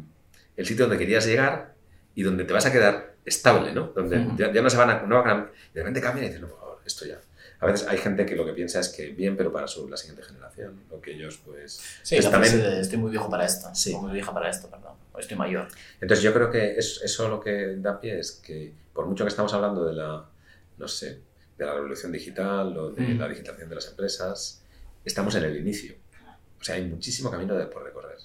el 0.56 0.66
sitio 0.66 0.86
donde 0.88 1.00
querías 1.04 1.26
llegar 1.26 1.74
y 2.16 2.24
donde 2.24 2.46
te 2.46 2.54
vas 2.54 2.66
a 2.66 2.72
quedar 2.72 3.16
estable, 3.26 3.74
¿no? 3.74 3.88
Donde 3.88 4.20
Ujú. 4.20 4.38
ya, 4.38 4.54
ya 4.54 4.62
no 4.62 4.70
se 4.70 4.78
van 4.78 4.90
a... 4.90 5.02
No 5.02 5.22
van 5.22 5.30
a- 5.30 5.52
y 5.72 5.74
de 5.74 5.82
repente 5.82 6.00
cambia 6.00 6.24
y 6.24 6.28
dices, 6.28 6.42
no, 6.42 6.48
por 6.48 6.60
favor, 6.60 6.82
esto 6.86 7.06
ya. 7.06 7.20
A 7.60 7.66
veces 7.66 7.88
hay 7.88 7.98
gente 7.98 8.26
que 8.26 8.36
lo 8.36 8.46
que 8.46 8.54
piensa 8.54 8.80
es 8.80 8.90
que 8.90 9.08
bien, 9.10 9.36
pero 9.36 9.52
para 9.52 9.68
su, 9.68 9.88
la 9.90 9.98
siguiente 9.98 10.22
generación, 10.24 10.84
o 10.92 11.02
que 11.02 11.12
ellos 11.14 11.40
pues... 11.46 11.82
Sí, 12.04 12.16
Pues 12.16 12.30
también- 12.30 12.54
frase 12.54 12.70
de, 12.76 12.82
estoy 12.82 12.98
muy 13.00 13.10
viejo 13.12 13.30
para 13.30 13.46
esto. 13.46 13.70
Sí. 13.74 13.94
O 13.94 14.02
muy 14.02 14.12
vieja 14.14 14.34
para 14.34 14.50
esto, 14.50 14.70
perdón. 14.70 14.94
O 15.14 15.20
estoy 15.20 15.38
mayor. 15.38 15.68
Entonces 16.00 16.24
yo 16.24 16.34
creo 16.34 16.52
que 16.52 16.78
es- 16.78 17.02
eso 17.04 17.28
lo 17.30 17.40
que 17.40 17.76
da 17.78 18.00
pie 18.00 18.20
es 18.20 18.32
que 18.34 18.74
por 18.94 19.06
mucho 19.08 19.24
que 19.24 19.30
estamos 19.30 19.54
hablando 19.54 19.86
de 19.86 19.94
la, 19.94 20.26
no 20.78 20.88
sé, 20.88 21.20
de 21.58 21.66
la 21.66 21.74
revolución 21.74 22.12
digital 22.12 22.78
o 22.78 22.92
de 22.92 23.02
Mm. 23.02 23.20
la 23.20 23.28
digitalización 23.28 23.70
de 23.70 23.76
las 23.76 23.88
empresas, 23.88 24.62
estamos 25.04 25.34
en 25.36 25.44
el 25.46 25.58
inicio. 25.58 25.96
O 26.60 26.64
sea, 26.64 26.76
hay 26.76 26.86
muchísimo 26.86 27.32
camino 27.32 27.56
de, 27.56 27.66
por 27.66 27.84
recorrer. 27.84 28.18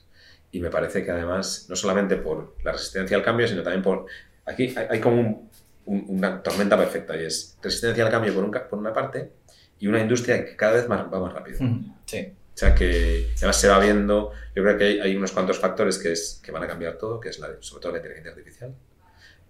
Y 0.51 0.61
me 0.61 0.69
parece 0.69 1.03
que 1.05 1.11
además, 1.11 1.65
no 1.71 1.77
solamente 1.77 2.17
por 2.17 2.55
la 2.63 2.73
resistencia 2.73 3.17
al 3.17 3.23
cambio, 3.23 3.49
sino 3.49 3.63
también 3.63 3.83
por... 3.83 4.05
Aquí 4.45 4.75
hay, 4.77 4.87
hay 4.91 5.01
como 5.01 5.21
un- 5.21 5.51
un- 5.87 6.05
una 6.09 6.43
tormenta 6.43 6.77
perfecta 6.77 7.17
y 7.17 7.25
es 7.25 7.57
resistencia 7.63 8.05
al 8.05 8.11
cambio 8.11 8.35
por, 8.35 8.45
un 8.45 8.51
ca- 8.51 8.69
por 8.69 8.79
una 8.79 8.93
parte 8.93 9.33
y 9.79 9.87
una 9.89 10.01
industria 10.01 10.45
que 10.45 10.55
cada 10.57 10.73
vez 10.75 10.89
más, 10.89 11.01
va 11.13 11.21
más 11.21 11.33
rápido. 11.33 11.59
Sí. 12.07 12.33
O 12.55 12.59
sea 12.59 12.75
que 12.75 13.31
además 13.39 13.57
se 13.61 13.69
va 13.69 13.79
viendo, 13.81 14.31
yo 14.55 14.63
creo 14.63 14.77
que 14.79 14.85
hay, 14.85 15.01
hay 15.01 15.17
unos 15.17 15.33
cuantos 15.33 15.59
factores 15.59 15.99
que, 15.99 16.13
es, 16.13 16.41
que 16.45 16.53
van 16.53 16.63
a 16.63 16.67
cambiar 16.67 16.99
todo, 16.99 17.19
que 17.19 17.31
es 17.31 17.39
la, 17.39 17.49
sobre 17.61 17.81
todo 17.83 17.93
la 17.93 17.99
inteligencia 17.99 18.31
artificial, 18.33 18.75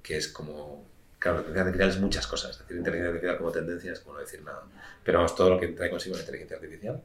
que 0.03 0.17
es 0.17 0.29
como, 0.29 0.87
claro, 1.19 1.39
la 1.39 1.41
inteligencia 1.43 1.63
artificial 1.65 1.91
es 1.91 1.99
muchas 2.01 2.27
cosas, 2.27 2.59
decir 2.61 2.77
inteligencia 2.77 3.09
artificial 3.09 3.39
como 3.39 3.51
tendencia 3.51 3.93
es 3.93 4.01
como 4.01 4.15
no 4.15 4.21
decir 4.21 4.43
nada, 4.43 4.63
pero 5.05 5.19
vamos, 5.19 5.35
todo 5.35 5.51
lo 5.51 5.59
que 5.61 5.69
trae 5.69 5.91
consigo 5.91 6.15
la 6.15 6.21
inteligencia 6.23 6.57
artificial 6.57 7.01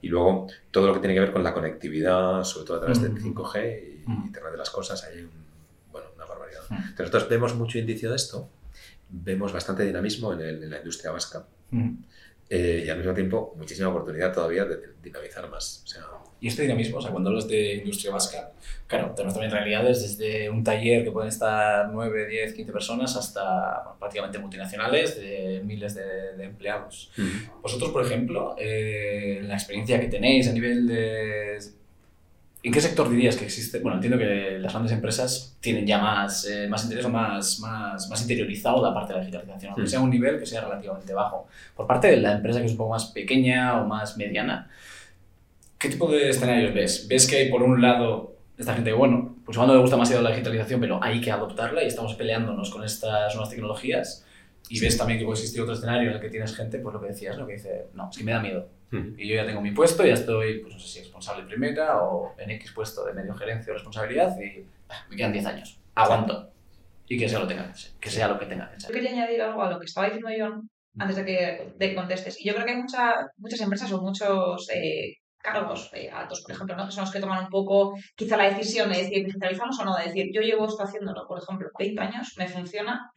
y 0.00 0.08
luego 0.08 0.46
todo 0.70 0.86
lo 0.86 0.94
que 0.94 1.00
tiene 1.00 1.14
que 1.14 1.20
ver 1.20 1.32
con 1.32 1.42
la 1.42 1.52
conectividad, 1.52 2.44
sobre 2.44 2.66
todo 2.66 2.76
a 2.76 2.80
través 2.80 3.02
del 3.02 3.12
Mm. 3.12 3.34
5G 3.34 3.82
y. 3.82 4.04
Internet 4.26 4.52
de 4.52 4.58
las 4.58 4.70
cosas, 4.70 5.02
hay 5.04 5.22
un, 5.22 5.30
bueno, 5.92 6.08
una 6.16 6.24
barbaridad. 6.24 6.62
Entonces 6.70 6.98
nosotros 6.98 7.28
vemos 7.28 7.54
mucho 7.54 7.78
indicio 7.78 8.10
de 8.10 8.16
esto, 8.16 8.48
vemos 9.12 9.52
bastante 9.52 9.84
dinamismo 9.84 10.32
en, 10.32 10.40
el- 10.40 10.62
en 10.64 10.70
la 10.70 10.78
industria 10.78 11.10
vasca 11.12 11.44
Mm. 11.70 11.90
eh, 12.50 12.82
y 12.86 12.88
al 12.90 12.98
mismo 12.98 13.14
tiempo 13.14 13.54
muchísima 13.56 13.88
oportunidad 13.88 14.32
todavía 14.32 14.64
de 14.64 14.78
dinamizar 15.02 15.48
más. 15.48 15.82
O 15.84 15.86
sea, 15.86 16.02
Y 16.40 16.48
este 16.48 16.62
dinamismo, 16.62 16.98
o 16.98 17.00
sea, 17.00 17.10
cuando 17.12 17.30
hablas 17.30 17.46
de 17.48 17.74
industria 17.76 18.12
vasca, 18.12 18.52
claro, 18.88 19.12
tenemos 19.14 19.32
también 19.34 19.52
realidades 19.52 20.02
desde 20.02 20.50
un 20.50 20.62
taller 20.64 21.04
que 21.04 21.12
pueden 21.12 21.28
estar 21.28 21.88
9, 21.90 22.26
10, 22.26 22.52
15 22.54 22.72
personas 22.72 23.14
hasta 23.16 23.42
bueno, 23.84 23.96
prácticamente 24.00 24.38
multinacionales 24.38 25.16
de 25.16 25.62
miles 25.64 25.94
de, 25.94 26.36
de 26.36 26.44
empleados. 26.44 27.10
Vosotros, 27.62 27.90
por 27.90 28.04
ejemplo, 28.04 28.54
eh, 28.58 29.40
la 29.44 29.54
experiencia 29.54 30.00
que 30.00 30.08
tenéis 30.08 30.48
a 30.48 30.52
nivel 30.52 30.86
de... 30.88 31.58
¿En 32.64 32.72
qué 32.72 32.80
sector 32.80 33.10
dirías 33.10 33.36
que 33.36 33.44
existe? 33.44 33.80
Bueno, 33.80 33.96
entiendo 33.96 34.16
que 34.18 34.58
las 34.60 34.72
grandes 34.72 34.92
empresas 34.92 35.56
tienen 35.60 35.84
ya 35.84 35.98
más, 35.98 36.46
eh, 36.46 36.68
más 36.68 36.84
interés 36.84 37.04
o 37.04 37.08
más, 37.08 37.58
más, 37.58 38.08
más 38.08 38.22
interiorizado 38.22 38.80
la 38.80 38.94
parte 38.94 39.12
de 39.12 39.18
la 39.18 39.24
digitalización, 39.24 39.70
aunque 39.72 39.82
Mm. 39.82 39.88
sea 39.88 40.00
un 40.00 40.10
nivel 40.10 40.38
que 40.38 40.46
sea 40.46 40.60
relativamente 40.60 41.12
bajo. 41.12 41.48
Por 41.74 41.86
parte 41.88 42.06
de 42.08 42.18
la 42.18 42.32
empresa 42.34 42.60
que 42.60 42.66
es 42.66 42.72
un 42.72 42.78
poco 42.78 42.90
más 42.90 43.06
pequeña 43.06 43.80
o 43.80 43.86
más 43.86 44.16
mediana, 44.16 44.70
¿qué 45.78 45.88
tipo 45.88 46.08
de 46.10 46.30
escenarios 46.30 46.72
ves? 46.72 47.08
¿Ves 47.08 47.26
que 47.26 47.36
hay 47.36 47.50
por 47.50 47.62
un 47.64 47.82
lado 47.82 48.36
esta 48.56 48.74
gente, 48.74 48.92
bueno, 48.92 49.34
pues 49.44 49.56
igual 49.56 49.66
no 49.68 49.74
le 49.74 49.80
gusta 49.80 49.96
demasiado 49.96 50.22
la 50.22 50.30
digitalización, 50.30 50.80
pero 50.80 51.02
hay 51.02 51.20
que 51.20 51.32
adoptarla 51.32 51.82
y 51.82 51.88
estamos 51.88 52.14
peleándonos 52.14 52.70
con 52.70 52.84
estas 52.84 53.34
nuevas 53.34 53.50
tecnologías? 53.50 54.24
Y 54.68 54.78
ves 54.78 54.96
también 54.96 55.18
que 55.18 55.24
puede 55.24 55.38
existir 55.38 55.60
otro 55.60 55.74
escenario 55.74 56.10
en 56.10 56.14
el 56.14 56.20
que 56.20 56.28
tienes 56.28 56.54
gente, 56.54 56.78
pues 56.78 56.94
lo 56.94 57.00
que 57.00 57.08
decías, 57.08 57.36
¿no? 57.36 57.44
que 57.46 57.54
dice, 57.54 57.86
no, 57.94 58.08
es 58.10 58.16
que 58.16 58.22
me 58.22 58.30
da 58.30 58.40
miedo. 58.40 58.68
Y 59.16 59.28
yo 59.28 59.36
ya 59.36 59.46
tengo 59.46 59.60
mi 59.60 59.70
puesto, 59.70 60.04
ya 60.04 60.14
estoy, 60.14 60.60
pues 60.60 60.74
no 60.74 60.80
sé 60.80 60.88
si 60.88 60.98
responsable 61.00 61.44
primera 61.44 62.02
o 62.02 62.34
en 62.38 62.50
X 62.50 62.72
puesto 62.72 63.04
de 63.04 63.14
medio 63.14 63.34
gerencia 63.34 63.72
o 63.72 63.74
responsabilidad 63.74 64.36
y 64.40 64.66
ah, 64.90 65.06
me 65.08 65.16
quedan 65.16 65.32
10 65.32 65.46
años. 65.46 65.80
Aguanto. 65.94 66.50
Y 67.08 67.18
que 67.18 67.28
sea 67.28 67.40
lo, 67.40 67.46
tenga, 67.46 67.68
que 67.70 67.78
ser, 67.78 67.92
que 68.00 68.10
sea 68.10 68.28
lo 68.28 68.38
que 68.38 68.46
tenga 68.46 68.70
que 68.70 68.80
ser. 68.80 68.90
Yo 68.90 68.94
quería 68.94 69.10
añadir 69.10 69.42
algo 69.42 69.62
a 69.62 69.70
lo 69.70 69.78
que 69.78 69.86
estaba 69.86 70.06
diciendo 70.08 70.28
John 70.38 70.68
antes 70.98 71.16
de 71.16 71.24
que, 71.24 71.72
de 71.78 71.88
que 71.88 71.94
contestes. 71.94 72.40
Y 72.40 72.44
yo 72.46 72.54
creo 72.54 72.64
que 72.66 72.72
hay 72.72 72.82
mucha- 72.82 73.28
muchas 73.38 73.60
empresas 73.60 73.92
o 73.92 74.00
muchos 74.02 74.68
eh, 74.72 75.14
cargos 75.38 75.90
eh, 75.94 76.10
altos, 76.10 76.42
por 76.42 76.52
ejemplo, 76.52 76.76
¿no? 76.76 76.86
que 76.86 76.92
son 76.92 77.04
los 77.04 77.12
que 77.12 77.20
toman 77.20 77.44
un 77.44 77.50
poco 77.50 77.94
quizá 78.14 78.36
la 78.36 78.44
decisión 78.50 78.90
de 78.92 78.98
decir 78.98 79.24
digitalizamos 79.24 79.78
o 79.80 79.84
no, 79.84 79.96
de 79.96 80.04
decir 80.04 80.30
yo 80.32 80.40
llevo 80.42 80.66
esto 80.66 80.82
haciéndolo, 80.84 81.26
por 81.26 81.42
ejemplo, 81.42 81.68
20 81.78 82.00
años, 82.00 82.34
me 82.38 82.48
funciona, 82.48 83.10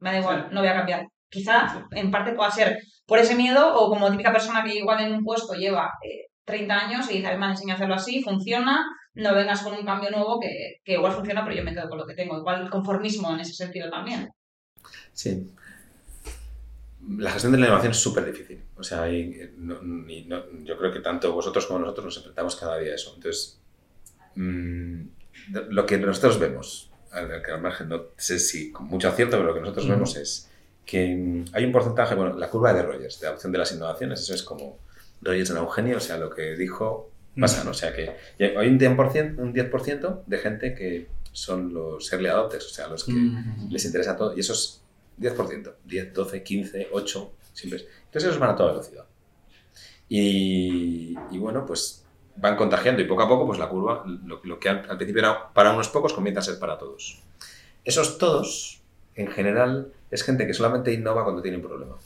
me 0.00 0.10
da 0.12 0.18
igual, 0.18 0.48
no 0.52 0.60
voy 0.60 0.68
a 0.68 0.74
cambiar. 0.74 1.06
Quizá 1.28 1.86
en 1.92 2.10
parte 2.10 2.32
pueda 2.32 2.50
ser 2.50 2.78
por 3.06 3.18
ese 3.18 3.34
miedo 3.34 3.74
o 3.74 3.88
como 3.90 4.10
típica 4.10 4.32
persona 4.32 4.62
que 4.64 4.76
igual 4.76 5.00
en 5.04 5.12
un 5.14 5.24
puesto 5.24 5.54
lleva 5.54 5.92
eh, 6.02 6.26
30 6.44 6.74
años 6.74 7.10
y 7.10 7.14
dice, 7.14 7.26
a 7.26 7.30
ver, 7.30 7.38
me 7.38 7.46
han 7.46 7.50
enseñado 7.52 7.74
a 7.74 7.76
hacerlo 7.78 7.94
así, 7.96 8.22
funciona, 8.22 8.84
no 9.14 9.34
vengas 9.34 9.62
con 9.62 9.74
un 9.74 9.84
cambio 9.84 10.10
nuevo 10.10 10.38
que, 10.40 10.76
que 10.84 10.92
igual 10.94 11.12
funciona, 11.12 11.42
pero 11.44 11.56
yo 11.56 11.64
me 11.64 11.74
quedo 11.74 11.88
con 11.88 11.98
lo 11.98 12.06
que 12.06 12.14
tengo. 12.14 12.38
Igual 12.38 12.70
conformismo 12.70 13.32
en 13.32 13.40
ese 13.40 13.54
sentido 13.54 13.90
también. 13.90 14.28
Sí. 15.12 15.50
La 17.08 17.30
gestión 17.30 17.52
de 17.52 17.58
la 17.58 17.66
innovación 17.66 17.92
es 17.92 17.98
súper 17.98 18.24
difícil. 18.26 18.62
O 18.76 18.82
sea, 18.82 19.06
no- 19.56 19.80
ni- 19.82 20.24
no- 20.24 20.44
yo 20.64 20.76
creo 20.76 20.92
que 20.92 21.00
tanto 21.00 21.32
vosotros 21.32 21.66
como 21.66 21.78
nosotros 21.80 22.04
nos 22.06 22.16
enfrentamos 22.18 22.56
cada 22.56 22.78
día 22.78 22.92
a 22.92 22.94
eso. 22.96 23.12
Entonces, 23.14 23.60
mm, 24.34 25.02
lo 25.70 25.86
que 25.86 25.98
nosotros 25.98 26.38
vemos, 26.38 26.90
al, 27.12 27.30
al 27.32 27.60
margen, 27.62 27.88
no 27.88 28.06
sé 28.16 28.38
si 28.38 28.72
con 28.72 28.86
mucho 28.86 29.08
acierto, 29.08 29.36
pero 29.36 29.48
lo 29.48 29.54
que 29.54 29.60
nosotros 29.60 29.88
vemos 29.88 30.16
es 30.16 30.45
que 30.86 31.14
mm, 31.14 31.44
hay 31.52 31.64
un 31.66 31.72
porcentaje, 31.72 32.14
bueno, 32.14 32.34
la 32.38 32.48
curva 32.48 32.72
de 32.72 32.82
Rogers, 32.82 33.20
de 33.20 33.26
adopción 33.26 33.52
de 33.52 33.58
las 33.58 33.72
innovaciones, 33.72 34.20
eso 34.20 34.32
es 34.34 34.42
como 34.42 34.78
Rogers 35.20 35.50
era 35.50 35.60
un 35.62 35.70
genio, 35.70 35.96
o 35.98 36.00
sea, 36.00 36.16
lo 36.16 36.30
que 36.30 36.54
dijo 36.56 37.10
pasa, 37.38 37.64
¿no? 37.64 37.72
O 37.72 37.74
sea, 37.74 37.92
que 37.94 38.10
hay 38.38 38.68
un 38.68 38.78
10%, 38.78 39.36
un 39.38 39.52
10 39.52 39.70
de 40.26 40.38
gente 40.38 40.74
que 40.74 41.08
son 41.32 41.74
los 41.74 42.10
early 42.12 42.28
adopters, 42.28 42.64
o 42.64 42.70
sea, 42.70 42.88
los 42.88 43.04
que 43.04 43.12
Mm. 43.12 43.68
les 43.70 43.84
interesa 43.84 44.16
todo, 44.16 44.34
y 44.34 44.40
esos 44.40 44.80
10%, 45.18 45.74
10, 45.84 46.14
12, 46.14 46.42
15, 46.42 46.88
8, 46.92 47.32
siempre. 47.52 47.80
es- 47.80 47.86
Entonces 48.06 48.28
esos 48.30 48.38
van 48.38 48.50
a 48.50 48.56
toda 48.56 48.70
velocidad. 48.72 49.04
Y, 50.08 51.14
y 51.30 51.38
bueno, 51.38 51.66
pues 51.66 52.04
van 52.36 52.56
contagiando 52.56 53.02
y 53.02 53.06
poco 53.06 53.22
a 53.22 53.28
poco, 53.28 53.46
pues 53.46 53.58
la 53.58 53.68
curva, 53.68 54.04
lo, 54.24 54.40
lo 54.44 54.58
que 54.60 54.68
al, 54.68 54.88
al 54.88 54.96
principio 54.96 55.20
era 55.20 55.52
para 55.52 55.72
unos 55.72 55.88
pocos, 55.88 56.12
comienza 56.12 56.40
a 56.40 56.44
ser 56.44 56.58
para 56.58 56.78
todos. 56.78 57.22
Esos 57.84 58.18
todos, 58.18 58.75
en 59.16 59.28
general, 59.30 59.92
es 60.10 60.22
gente 60.22 60.46
que 60.46 60.54
solamente 60.54 60.92
innova 60.92 61.24
cuando 61.24 61.42
tiene 61.42 61.56
un 61.56 61.62
problema, 61.64 61.96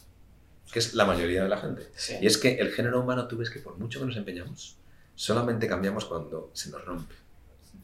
que 0.73 0.79
es 0.79 0.95
la 0.95 1.05
mayoría 1.05 1.43
de 1.43 1.49
la 1.49 1.59
gente. 1.59 1.89
Sí. 1.95 2.17
Y 2.21 2.27
es 2.27 2.39
que 2.39 2.55
el 2.59 2.71
género 2.73 3.01
humano, 3.01 3.27
tú 3.29 3.37
ves 3.37 3.51
que 3.51 3.59
por 3.61 3.77
mucho 3.79 4.01
que 4.01 4.07
nos 4.07 4.17
empeñamos, 4.17 4.77
solamente 5.15 5.67
cambiamos 5.69 6.05
cuando 6.07 6.51
se 6.55 6.71
nos 6.71 6.85
rompe. 6.85 7.15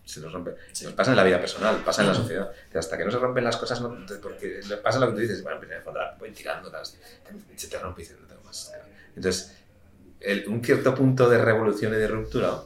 Se 0.04 0.20
nos 0.20 0.32
rompe. 0.32 0.52
Sí. 0.72 0.84
Nos 0.84 0.94
pasa 0.94 1.10
en 1.10 1.16
la 1.16 1.24
vida 1.24 1.40
personal, 1.40 1.82
pasa 1.84 2.02
en 2.02 2.08
la 2.08 2.14
sociedad. 2.14 2.50
Que 2.70 2.78
hasta 2.78 2.96
que 2.96 3.04
no 3.04 3.10
se 3.10 3.18
rompen 3.18 3.42
las 3.42 3.56
cosas, 3.56 3.80
no, 3.80 3.96
porque 4.22 4.60
pasa 4.82 5.00
lo 5.00 5.08
que 5.08 5.12
tú 5.14 5.18
dices, 5.18 5.42
bueno, 5.42 5.58
pues 5.58 5.70
en 5.70 5.78
el 5.78 5.82
fondo 5.82 5.98
la 6.00 6.14
voy 6.18 6.30
tirando, 6.30 6.70
se 7.56 7.68
te 7.68 7.78
rompe 7.78 8.02
y 8.02 8.04
dices, 8.04 8.20
no 8.20 8.26
tengo 8.28 8.42
más. 8.44 8.72
Entonces, 9.16 9.56
el- 10.20 10.46
un 10.48 10.62
cierto 10.64 10.94
punto 10.94 11.28
de 11.28 11.38
revolución 11.38 11.92
y 11.92 11.96
de 11.96 12.06
ruptura 12.06 12.62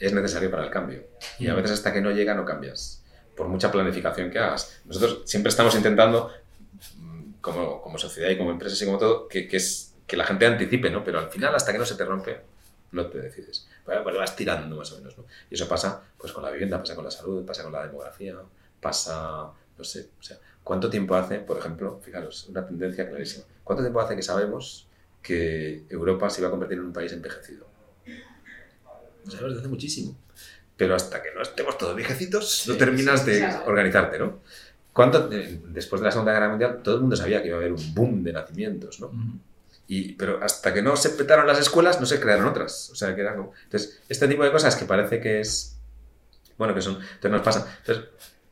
es 0.00 0.12
necesario 0.12 0.50
para 0.50 0.64
el 0.64 0.70
cambio. 0.70 1.04
Y 1.38 1.46
a 1.46 1.54
veces 1.54 1.70
hasta 1.70 1.92
que 1.92 2.00
no 2.00 2.10
llega 2.10 2.34
no 2.34 2.44
cambias, 2.44 3.01
por 3.36 3.48
mucha 3.48 3.70
planificación 3.70 4.30
que 4.30 4.38
hagas. 4.38 4.80
Nosotros 4.84 5.22
siempre 5.24 5.50
estamos 5.50 5.74
intentando, 5.74 6.30
como, 7.40 7.80
como 7.82 7.98
sociedad 7.98 8.30
y 8.30 8.38
como 8.38 8.50
empresas 8.50 8.80
y 8.82 8.86
como 8.86 8.98
todo, 8.98 9.28
que, 9.28 9.48
que 9.48 9.56
es, 9.56 9.94
que 10.06 10.16
la 10.16 10.24
gente 10.24 10.46
anticipe, 10.46 10.90
¿no? 10.90 11.02
Pero 11.04 11.18
al 11.18 11.30
final, 11.30 11.54
hasta 11.54 11.72
que 11.72 11.78
no 11.78 11.86
se 11.86 11.94
te 11.94 12.04
rompe, 12.04 12.40
no 12.92 13.06
te 13.06 13.18
decides. 13.18 13.66
Bueno, 13.84 14.02
pues 14.02 14.16
vas 14.16 14.36
tirando 14.36 14.76
más 14.76 14.92
o 14.92 14.98
menos, 14.98 15.16
¿no? 15.18 15.24
Y 15.50 15.54
eso 15.54 15.66
pasa 15.66 16.02
pues 16.16 16.32
con 16.32 16.42
la 16.42 16.50
vivienda, 16.50 16.78
pasa 16.78 16.94
con 16.94 17.04
la 17.04 17.10
salud, 17.10 17.44
pasa 17.44 17.62
con 17.62 17.72
la 17.72 17.86
demografía, 17.86 18.36
pasa, 18.80 19.50
no 19.76 19.84
sé, 19.84 20.10
o 20.18 20.22
sea, 20.22 20.38
¿cuánto 20.62 20.88
tiempo 20.88 21.14
hace, 21.14 21.38
por 21.40 21.58
ejemplo, 21.58 22.00
fijaros, 22.02 22.48
una 22.48 22.66
tendencia 22.66 23.08
clarísima, 23.08 23.44
¿cuánto 23.64 23.82
tiempo 23.82 24.00
hace 24.00 24.14
que 24.14 24.22
sabemos 24.22 24.86
que 25.22 25.84
Europa 25.88 26.28
se 26.30 26.40
iba 26.40 26.48
a 26.48 26.50
convertir 26.50 26.78
en 26.78 26.84
un 26.84 26.92
país 26.92 27.12
envejecido? 27.12 27.66
Lo 29.24 29.30
sabemos 29.30 29.52
desde 29.52 29.60
hace 29.60 29.68
muchísimo. 29.68 30.16
Pero 30.76 30.94
hasta 30.94 31.22
que 31.22 31.30
no 31.34 31.42
estemos 31.42 31.76
todos 31.78 31.94
viejecitos, 31.96 32.64
no 32.66 32.72
Sí, 32.74 32.78
terminas 32.78 33.20
sí, 33.24 33.30
de 33.32 33.38
claro. 33.40 33.64
organizarte, 33.66 34.18
¿no? 34.18 34.40
¿Cuánto, 34.92 35.30
eh, 35.32 35.60
después 35.68 36.00
de 36.00 36.06
la 36.06 36.12
Segunda 36.12 36.32
Guerra 36.32 36.48
Mundial, 36.50 36.80
todo 36.82 36.96
el 36.96 37.00
mundo 37.02 37.16
sabía 37.16 37.40
que 37.42 37.48
iba 37.48 37.56
a 37.56 37.60
haber 37.60 37.72
un 37.72 37.94
boom 37.94 38.22
de 38.22 38.32
nacimientos, 38.32 39.00
¿no? 39.00 39.10
Y, 39.88 40.12
pero 40.14 40.42
hasta 40.42 40.72
que 40.72 40.80
no 40.82 40.96
se 40.96 41.10
petaron 41.10 41.46
las 41.46 41.58
escuelas, 41.58 42.00
no 42.00 42.06
se 42.06 42.20
crearon 42.20 42.46
otras. 42.46 42.90
O 42.90 42.94
sea, 42.94 43.14
que 43.14 43.20
eran 43.20 43.36
como... 43.36 43.52
Entonces, 43.64 44.00
este 44.08 44.26
tipo 44.28 44.42
de 44.44 44.52
cosas 44.52 44.74
que 44.76 44.84
parece 44.86 45.20
que 45.20 45.40
es... 45.40 45.76
Bueno, 46.58 46.74
que 46.74 46.80
son... 46.80 46.94
Entonces 46.94 47.30
nos 47.30 47.42
pasa. 47.42 47.76
Entonces, 47.80 48.04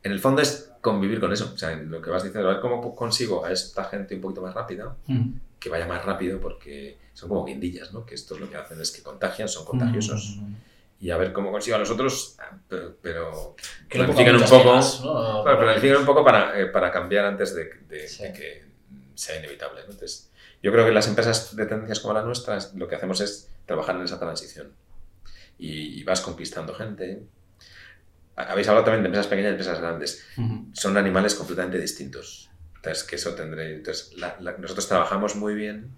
en 0.03 0.11
el 0.11 0.19
fondo 0.19 0.41
es 0.41 0.71
convivir 0.81 1.19
con 1.19 1.31
eso. 1.31 1.51
O 1.53 1.57
sea, 1.57 1.71
en 1.71 1.89
lo 1.89 2.01
que 2.01 2.09
vas 2.09 2.23
diciendo, 2.23 2.49
a 2.49 2.53
ver 2.53 2.61
cómo 2.61 2.95
consigo 2.95 3.45
a 3.45 3.51
esta 3.51 3.85
gente 3.85 4.15
un 4.15 4.21
poquito 4.21 4.41
más 4.41 4.53
rápida, 4.53 4.95
Mm. 5.07 5.33
que 5.59 5.69
vaya 5.69 5.87
más 5.87 6.03
rápido, 6.05 6.39
porque 6.39 6.97
son 7.13 7.29
como 7.29 7.45
guindillas, 7.45 7.93
¿no? 7.93 8.05
Que 8.05 8.15
esto 8.15 8.37
lo 8.37 8.49
que 8.49 8.57
hacen 8.57 8.79
es 8.81 8.91
que 8.91 9.01
contagian, 9.03 9.47
son 9.47 9.65
contagiosos. 9.65 10.37
Mm. 10.39 10.53
Y 11.01 11.09
a 11.09 11.17
ver 11.17 11.33
cómo 11.33 11.51
consigo 11.51 11.75
a 11.75 11.79
los 11.79 11.89
otros, 11.89 12.37
pero... 12.69 12.95
pero 13.01 13.55
pongan 13.89 14.35
un 14.35 14.41
poco... 14.43 14.63
pegas, 14.63 15.01
¿no? 15.03 15.41
Bueno, 15.43 15.59
planifiquen 15.59 15.97
un 15.97 16.05
poco 16.05 16.23
para, 16.23 16.59
eh, 16.59 16.67
para 16.67 16.91
cambiar 16.91 17.25
antes 17.25 17.55
de, 17.55 17.71
de- 17.89 18.07
Sí. 18.07 18.21
de 18.23 18.33
que 18.33 18.65
sea 19.15 19.37
inevitable. 19.39 19.81
¿no? 19.87 19.91
Entonces, 19.93 20.29
yo 20.61 20.71
creo 20.71 20.85
que 20.85 20.91
las 20.91 21.07
empresas 21.07 21.55
de 21.55 21.65
tendencias 21.65 21.99
como 22.01 22.13
la 22.13 22.21
nuestra 22.21 22.57
es- 22.57 22.73
lo 22.75 22.87
que 22.87 22.95
hacemos 22.95 23.19
es 23.19 23.49
trabajar 23.65 23.95
en 23.95 24.03
esa 24.03 24.19
transición. 24.19 24.73
Y, 25.57 25.99
y 25.99 26.03
vas 26.03 26.21
conquistando 26.21 26.73
gente. 26.75 27.23
Ha- 28.35 28.51
Habéis 28.51 28.67
hablado 28.67 28.85
también 28.85 29.01
de 29.01 29.07
empresas 29.07 29.27
pequeñas 29.27 29.49
y 29.49 29.53
empresas 29.53 29.79
grandes. 29.81 30.23
Ujú. 30.37 30.67
Son 30.73 30.97
animales 30.97 31.33
completamente 31.33 31.79
distintos. 31.79 32.51
Entonces, 32.75 33.03
que 33.03 33.15
eso 33.15 33.33
tendré. 33.33 33.73
Entonces, 33.73 34.13
la- 34.17 34.37
la- 34.39 34.57
nosotros 34.57 34.87
trabajamos 34.87 35.35
muy 35.35 35.55
bien 35.55 35.89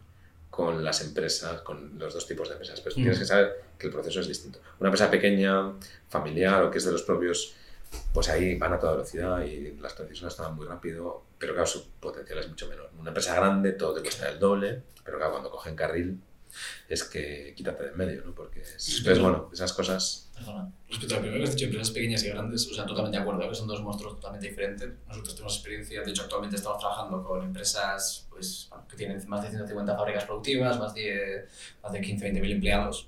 con 0.53 0.83
las 0.83 1.01
empresas, 1.01 1.61
con 1.63 1.97
los 1.97 2.13
dos 2.13 2.27
tipos 2.27 2.47
de 2.47 2.53
empresas. 2.53 2.79
Pero 2.79 2.93
Mm. 2.93 3.01
tienes 3.01 3.17
que 3.19 3.25
saber 3.25 3.63
que 3.79 3.87
el 3.87 3.93
proceso 3.93 4.19
es 4.19 4.27
distinto. 4.27 4.59
Una 4.79 4.89
empresa 4.89 5.09
pequeña, 5.09 5.73
familiar 6.09 6.61
o 6.63 6.69
que 6.69 6.77
es 6.77 6.85
de 6.85 6.91
los 6.91 7.01
propios, 7.01 7.55
pues 8.13 8.29
ahí 8.29 8.55
van 8.59 8.71
a 8.73 8.77
toda 8.79 8.91
velocidad 8.93 9.43
y 9.43 9.75
las 9.81 9.95
transiciones 9.95 10.33
estaban 10.33 10.55
muy 10.55 10.67
rápido, 10.67 11.23
pero 11.39 11.53
claro, 11.53 11.65
su 11.65 11.89
potencial 11.99 12.37
es 12.37 12.47
mucho 12.49 12.67
menor. 12.67 12.91
Una 12.99 13.09
empresa 13.09 13.33
grande 13.35 13.71
todo 13.71 13.95
te 13.95 14.01
cuesta 14.01 14.29
el 14.29 14.37
doble, 14.39 14.83
pero 15.03 15.17
claro, 15.17 15.31
cuando 15.31 15.49
cogen 15.49 15.75
carril 15.75 16.19
es 16.87 17.03
que 17.03 17.53
quítate 17.57 17.83
de 17.85 17.89
en 17.89 17.97
medio, 17.97 18.23
¿no? 18.23 18.35
Porque 18.35 18.61
es- 18.61 18.75
Sí, 18.77 19.01
pero- 19.03 19.23
bueno, 19.23 19.49
esas 19.51 19.73
cosas... 19.73 20.29
Perdona. 20.45 20.71
Respecto 20.89 21.15
a 21.15 21.17
lo 21.17 21.21
primero 21.23 21.43
que 21.43 21.49
has 21.49 21.55
dicho, 21.55 21.65
empresas 21.65 21.91
pequeñas 21.91 22.23
y 22.23 22.29
grandes, 22.29 22.67
o 22.69 22.73
sea, 22.73 22.85
totalmente 22.85 23.17
de 23.17 23.21
acuerdo, 23.23 23.49
que 23.49 23.55
son 23.55 23.67
dos 23.67 23.81
monstruos 23.81 24.15
totalmente 24.15 24.47
diferentes. 24.49 24.89
Nosotros 25.07 25.33
tenemos 25.35 25.55
experiencia, 25.55 26.01
de 26.01 26.09
hecho, 26.11 26.21
actualmente 26.23 26.55
estamos 26.57 26.79
trabajando 26.79 27.23
con 27.23 27.43
empresas 27.43 28.27
pues, 28.29 28.69
que 28.89 28.95
tienen 28.97 29.21
más 29.27 29.41
de 29.41 29.49
150 29.49 29.95
fábricas 29.97 30.25
productivas, 30.25 30.77
más 30.79 30.93
de, 30.93 31.45
más 31.81 31.91
de 31.93 32.01
15, 32.01 32.23
20 32.25 32.41
mil 32.41 32.51
empleados. 32.51 33.07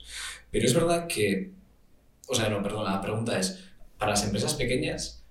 Pero 0.52 0.66
es 0.66 0.74
verdad 0.74 1.08
que, 1.08 1.52
o 2.28 2.36
sea, 2.36 2.50
no, 2.50 2.62
perdón, 2.64 2.86
la 2.86 3.02
pregunta 3.02 3.38
es, 3.38 3.60
para 3.98 4.12
las 4.12 4.24
empresas 4.24 4.54
pequeñas, 4.56 5.24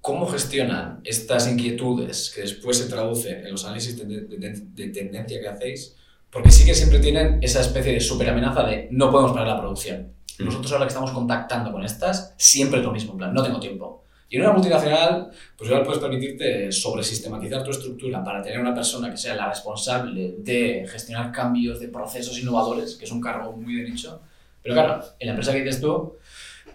¿cómo 0.00 0.26
gestionan 0.26 1.00
estas 1.04 1.48
inquietudes 1.48 2.30
que 2.34 2.42
después 2.42 2.78
se 2.78 2.88
traducen 2.88 3.44
en 3.46 3.52
los 3.52 3.64
análisis 3.64 3.96
de, 3.98 4.04
de- 4.04 4.36
de- 4.38 4.62
de 4.74 4.88
tendencia 4.88 5.40
que 5.40 5.48
hacéis? 5.48 5.94
Porque 6.30 6.50
sí 6.50 6.66
que 6.66 6.74
siempre 6.74 6.98
tienen 7.00 7.38
esa 7.42 7.60
especie 7.62 7.92
de 7.92 8.00
super 8.00 8.28
amenaza 8.28 8.62
de 8.64 8.88
no 8.90 9.10
podemos 9.10 9.32
parar 9.32 9.48
la 9.48 9.58
producción. 9.60 10.12
Nosotros 10.38 10.72
ahora 10.72 10.84
que 10.84 10.88
estamos 10.88 11.10
contactando 11.10 11.72
con 11.72 11.84
estas, 11.84 12.34
siempre 12.36 12.78
es 12.80 12.84
lo 12.84 12.92
mismo, 12.92 13.12
en 13.12 13.18
plan, 13.18 13.34
no 13.34 13.42
tengo 13.42 13.58
tiempo. 13.58 14.04
Y 14.30 14.36
en 14.36 14.42
una 14.42 14.52
multinacional, 14.52 15.30
pues 15.56 15.70
igual 15.70 15.84
puedes 15.84 16.00
permitirte 16.00 16.70
sobresistematizar 16.70 17.64
tu 17.64 17.70
estructura 17.70 18.22
para 18.22 18.42
tener 18.42 18.60
una 18.60 18.74
persona 18.74 19.10
que 19.10 19.16
sea 19.16 19.34
la 19.34 19.48
responsable 19.48 20.34
de 20.38 20.86
gestionar 20.86 21.32
cambios 21.32 21.80
de 21.80 21.88
procesos 21.88 22.38
innovadores, 22.38 22.96
que 22.96 23.06
es 23.06 23.10
un 23.10 23.22
cargo 23.22 23.52
muy 23.52 23.76
de 23.76 23.88
nicho. 23.88 24.20
Pero 24.62 24.74
claro, 24.74 25.02
en 25.18 25.26
la 25.26 25.32
empresa 25.32 25.52
que 25.52 25.62
dices 25.62 25.80
tú, 25.80 26.18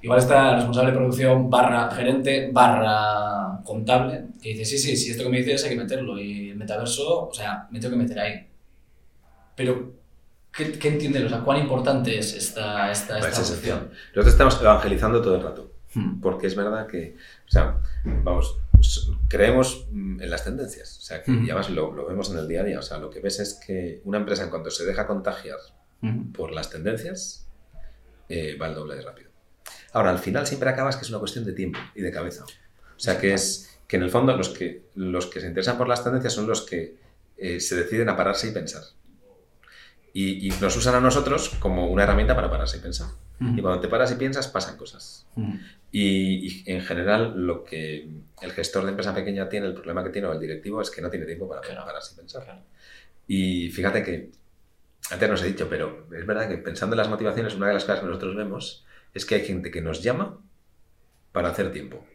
igual 0.01 0.17
está 0.17 0.55
responsable 0.55 0.91
de 0.91 0.97
producción 0.97 1.49
barra 1.49 1.91
gerente 1.91 2.49
barra 2.51 3.61
contable, 3.63 4.25
que 4.41 4.49
dice, 4.49 4.65
sí, 4.65 4.79
sí, 4.79 4.97
sí, 4.97 5.11
esto 5.11 5.23
que 5.23 5.29
me 5.29 5.37
dices 5.37 5.63
hay 5.63 5.69
que 5.69 5.75
meterlo. 5.75 6.19
Y 6.19 6.49
el 6.49 6.55
metaverso, 6.55 7.27
o 7.27 7.33
sea, 7.33 7.67
me 7.69 7.79
tengo 7.79 7.95
que 7.95 8.01
meter 8.01 8.19
ahí. 8.19 8.47
Pero, 9.55 9.93
¿qué, 10.55 10.71
qué 10.73 10.87
entienden? 10.89 11.25
O 11.25 11.29
sea, 11.29 11.39
¿cuán 11.41 11.59
importante 11.59 12.17
es 12.17 12.33
esta, 12.33 12.91
esta, 12.91 13.19
Pues 13.19 13.31
esta 13.31 13.41
es 13.41 13.51
opción? 13.51 13.77
esencial. 13.77 13.89
Nosotros 14.15 14.27
estamos 14.27 14.61
evangelizando 14.61 15.21
todo 15.21 15.35
el 15.35 15.43
rato. 15.43 15.69
Mm. 15.95 16.21
porque 16.21 16.47
es 16.47 16.55
verdad 16.55 16.87
que, 16.87 17.15
o 17.47 17.51
sea, 17.51 17.79
vamos, 18.03 18.57
creemos 19.29 19.85
mm, 19.91 20.21
en 20.23 20.29
las 20.31 20.43
tendencias, 20.43 20.97
o 20.97 21.01
sea, 21.01 21.21
que, 21.21 21.31
y 21.31 21.43
además 21.51 21.69
lo, 21.69 21.93
lo 21.93 22.07
vemos 22.07 22.31
en 22.31 22.39
el 22.39 22.47
día 22.47 22.61
a 22.61 22.63
día, 22.63 22.79
o 22.79 22.81
sea, 22.81 22.97
lo 22.97 23.11
que 23.11 23.19
ves 23.19 23.39
es 23.39 23.53
que 23.63 24.01
una 24.03 24.17
empresa 24.17 24.43
en 24.43 24.49
cuanto 24.49 24.71
se 24.71 24.85
deja 24.85 25.05
contagiar 25.05 25.59
Ujú. 26.01 26.31
por 26.31 26.51
las 26.51 26.71
tendencias, 26.71 27.47
eh, 28.27 28.57
va 28.59 28.69
el 28.69 28.73
doble 28.73 28.95
de 28.95 29.01
rápido. 29.03 29.29
Ahora, 29.91 30.09
al 30.09 30.17
final 30.17 30.47
siempre 30.47 30.67
acabas 30.67 30.95
que 30.95 31.03
es 31.03 31.09
una 31.11 31.19
cuestión 31.19 31.45
de 31.45 31.53
tiempo 31.53 31.77
y 31.93 32.01
de 32.01 32.11
cabeza. 32.11 32.43
O 32.43 32.99
sea, 32.99 33.19
que 33.19 33.33
es 33.35 33.79
que 33.87 33.97
en 33.97 34.01
el 34.03 34.09
fondo 34.09 34.35
los 34.35 34.49
que, 34.49 34.87
los 34.95 35.27
que 35.27 35.41
se 35.41 35.47
interesan 35.47 35.77
por 35.77 35.87
las 35.87 36.03
tendencias 36.03 36.33
son 36.33 36.47
los 36.47 36.63
que 36.63 36.97
eh, 37.37 37.59
se 37.59 37.75
deciden 37.75 38.09
a 38.09 38.17
pararse 38.17 38.47
y 38.47 38.51
pensar. 38.51 38.81
Y, 40.15 40.47
y 40.47 40.51
nos 40.61 40.77
usan 40.77 40.93
a 40.95 40.99
nosotros 40.99 41.49
como 41.59 41.87
una 41.87 42.03
herramienta 42.03 42.35
para 42.35 42.49
pararse 42.49 42.77
y 42.77 42.81
pensar. 42.81 43.07
Y 43.39 43.61
cuando 43.61 43.79
te 43.81 43.87
paras 43.89 44.11
y 44.11 44.15
piensas, 44.15 44.47
pasan 44.47 44.77
cosas. 44.77 45.25
Ujú. 45.35 45.57
Y, 45.91 46.61
y 46.63 46.71
en 46.71 46.81
general, 46.81 47.33
lo 47.35 47.63
que 47.63 48.07
el 48.41 48.51
gestor 48.51 48.83
de 48.83 48.91
empresa 48.91 49.13
pequeña 49.13 49.49
tiene, 49.49 49.65
el 49.67 49.73
problema 49.73 50.03
que 50.03 50.11
tiene, 50.11 50.27
o 50.27 50.33
el 50.33 50.39
directivo, 50.39 50.81
es 50.81 50.89
que 50.91 51.01
no 51.01 51.09
tiene 51.09 51.25
tiempo 51.25 51.49
para 51.49 51.59
Claro. 51.61 51.83
pararse 51.83 52.13
y 52.13 52.17
pensar. 52.17 52.43
Claro. 52.45 52.61
Y 53.27 53.69
fíjate 53.71 54.03
que, 54.03 54.31
antes 55.11 55.29
nos 55.29 55.41
he 55.43 55.47
dicho, 55.47 55.67
pero 55.69 56.07
es 56.15 56.25
verdad 56.25 56.47
que 56.47 56.57
pensando 56.57 56.93
en 56.93 56.99
las 56.99 57.09
motivaciones, 57.09 57.55
una 57.55 57.67
de 57.67 57.73
las 57.73 57.83
cosas 57.83 57.99
que 57.99 58.05
nosotros 58.05 58.35
vemos 58.35 58.85
es 59.13 59.25
que 59.25 59.35
hay 59.35 59.45
gente 59.45 59.71
que 59.71 59.81
nos 59.81 60.01
llama 60.01 60.39
para 61.33 61.49
hacer 61.49 61.71
tiempo. 61.71 62.05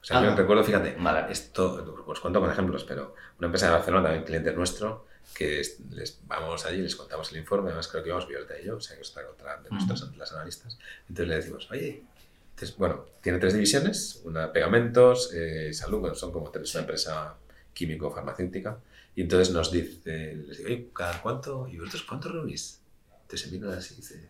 O 0.00 0.04
sea, 0.04 0.18
Ah. 0.20 0.24
yo 0.24 0.34
recuerdo, 0.36 0.64
fíjate, 0.64 0.96
Vale. 0.98 1.32
esto, 1.32 2.04
os 2.06 2.20
cuento 2.20 2.40
con 2.40 2.50
ejemplos, 2.50 2.84
pero 2.84 3.14
una 3.38 3.46
empresa 3.46 3.66
de 3.66 3.72
Barcelona, 3.72 4.04
también 4.04 4.24
cliente 4.24 4.52
nuestro, 4.52 5.06
que 5.34 5.60
es- 5.60 5.78
les 5.90 6.18
vamos 6.26 6.66
allí, 6.66 6.78
les 6.82 6.96
contamos 6.96 7.30
el 7.32 7.38
informe, 7.38 7.68
además 7.68 7.88
creo 7.88 8.02
que 8.02 8.08
íbamos 8.08 8.26
Violeta 8.28 8.54
y 8.60 8.64
yo, 8.66 8.76
o 8.76 8.80
sea, 8.80 8.96
que 8.96 9.02
está 9.02 9.20
otra 9.28 9.56
de 9.62 9.70
nuestras 9.70 10.02
las 10.16 10.32
analistas. 10.32 10.78
Entonces 11.08 11.28
le 11.28 11.36
decimos, 11.36 11.68
oye, 11.70 12.02
entonces, 12.50 12.76
bueno, 12.76 13.06
tiene 13.22 13.38
tres 13.38 13.54
divisiones, 13.54 14.20
una 14.24 14.52
pegamentos, 14.52 15.30
eh, 15.32 15.72
salud, 15.72 16.00
bueno, 16.00 16.14
son 16.16 16.32
como 16.32 16.50
tres, 16.50 16.74
una 16.74 16.80
empresa 16.82 17.34
químico-farmacéutica, 17.72 18.78
y 19.14 19.22
entonces 19.22 19.52
nos 19.54 19.70
dice, 19.70 20.34
les 20.46 20.58
digo, 20.58 20.68
oye, 20.68 20.88
¿cada 20.94 21.20
cuánto? 21.22 21.68
¿Y 21.68 21.78
vosotros 21.78 22.02
cuánto 22.02 22.28
reunís? 22.30 22.80
Entonces 23.22 23.48
se 23.48 23.56
mira 23.56 23.76
así 23.76 23.94
y 23.94 23.96
dice, 23.98 24.28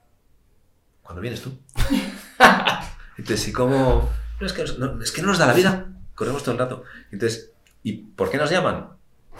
¿cuándo 1.03 1.21
vienes 1.23 1.41
tú? 1.41 1.57
Entonces, 3.17 3.49
¿y 3.49 3.53
cómo? 3.53 4.11
No, 4.41 4.47
es 4.47 4.53
que, 4.53 4.63
nos- 4.63 4.79
no, 4.79 5.03
es 5.03 5.11
que 5.13 5.23
no 5.23 5.29
nos 5.29 5.39
da 5.39 5.47
la 5.47 5.55
vida, 5.55 5.89
corremos 6.15 6.43
todo 6.43 6.53
el 6.53 6.59
rato. 6.59 6.85
Entonces, 7.11 7.51
¿y 7.83 7.93
por 7.95 8.31
qué 8.31 8.37
nos 8.37 8.51
llaman? 8.51 8.91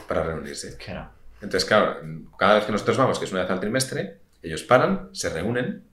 Para 0.09 0.25
reunirse. 0.25 0.77
Claro. 0.77 1.11
Entonces, 1.41 1.65
claro, 1.65 2.01
cada 2.39 2.55
vez 2.57 2.65
que 2.65 2.73
nosotros 2.73 2.97
vamos, 2.97 3.19
que 3.19 3.25
es 3.25 3.33
una 3.33 3.43
vez 3.43 3.51
al 3.51 3.61
trimestre, 3.61 4.21
Ellos 4.43 4.63
paran, 4.63 5.11
se 5.13 5.31
reúnen, 5.31 5.85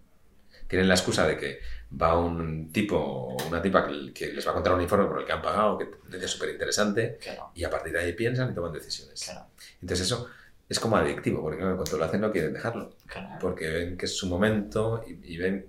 tienen 0.67 0.87
la 0.87 0.93
excusa 0.95 1.25
de 1.27 1.35
que 1.37 1.59
va 1.99 2.17
un 2.17 2.71
tipo 2.71 2.95
o 2.97 3.47
una 3.47 3.61
tipa 3.61 3.87
que, 3.87 4.33
les 4.33 4.45
va 4.45 4.51
a 4.51 4.53
contar 4.53 4.73
un 4.73 4.81
informe 4.81 5.05
por 5.05 5.19
el 5.19 5.25
que 5.25 5.31
han 5.31 5.41
pagado, 5.41 5.77
que 5.77 5.89
es 6.17 6.29
súper 6.31 6.49
interesante, 6.49 7.17
Claro, 7.21 7.51
y 7.55 7.63
a 7.63 7.69
partir 7.69 7.93
de 7.93 7.99
ahí 7.99 8.13
piensan 8.13 8.51
y 8.51 8.55
toman 8.55 8.71
decisiones. 8.71 9.23
claro, 9.25 9.47
Entonces 9.81 10.05
eso 10.07 10.27
es 10.69 10.79
como 10.79 10.97
adictivo, 10.97 11.41
porque 11.41 11.57
cuando 11.59 11.97
lo 11.97 12.03
hacen 12.05 12.21
no 12.21 12.31
quieren 12.31 12.53
dejarlo, 12.53 12.95
claro. 13.07 13.37
porque 13.39 13.67
ven 13.69 13.97
que 13.97 14.05
es 14.05 14.15
su 14.17 14.27
momento 14.27 15.03
y, 15.07 15.33
y 15.33 15.37
ven, 15.37 15.65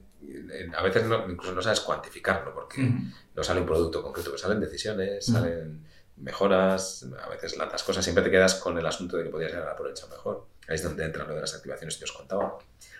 a 0.76 0.82
veces 0.82 1.04
no, 1.04 1.30
incluso 1.30 1.54
no 1.54 1.62
sabes 1.62 1.80
cuantificarlo, 1.80 2.52
porque 2.54 2.82
Ujú. 2.82 2.98
no 3.36 3.42
sale 3.42 3.60
un 3.60 3.66
producto 3.66 4.02
concreto, 4.02 4.30
pero 4.30 4.38
salen 4.38 4.60
decisiones, 4.60 5.24
salen 5.26 5.82
mejoras, 6.16 7.06
a 7.22 7.28
veces 7.28 7.56
las 7.56 7.82
cosas, 7.82 8.04
siempre 8.04 8.24
te 8.24 8.30
quedas 8.30 8.54
con 8.54 8.78
el 8.78 8.86
asunto 8.86 9.16
de 9.16 9.24
que 9.24 9.30
podrías 9.30 9.54
haber 9.54 9.68
aprovechado 9.68 10.08
mejor. 10.08 10.46
Ahí 10.68 10.76
es 10.76 10.82
donde 10.82 11.04
entra 11.04 11.24
lo 11.24 11.34
de 11.34 11.40
las 11.40 11.54
activaciones 11.54 11.96
que 11.96 12.04
os 12.04 12.12
contaba. 12.12 12.58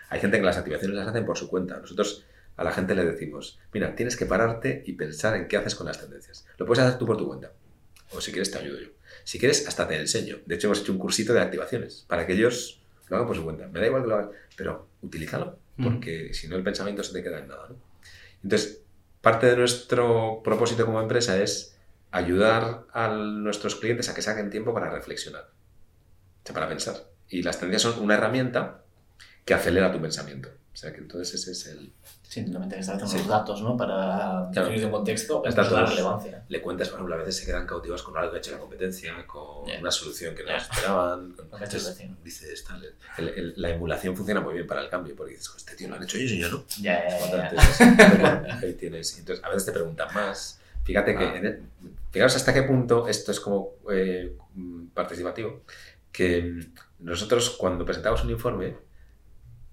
Hay 0.09 0.19
gente 0.19 0.37
que 0.37 0.43
las 0.43 0.57
activaciones 0.57 0.95
las 0.95 1.07
hacen 1.07 1.25
por 1.25 1.37
su 1.37 1.49
cuenta. 1.49 1.77
Nosotros 1.77 2.25
a 2.55 2.63
la 2.63 2.71
gente 2.71 2.95
le 2.95 3.05
decimos, 3.05 3.59
mira, 3.73 3.95
tienes 3.95 4.15
que 4.15 4.25
pararte 4.25 4.83
y 4.85 4.93
pensar 4.93 5.35
en 5.35 5.47
qué 5.47 5.57
haces 5.57 5.75
con 5.75 5.87
las 5.87 5.99
tendencias. 5.99 6.45
Lo 6.57 6.65
puedes 6.65 6.83
hacer 6.83 6.97
tú 6.97 7.05
por 7.05 7.17
tu 7.17 7.27
cuenta. 7.27 7.51
O 8.11 8.21
si 8.21 8.31
quieres 8.31 8.51
te 8.51 8.57
ayudo 8.57 8.79
yo. 8.79 8.89
Si 9.23 9.39
quieres, 9.39 9.67
hasta 9.67 9.87
te 9.87 9.99
enseño. 9.99 10.37
De 10.45 10.55
hecho, 10.55 10.67
hemos 10.67 10.79
hecho 10.79 10.91
un 10.91 10.97
cursito 10.97 11.33
de 11.33 11.41
activaciones 11.41 12.05
para 12.07 12.25
que 12.25 12.33
ellos 12.33 12.81
lo 13.09 13.17
hagan 13.17 13.27
por 13.27 13.35
su 13.35 13.43
cuenta. 13.43 13.67
Me 13.67 13.79
da 13.79 13.87
igual 13.87 14.03
que 14.03 14.09
lo 14.09 14.15
hagan, 14.15 14.31
pero 14.55 14.87
utilízalo, 15.01 15.57
porque 15.81 16.33
si 16.33 16.47
no 16.47 16.55
el 16.55 16.63
pensamiento 16.63 17.03
se 17.03 17.13
te 17.13 17.21
queda 17.21 17.39
en 17.39 17.49
nada. 17.49 17.67
¿no? 17.69 17.75
Entonces, 18.43 18.81
parte 19.21 19.47
de 19.47 19.57
nuestro 19.57 20.41
propósito 20.43 20.85
como 20.85 21.01
empresa 21.01 21.41
es 21.41 21.76
ayudar 22.11 22.85
a 22.93 23.09
nuestros 23.09 23.75
clientes 23.75 24.09
a 24.09 24.13
que 24.15 24.21
saquen 24.21 24.49
tiempo 24.49 24.73
para 24.73 24.89
reflexionar, 24.89 25.43
o 26.43 26.45
sea, 26.45 26.53
para 26.53 26.67
pensar. 26.67 26.95
Y 27.29 27.43
las 27.43 27.59
tendencias 27.59 27.93
son 27.93 28.03
una 28.03 28.15
herramienta 28.15 28.83
que 29.45 29.53
acelera 29.53 29.91
tu 29.91 30.01
pensamiento. 30.01 30.49
O 30.73 30.79
sea, 30.79 30.93
que 30.93 30.99
entonces 30.99 31.33
ese 31.41 31.51
es 31.53 31.65
el... 31.75 31.91
Sí, 32.21 32.45
que 32.45 32.51
establecen 32.79 33.07
Sí. 33.09 33.17
los 33.17 33.27
datos, 33.27 33.63
¿no? 33.63 33.75
Para 33.75 34.47
Claro. 34.53 34.67
definir 34.67 34.85
un 34.85 34.91
contexto, 34.91 35.41
la 35.43 35.49
datos. 35.51 35.89
relevancia. 35.89 36.45
Le 36.47 36.61
cuentas, 36.61 36.89
por 36.89 36.97
ejemplo, 36.99 37.15
a 37.15 37.17
veces 37.17 37.37
se 37.37 37.45
quedan 37.47 37.65
cautivos 37.65 38.03
con 38.03 38.15
algo 38.15 38.29
que 38.31 38.37
ha 38.37 38.39
hecho 38.39 38.51
la 38.51 38.59
competencia, 38.59 39.25
con 39.25 39.65
Ya. 39.65 39.79
una 39.79 39.89
solución 39.89 40.35
que 40.35 40.43
no 40.43 40.49
Ya. 40.49 40.57
esperaban. 40.57 41.31
con- 41.33 41.49
Lo 41.49 41.57
que 41.57 41.63
Entonces, 41.63 41.97
dices, 42.23 42.63
tal, 42.63 42.83
el- 43.17 43.27
el- 43.29 43.53
la 43.57 43.69
emulación 43.71 44.15
funciona 44.15 44.39
muy 44.39 44.53
bien 44.53 44.67
para 44.67 44.81
el 44.81 44.89
cambio, 44.89 45.15
porque 45.15 45.31
dices, 45.31 45.47
"Jo, 45.47 45.57
este 45.57 45.75
tío 45.75 45.87
lo 45.89 45.95
han 45.95 46.03
hecho 46.03 46.17
ellos 46.17 46.31
y 46.33 46.39
yo 46.41 46.49
no. 46.49 46.63
Ya, 46.79 47.09
ya, 47.09 47.19
ya, 47.19 47.27
ya. 47.31 47.49
Entonces, 47.49 47.79
ahí 48.63 48.73
tienes. 48.73 49.17
Entonces, 49.17 49.43
a 49.43 49.49
veces 49.49 49.65
te 49.65 49.71
preguntan 49.71 50.13
más. 50.13 50.59
Fíjate 50.87 51.15
que, 51.17 51.23
Ah. 51.25 51.35
en 51.35 51.45
el- 51.45 51.61
fijaos 52.11 52.35
hasta 52.37 52.53
qué 52.53 52.63
punto 52.63 53.07
esto 53.09 53.31
es 53.31 53.39
como 53.41 53.73
eh, 53.91 54.35
participativo, 54.93 55.63
que 56.11 56.65
nosotros 56.99 57.49
cuando 57.59 57.83
presentamos 57.85 58.23
un 58.23 58.29
informe, 58.31 58.77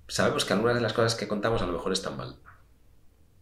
sabemos 0.09 0.45
que 0.45 0.53
algunas 0.53 0.75
de 0.75 0.81
las 0.83 0.93
cosas 0.93 1.15
que 1.15 1.29
contamos 1.29 1.63
a 1.63 1.67
lo 1.67 1.73
mejor 1.73 1.93
están 1.93 2.17
mal, 2.17 2.37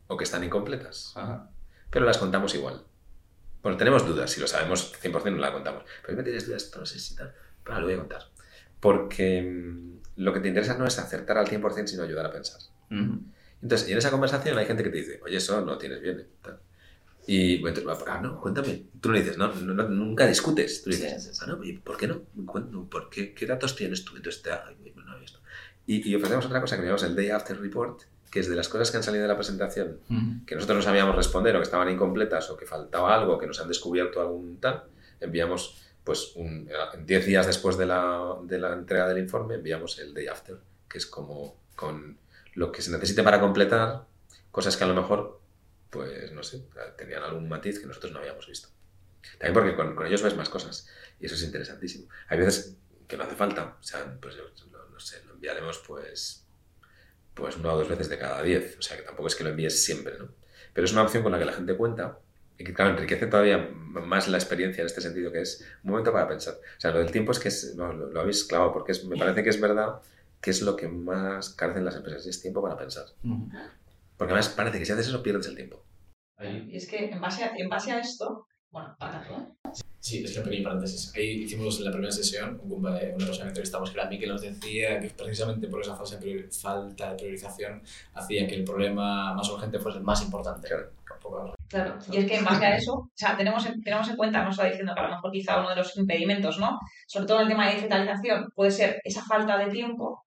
o 0.06 0.16
que 0.16 0.24
están 0.24 0.44
incompletas, 0.44 1.12
Ajá. 1.16 1.48
pero 1.90 2.04
las 2.04 2.18
contamos 2.18 2.54
igual. 2.54 2.84
Bueno, 3.62 3.78
tenemos 3.78 4.06
dudas, 4.06 4.30
si 4.30 4.40
lo 4.40 4.46
sabemos 4.46 4.92
100% 5.00 5.36
no 5.36 5.38
la 5.42 5.52
contamos, 5.52 5.84
pero 6.02 6.12
si 6.12 6.16
me 6.16 6.22
tienes 6.24 6.46
dudas, 6.46 6.70
no 6.78 6.84
sé 6.86 6.98
si 6.98 7.16
tal, 7.16 7.32
pero 7.64 7.78
lo 7.80 7.86
voy 7.86 7.94
a 7.94 7.98
contar. 7.98 8.22
Porque 8.80 9.42
mm, 9.42 10.20
lo 10.22 10.32
que 10.32 10.40
te 10.40 10.48
interesa 10.48 10.76
no 10.76 10.86
es 10.86 10.98
acertar 10.98 11.38
al 11.38 11.46
100%, 11.48 11.86
sino 11.86 12.02
ayudar 12.02 12.26
a 12.26 12.30
pensar. 12.32 12.60
Entonces, 13.62 13.88
y 13.88 13.92
en 13.92 13.98
esa 13.98 14.10
conversación 14.10 14.58
hay 14.58 14.66
gente 14.66 14.82
que 14.82 14.90
te 14.90 14.98
dice, 14.98 15.20
oye, 15.24 15.36
eso 15.38 15.60
no 15.62 15.78
tienes 15.78 16.00
bien. 16.02 16.26
tal. 16.42 16.60
Y 17.26 17.60
bueno, 17.60 17.78
ah, 18.08 18.20
no, 18.22 18.40
cuéntame. 18.40 18.84
Tú 19.00 19.10
no 19.10 19.16
dices, 19.18 19.38
no, 19.38 19.52
no, 19.54 19.74
no, 19.74 19.88
nunca 19.88 20.26
discutes. 20.26 20.82
Tú 20.82 20.90
Sí, 20.92 21.02
dices, 21.02 21.24
sí, 21.24 21.30
sí. 21.34 21.40
ah, 21.42 21.46
no, 21.46 21.62
¿y 21.64 21.74
por 21.74 21.96
qué 21.96 22.08
no? 22.08 22.22
¿Por 22.90 23.08
qué? 23.10 23.32
¿Qué 23.34 23.46
datos 23.46 23.76
tienes 23.76 24.04
tú? 24.04 24.16
Entonces 24.16 24.42
te 24.42 24.50
ay, 24.50 24.74
bueno, 24.94 25.16
esto. 25.18 25.38
Y, 25.86 26.08
y 26.08 26.14
ofrecemos 26.14 26.46
otra 26.46 26.60
cosa 26.60 26.76
que 26.76 26.82
llamamos 26.82 27.02
el 27.04 27.14
Day 27.14 27.30
After 27.30 27.60
Report, 27.60 28.02
que 28.30 28.40
es 28.40 28.48
de 28.48 28.56
las 28.56 28.68
cosas 28.68 28.90
que 28.90 28.96
han 28.96 29.02
salido 29.02 29.22
de 29.22 29.28
la 29.28 29.36
presentación 29.36 29.98
Ujú. 30.08 30.46
que 30.46 30.54
nosotros 30.54 30.78
no 30.78 30.82
sabíamos 30.82 31.14
responder 31.14 31.54
o 31.54 31.58
que 31.60 31.64
estaban 31.64 31.88
incompletas 31.90 32.50
o 32.50 32.56
que 32.56 32.66
faltaba 32.66 33.14
algo, 33.14 33.38
que 33.38 33.46
nos 33.46 33.60
han 33.60 33.68
descubierto 33.68 34.20
algún 34.20 34.58
tal, 34.58 34.84
enviamos, 35.20 35.76
pues, 36.02 36.32
un, 36.36 36.68
en 36.94 37.06
10 37.06 37.26
días 37.26 37.46
después 37.46 37.76
de 37.76 37.86
la, 37.86 38.36
de 38.42 38.58
la 38.58 38.72
entrega 38.72 39.06
del 39.06 39.18
informe, 39.18 39.56
enviamos 39.56 39.98
el 39.98 40.12
day 40.14 40.26
after, 40.28 40.56
que 40.88 40.98
es 40.98 41.06
como 41.06 41.56
con 41.76 42.16
lo 42.54 42.72
que 42.72 42.82
se 42.82 42.90
necesite 42.90 43.22
para 43.22 43.38
completar 43.40 44.06
cosas 44.50 44.76
que 44.76 44.84
a 44.84 44.86
lo 44.86 44.94
mejor, 44.94 45.40
pues, 45.93 46.32
no 46.32 46.43
sé, 46.43 46.64
tenían 46.99 47.22
algún 47.22 47.49
matiz 47.49 47.78
que 47.78 47.86
nosotros 47.86 48.12
no 48.12 48.20
habíamos 48.20 48.49
visto. 48.49 48.68
También 49.38 49.55
porque 49.55 49.76
con, 49.76 49.95
con 49.95 50.07
ellos 50.07 50.22
ves 50.22 50.36
más 50.36 50.49
cosas 50.49 50.88
y 51.20 51.26
eso 51.26 51.36
es 51.36 51.43
interesantísimo. 51.45 52.09
Hay 52.28 52.38
veces 52.38 52.76
que 53.07 53.16
no 53.18 53.24
hace 53.24 53.36
falta, 53.36 53.76
o 53.80 53.82
sea, 53.84 54.18
pues, 54.20 54.36
no, 54.72 54.86
no 54.90 55.01
sé, 55.01 55.22
lo 55.26 55.34
enviaremos, 55.34 55.84
pues, 55.86 56.47
pues 57.34 57.57
una 57.57 57.72
o 57.74 57.78
dos 57.78 57.88
veces 57.88 58.09
de 58.09 58.18
cada 58.18 58.43
diez. 58.43 58.78
O 58.78 58.82
sea, 58.82 58.97
que 58.97 59.03
tampoco 59.05 59.28
es 59.28 59.36
que 59.36 59.45
lo 59.45 59.51
envíes 59.51 59.84
siempre, 59.84 60.18
¿no? 60.18 60.28
Pero 60.74 60.84
es 60.86 60.93
una 60.93 61.03
opción 61.03 61.22
con 61.22 61.32
la 61.32 61.38
que 61.38 61.45
la 61.45 61.53
gente 61.53 61.76
cuenta 61.76 62.18
y 62.59 62.64
que, 62.64 62.74
claro, 62.74 62.93
enriquece 62.93 63.26
todavía 63.26 63.59
más 63.74 64.28
la 64.28 64.38
experiencia 64.38 64.82
en 64.82 64.86
este 64.86 65.01
sentido, 65.03 65.32
que 65.32 65.43
es 65.43 65.66
un 65.84 65.90
momento 65.90 66.12
para 66.12 66.28
pensar. 66.28 66.55
O 66.55 66.80
sea, 66.80 66.90
lo 66.93 66.99
del 67.01 67.11
tiempo 67.12 67.32
es 67.32 67.38
que 67.38 67.49
es, 67.49 67.74
no, 67.76 67.93
lo, 67.93 68.11
lo 68.11 68.20
habéis 68.20 68.45
clavado, 68.45 68.72
porque 68.72 68.93
es- 68.93 69.05
me 69.05 69.16
parece 69.16 69.43
que 69.43 69.51
es 69.51 69.61
verdad 69.61 70.01
que 70.40 70.51
es 70.51 70.62
lo 70.62 70.76
que 70.76 70.88
más 70.88 71.51
carecen 71.51 71.84
las 71.84 71.97
empresas, 71.97 72.26
y 72.26 72.30
es 72.30 72.40
tiempo 72.43 72.62
para 72.62 72.76
pensar. 72.76 73.07
Ujú. 73.24 73.51
Porque 74.22 74.34
además 74.34 74.48
parece 74.50 74.78
que 74.78 74.86
si 74.86 74.92
haces 74.92 75.08
eso 75.08 75.22
pierdes 75.22 75.48
el 75.48 75.56
tiempo. 75.56 75.84
Y 76.40 76.76
es 76.76 76.88
que 76.88 77.10
en 77.10 77.20
base 77.20 77.42
a, 77.44 77.52
en 77.56 77.68
base 77.68 77.90
a 77.92 77.98
esto, 77.98 78.46
bueno, 78.70 78.94
para 78.98 79.26
todo, 79.26 79.38
¿eh? 79.38 79.72
Sí, 79.98 80.22
es 80.24 80.32
que 80.32 80.40
pequeño 80.40 80.64
paréntesis. 80.64 81.12
Ahí 81.16 81.42
hicimos 81.42 81.78
en 81.78 81.84
la 81.86 81.90
primera 81.90 82.10
sesión, 82.12 82.58
un 82.62 82.68
compa 82.70 82.92
de 82.94 83.14
una 83.14 83.26
persona 83.26 83.44
que 83.44 83.48
entrevistamos, 83.48 83.90
que 83.90 83.98
era 84.00 84.08
Miki, 84.08 84.26
nos 84.26 84.42
decía 84.42 85.00
que 85.00 85.08
precisamente 85.10 85.66
por 85.68 85.80
esa 85.80 85.96
fase 85.96 86.18
de 86.18 86.22
priori- 86.26 86.52
falta 86.60 87.10
de 87.10 87.16
priorización 87.16 87.82
hacía 88.14 88.46
que 88.46 88.54
el 88.54 88.64
problema 88.64 89.34
más 89.34 89.48
urgente 89.50 89.78
fuese 89.78 89.98
el 89.98 90.04
más 90.04 90.22
importante. 90.22 90.68
Claro. 90.68 90.90
Un 91.24 91.52
Claro, 91.68 91.98
y 92.10 92.16
es 92.16 92.26
que 92.26 92.36
en 92.36 92.44
base 92.44 92.64
a 92.66 92.76
eso, 92.76 92.94
o 92.94 93.10
sea, 93.14 93.36
tenemos 93.36 93.64
en, 93.66 93.80
tenemos 93.82 94.08
en 94.08 94.16
cuenta, 94.16 94.42
nos 94.44 94.54
está 94.56 94.66
diciendo 94.66 94.92
que 94.94 95.00
a 95.00 95.04
lo 95.04 95.14
mejor 95.14 95.30
quizá 95.32 95.58
uno 95.60 95.70
de 95.70 95.76
los 95.76 95.96
impedimentos, 95.96 96.58
¿no? 96.58 96.78
Sobre 97.06 97.26
todo 97.26 97.38
en 97.38 97.42
el 97.44 97.48
tema 97.48 97.68
de 97.68 97.74
digitalización, 97.76 98.48
puede 98.54 98.70
ser 98.72 99.00
esa 99.04 99.22
falta 99.24 99.56
de 99.58 99.66
tiempo. 99.70 100.24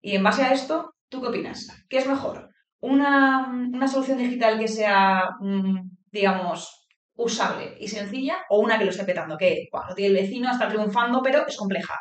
Y 0.00 0.14
en 0.14 0.22
base 0.22 0.42
a 0.42 0.52
esto, 0.52 0.94
¿tú 1.08 1.20
qué 1.20 1.28
opinas? 1.28 1.68
¿Qué 1.88 1.98
es 1.98 2.06
mejor? 2.06 2.48
¿Una, 2.86 3.48
una 3.48 3.88
solución 3.88 4.18
digital 4.18 4.58
que 4.58 4.68
sea, 4.68 5.30
mm, 5.40 5.80
digamos, 6.12 6.86
usable 7.16 7.76
y 7.80 7.88
sencilla 7.88 8.38
o 8.50 8.60
una 8.60 8.78
que 8.78 8.84
lo 8.84 8.90
esté 8.90 9.04
petando? 9.04 9.36
Que, 9.36 9.68
bueno, 9.72 9.94
tiene 9.94 10.16
el 10.16 10.22
vecino, 10.22 10.50
está 10.50 10.68
triunfando, 10.68 11.20
pero 11.22 11.46
es 11.46 11.56
compleja. 11.56 11.98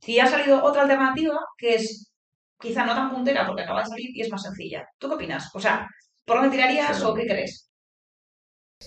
Si 0.00 0.18
ha 0.20 0.26
salido 0.26 0.62
otra 0.62 0.82
alternativa 0.82 1.38
que 1.56 1.74
es 1.74 2.12
quizá 2.60 2.84
no 2.84 2.94
tan 2.94 3.10
puntera 3.10 3.46
porque 3.46 3.62
acaba 3.62 3.80
de 3.82 3.86
salir 3.88 4.10
y 4.16 4.20
es 4.20 4.30
más 4.30 4.42
sencilla. 4.42 4.86
¿Tú 4.98 5.08
qué 5.08 5.14
opinas? 5.14 5.50
O 5.54 5.60
sea, 5.60 5.88
¿por 6.24 6.36
dónde 6.38 6.50
tirarías 6.56 7.02
o 7.02 7.14
qué 7.14 7.24
crees? 7.26 7.70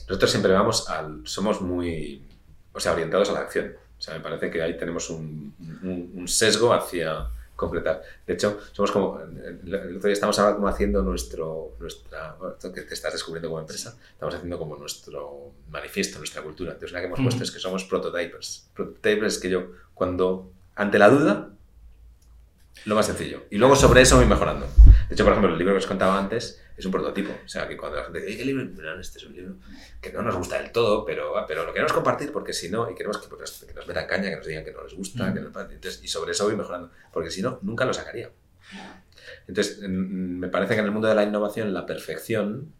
Nosotros 0.07 0.31
siempre 0.31 0.53
vamos 0.53 0.89
al... 0.89 1.25
Somos 1.27 1.61
muy... 1.61 2.25
O 2.73 2.79
sea, 2.79 2.93
orientados 2.93 3.29
a 3.29 3.33
la 3.33 3.39
acción. 3.41 3.73
O 3.97 4.01
sea, 4.01 4.13
me 4.15 4.21
parece 4.21 4.49
que 4.49 4.61
ahí 4.61 4.77
tenemos 4.77 5.09
un, 5.09 5.53
un- 5.83 6.11
un 6.15 6.27
sesgo 6.27 6.73
hacia 6.73 7.27
completar. 7.61 8.01
De 8.27 8.33
hecho, 8.33 8.59
somos 8.73 8.91
como... 8.91 9.19
El 9.19 9.61
el 9.73 9.95
otro 9.97 10.07
día 10.07 10.13
estamos 10.13 10.37
ahora 10.39 10.55
como 10.55 10.67
haciendo 10.67 11.01
nuestro... 11.03 11.75
Nuestra, 11.79 12.35
bueno, 12.39 12.55
que 12.59 12.81
te 12.81 12.93
estás 12.93 13.13
descubriendo 13.13 13.47
como 13.49 13.61
empresa, 13.61 13.95
estamos 14.11 14.35
haciendo 14.35 14.57
como 14.57 14.75
nuestro 14.75 15.51
manifiesto, 15.69 16.17
nuestra 16.17 16.41
cultura. 16.41 16.71
Entonces, 16.71 16.91
una 16.91 16.99
que 17.01 17.07
hemos 17.07 17.19
Mm. 17.19 17.23
puesto 17.23 17.43
es 17.43 17.51
que 17.51 17.59
somos 17.59 17.83
prototypers. 17.85 18.67
Prototypers 18.75 19.35
es 19.35 19.39
que 19.39 19.49
yo, 19.49 19.71
cuando... 19.93 20.51
Ante 20.75 20.97
la 20.97 21.09
duda, 21.09 21.49
lo 22.85 22.95
más 22.95 23.05
sencillo. 23.05 23.43
Y 23.49 23.57
luego 23.57 23.75
sobre 23.75 24.01
eso 24.01 24.15
voy 24.17 24.25
mejorando. 24.25 24.65
De 25.07 25.13
hecho, 25.15 25.23
por 25.23 25.33
ejemplo, 25.33 25.51
el 25.51 25.57
libro 25.59 25.73
que 25.73 25.79
os 25.79 25.87
contaba 25.87 26.17
antes 26.17 26.60
es 26.81 26.85
un 26.85 26.91
prototipo. 26.91 27.31
O 27.45 27.47
sea, 27.47 27.67
que 27.67 27.77
cuando 27.77 27.97
la 27.97 28.03
gente 28.03 28.21
dice, 28.21 28.37
¿qué 28.37 28.45
libro? 28.45 28.65
Mira, 28.65 28.99
este 28.99 29.19
es 29.19 29.25
un 29.25 29.33
libro 29.33 29.55
que 30.01 30.11
no 30.11 30.21
nos 30.21 30.35
gusta 30.35 30.61
del 30.61 30.71
todo, 30.71 31.05
pero, 31.05 31.33
pero 31.47 31.65
lo 31.65 31.71
queremos 31.71 31.93
compartir 31.93 32.31
porque 32.31 32.53
si 32.53 32.69
no, 32.69 32.89
y 32.91 32.95
queremos 32.95 33.17
que, 33.17 33.27
pues, 33.27 33.65
que 33.65 33.73
nos 33.73 33.87
metan 33.87 34.05
caña, 34.07 34.29
que 34.29 34.35
nos 34.35 34.45
digan 34.45 34.65
que 34.65 34.71
no 34.71 34.83
les 34.83 34.93
gusta, 34.93 35.27
Mm. 35.29 35.33
que 35.33 35.39
nos, 35.39 35.55
entonces, 35.71 36.03
y 36.03 36.07
sobre 36.07 36.31
eso 36.31 36.45
voy 36.45 36.55
mejorando, 36.55 36.91
porque 37.13 37.31
si 37.31 37.41
no, 37.41 37.59
nunca 37.61 37.85
lo 37.85 37.93
sacaría. 37.93 38.29
Entonces, 39.47 39.79
mm, 39.81 39.85
me 40.39 40.47
parece 40.49 40.73
que 40.73 40.79
en 40.79 40.85
el 40.85 40.91
mundo 40.91 41.07
de 41.07 41.15
la 41.15 41.23
innovación, 41.23 41.73
la 41.73 41.85
perfección 41.85 42.73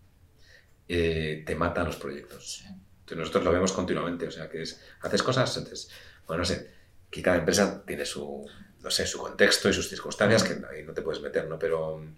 eh, 0.88 1.44
te 1.46 1.56
mata 1.56 1.84
los 1.84 1.96
proyectos. 1.96 2.64
Entonces, 2.66 3.18
nosotros 3.18 3.44
lo 3.46 3.52
vemos 3.52 3.72
continuamente, 3.72 4.28
o 4.28 4.32
sea, 4.32 4.50
que 4.50 4.62
es, 4.64 4.82
haces 5.02 5.24
cosas, 5.24 5.56
entonces, 5.58 5.90
bueno, 6.28 6.42
no 6.42 6.46
sé, 6.46 6.70
que 7.10 7.22
cada 7.22 7.38
empresa 7.38 7.84
tiene 7.86 8.06
su, 8.06 8.46
no 8.82 8.90
sé, 8.90 9.06
su 9.06 9.18
contexto 9.20 9.70
y 9.70 9.74
sus 9.74 9.88
circunstancias, 9.90 10.44
que 10.44 10.54
ahí 10.70 10.84
no 10.84 10.94
te 10.94 11.02
puedes 11.02 11.22
meter, 11.22 11.48
¿no? 11.48 11.60
Pero 11.60 11.98
mm, 11.98 12.16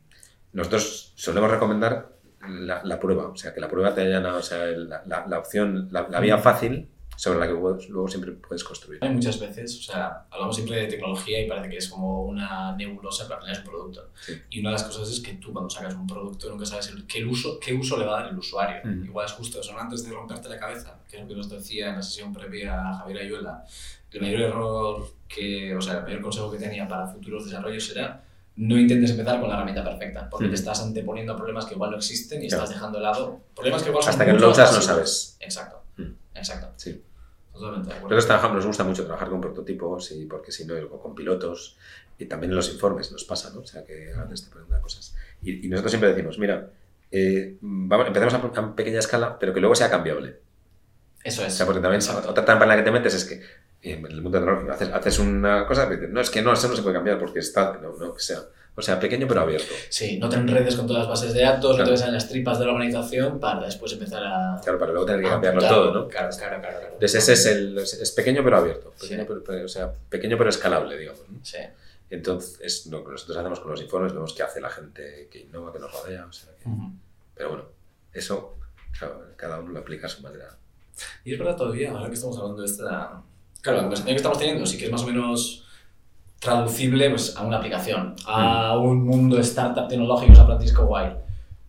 nosotros 0.54 1.14
solemos 1.16 1.52
recomendar 1.52 2.14
la, 2.48 2.82
la 2.84 3.00
prueba, 3.00 3.28
o 3.28 3.36
sea, 3.36 3.54
que 3.54 3.60
la 3.62 3.68
prueba 3.70 3.94
te 3.94 4.02
allana, 4.02 4.36
o 4.36 4.42
sea, 4.42 4.66
la, 4.66 5.04
la- 5.06 5.26
la 5.28 5.40
opción, 5.40 5.88
la, 5.92 6.04
vía 6.20 6.38
fácil 6.38 6.90
sobre 7.16 7.40
la 7.40 7.46
que 7.48 7.54
luego 7.54 8.08
siempre 8.08 8.32
puedes 8.32 8.64
construir. 8.64 9.00
Hay 9.04 9.12
muchas 9.12 9.40
veces, 9.40 9.78
o 9.80 9.84
sea, 9.84 10.26
hablamos 10.32 10.56
siempre 10.56 10.78
de 10.78 10.88
tecnología 10.88 11.42
y 11.46 11.48
parece 11.48 11.70
que 11.70 11.78
es 11.78 11.88
como 11.88 12.24
una 12.26 12.76
nebulosa 12.76 13.28
para 13.28 13.40
planear 13.40 13.60
un 13.64 13.70
producto. 13.70 14.10
Sí. 14.20 14.34
Y 14.50 14.60
una 14.62 14.70
de 14.70 14.74
las 14.74 14.84
cosas 14.84 15.10
es 15.10 15.20
que 15.22 15.34
tú 15.36 15.54
cuando 15.54 15.70
sacas 15.70 15.94
un 15.94 16.08
producto 16.08 16.50
nunca 16.50 16.66
sabes 16.66 16.88
el- 16.90 17.06
qué, 17.06 17.24
uso, 17.24 17.60
qué 17.60 17.74
uso 17.74 17.98
le 17.98 18.06
va 18.06 18.18
a 18.18 18.24
dar 18.24 18.32
el 18.32 18.38
usuario. 18.38 18.82
Mm. 18.84 19.06
Igual 19.06 19.26
es 19.28 19.32
justo 19.34 19.62
eso, 19.62 19.72
¿no? 19.74 19.80
antes 19.80 20.04
de 20.04 20.12
romperte 20.12 20.50
la 20.50 20.58
cabeza, 20.60 20.98
que 21.08 21.18
es 21.18 21.22
lo 21.22 21.28
que 21.30 21.36
nos 21.36 21.50
decía 21.50 21.90
en 21.90 21.96
la 21.98 22.02
sesión 22.02 22.34
previa 22.34 22.90
a 22.90 22.94
Javier 22.96 23.20
Ayuela, 23.20 23.64
el 24.12 24.22
mayor 24.22 24.42
error 24.42 25.08
que, 25.28 25.76
o 25.76 25.82
sea, 25.82 26.00
el 26.00 26.04
mayor 26.04 26.22
consejo 26.22 26.52
que 26.52 26.58
tenía 26.58 26.88
para 26.88 27.08
futuros 27.08 27.46
desarrollos 27.46 27.90
era 27.92 28.24
no 28.56 28.78
intentes 28.78 29.12
empezar 29.12 29.40
con 29.40 29.50
la 29.50 29.56
herramienta 29.56 29.84
perfecta, 29.84 30.30
porque 30.30 30.46
Mm. 30.48 30.50
te 30.50 30.56
estás 30.56 30.82
anteponiendo 30.82 31.34
a 31.34 31.36
problemas 31.38 31.66
que 31.66 31.74
igual 31.74 31.92
no 31.92 31.98
existen 31.98 32.44
y 32.44 32.48
Claro. 32.48 32.64
estás 32.64 32.76
dejando 32.76 32.98
de 33.00 33.04
lado 33.04 33.42
problemas 33.56 33.82
que 33.84 33.90
igual 33.90 34.04
son 34.04 34.12
Hasta 34.12 34.26
que 34.26 34.34
lo 34.34 34.50
usas 34.52 34.74
no 34.74 34.82
sabes. 34.82 35.38
Exacto, 35.40 35.84
Mm. 35.98 36.12
exacto. 36.36 36.68
Sí. 36.78 37.04
Totalmente 37.52 37.88
de 37.90 37.94
acuerdo. 37.96 38.10
Nosotros 38.16 38.26
trabajamos, 38.26 38.56
nos 38.58 38.66
gusta 38.66 38.84
mucho 38.84 39.04
trabajar 39.06 39.30
con 39.30 39.40
prototipos 39.42 40.12
y 40.12 40.26
porque 40.26 40.52
si 40.52 40.66
no, 40.66 40.74
o 40.92 41.00
con 41.00 41.14
pilotos 41.16 41.78
y 42.18 42.26
también 42.26 42.52
en 42.52 42.56
los 42.56 42.72
informes 42.74 43.12
nos 43.12 43.24
pasa, 43.26 43.52
¿no? 43.54 43.62
O 43.62 43.66
sea, 43.66 43.84
que 43.86 44.12
a 44.14 44.24
veces 44.24 44.46
te 44.48 44.52
preguntan 44.52 44.82
cosas. 44.82 45.16
Y, 45.44 45.66
y 45.66 45.70
nosotros 45.70 45.92
siempre 45.92 46.10
decimos, 46.14 46.38
mira, 46.40 46.70
eh, 47.12 47.58
vamos, 47.62 48.08
empecemos 48.08 48.34
a, 48.34 48.38
a 48.38 48.76
pequeña 48.76 48.98
escala, 49.00 49.38
pero 49.38 49.54
que 49.54 49.60
luego 49.60 49.76
sea 49.76 49.90
cambiable. 49.90 50.40
Eso 51.24 51.44
O 51.44 51.46
es. 51.46 51.54
sea, 51.54 51.66
porque 51.68 51.82
también 51.82 52.02
Exacto. 52.02 52.30
otra 52.30 52.44
trampa 52.44 52.66
en 52.66 52.70
la 52.70 52.76
que 52.78 52.84
te 52.84 52.92
metes 52.92 53.14
es 53.14 53.26
que 53.26 53.42
en 53.84 54.06
el 54.06 54.22
mundo 54.22 54.38
tecnológico 54.40 54.72
haces, 54.72 54.90
haces 54.94 55.20
una 55.20 55.66
cosa 55.68 55.86
y 55.88 55.96
dices, 55.96 56.10
no, 56.10 56.22
es 56.22 56.30
que 56.30 56.42
no, 56.42 56.54
eso 56.54 56.68
no 56.70 56.76
se 56.76 56.82
puede 56.82 56.96
cambiar 56.96 57.20
porque 57.20 57.40
está, 57.40 57.78
no, 57.82 57.94
no, 57.98 58.14
que 58.14 58.22
sea. 58.22 58.40
O 58.76 58.82
sea, 58.82 59.00
pequeño 59.00 59.28
pero 59.28 59.42
abierto. 59.42 59.72
Sí, 59.90 60.18
no 60.18 60.30
te 60.30 60.36
enredes 60.38 60.76
con 60.76 60.88
todas 60.88 61.02
las 61.02 61.10
bases 61.10 61.34
de 61.36 61.42
datos, 61.42 61.72
no 61.72 61.76
Claro. 61.76 61.86
te 61.86 61.92
ves 61.92 62.02
en 62.02 62.14
las 62.14 62.28
tripas 62.28 62.58
de 62.58 62.66
la 62.66 62.72
organización 62.72 63.40
para 63.40 63.66
después 63.66 63.92
empezar 63.94 64.24
a... 64.26 64.60
Claro, 64.64 64.80
para 64.80 64.92
luego 64.94 65.06
tener 65.06 65.22
que 65.22 65.28
a 65.28 65.32
cambiarlo 65.32 65.60
apuntar. 65.60 65.78
todo, 65.78 65.94
¿no? 65.94 66.08
Claro, 66.08 66.30
claro, 66.36 66.60
claro. 66.60 66.78
claro. 66.80 66.94
Entonces 66.94 67.16
ese 67.30 67.34
es 67.34 67.46
el, 67.46 67.78
es 67.78 68.12
pequeño 68.16 68.44
pero 68.44 68.58
abierto. 68.58 68.92
Pequeño, 69.00 69.22
Sí. 69.22 69.26
pero, 69.28 69.44
pero- 69.44 69.66
o 69.66 69.68
sea, 69.68 69.92
pequeño 70.10 70.38
pero 70.40 70.50
escalable, 70.50 70.98
digamos. 70.98 71.22
¿no? 71.30 71.40
Sí. 71.44 71.58
Entonces, 72.10 72.86
lo 72.88 73.04
que 73.04 73.12
nosotros 73.12 73.38
hacemos 73.38 73.60
con 73.60 73.72
los 73.72 73.82
informes, 73.82 74.14
vemos 74.14 74.34
qué 74.34 74.44
hace 74.44 74.60
la 74.62 74.70
gente 74.70 75.28
que 75.32 75.40
innova, 75.42 75.72
que 75.74 75.80
nos 75.80 75.92
rodea. 75.92 76.26
O 76.26 76.32
sea, 76.34 76.50
que- 76.58 76.70
Pero 77.36 77.50
bueno, 77.50 77.66
eso 78.12 78.56
claro, 78.98 79.22
cada 79.36 79.60
uno 79.60 79.72
lo 79.72 79.80
aplica 79.80 80.08
a 80.08 80.10
su 80.10 80.22
manera. 80.22 80.50
Y 81.24 81.34
es 81.34 81.40
verdad 81.40 81.56
todavía, 81.56 81.92
ahora 81.92 82.08
que 82.08 82.14
estamos 82.16 82.38
hablando 82.38 82.62
de 82.62 82.68
esta... 82.68 83.22
Claro, 83.64 83.78
la 83.78 83.84
conversación 83.84 84.14
que 84.14 84.18
estamos 84.18 84.38
teniendo 84.38 84.66
sí 84.66 84.78
que 84.78 84.86
es 84.86 84.92
más 84.92 85.04
o 85.04 85.08
menos 85.08 85.64
traducible 86.38 87.10
pues, 87.10 87.34
a 87.38 87.44
una 87.44 87.58
aplicación, 87.58 88.14
a 88.28 88.78
un 88.78 89.06
mundo 89.06 89.40
startup 89.40 89.88
tecnológico, 89.88 90.36
San 90.36 90.48
Francisco 90.48 90.84
Wild. 90.84 91.14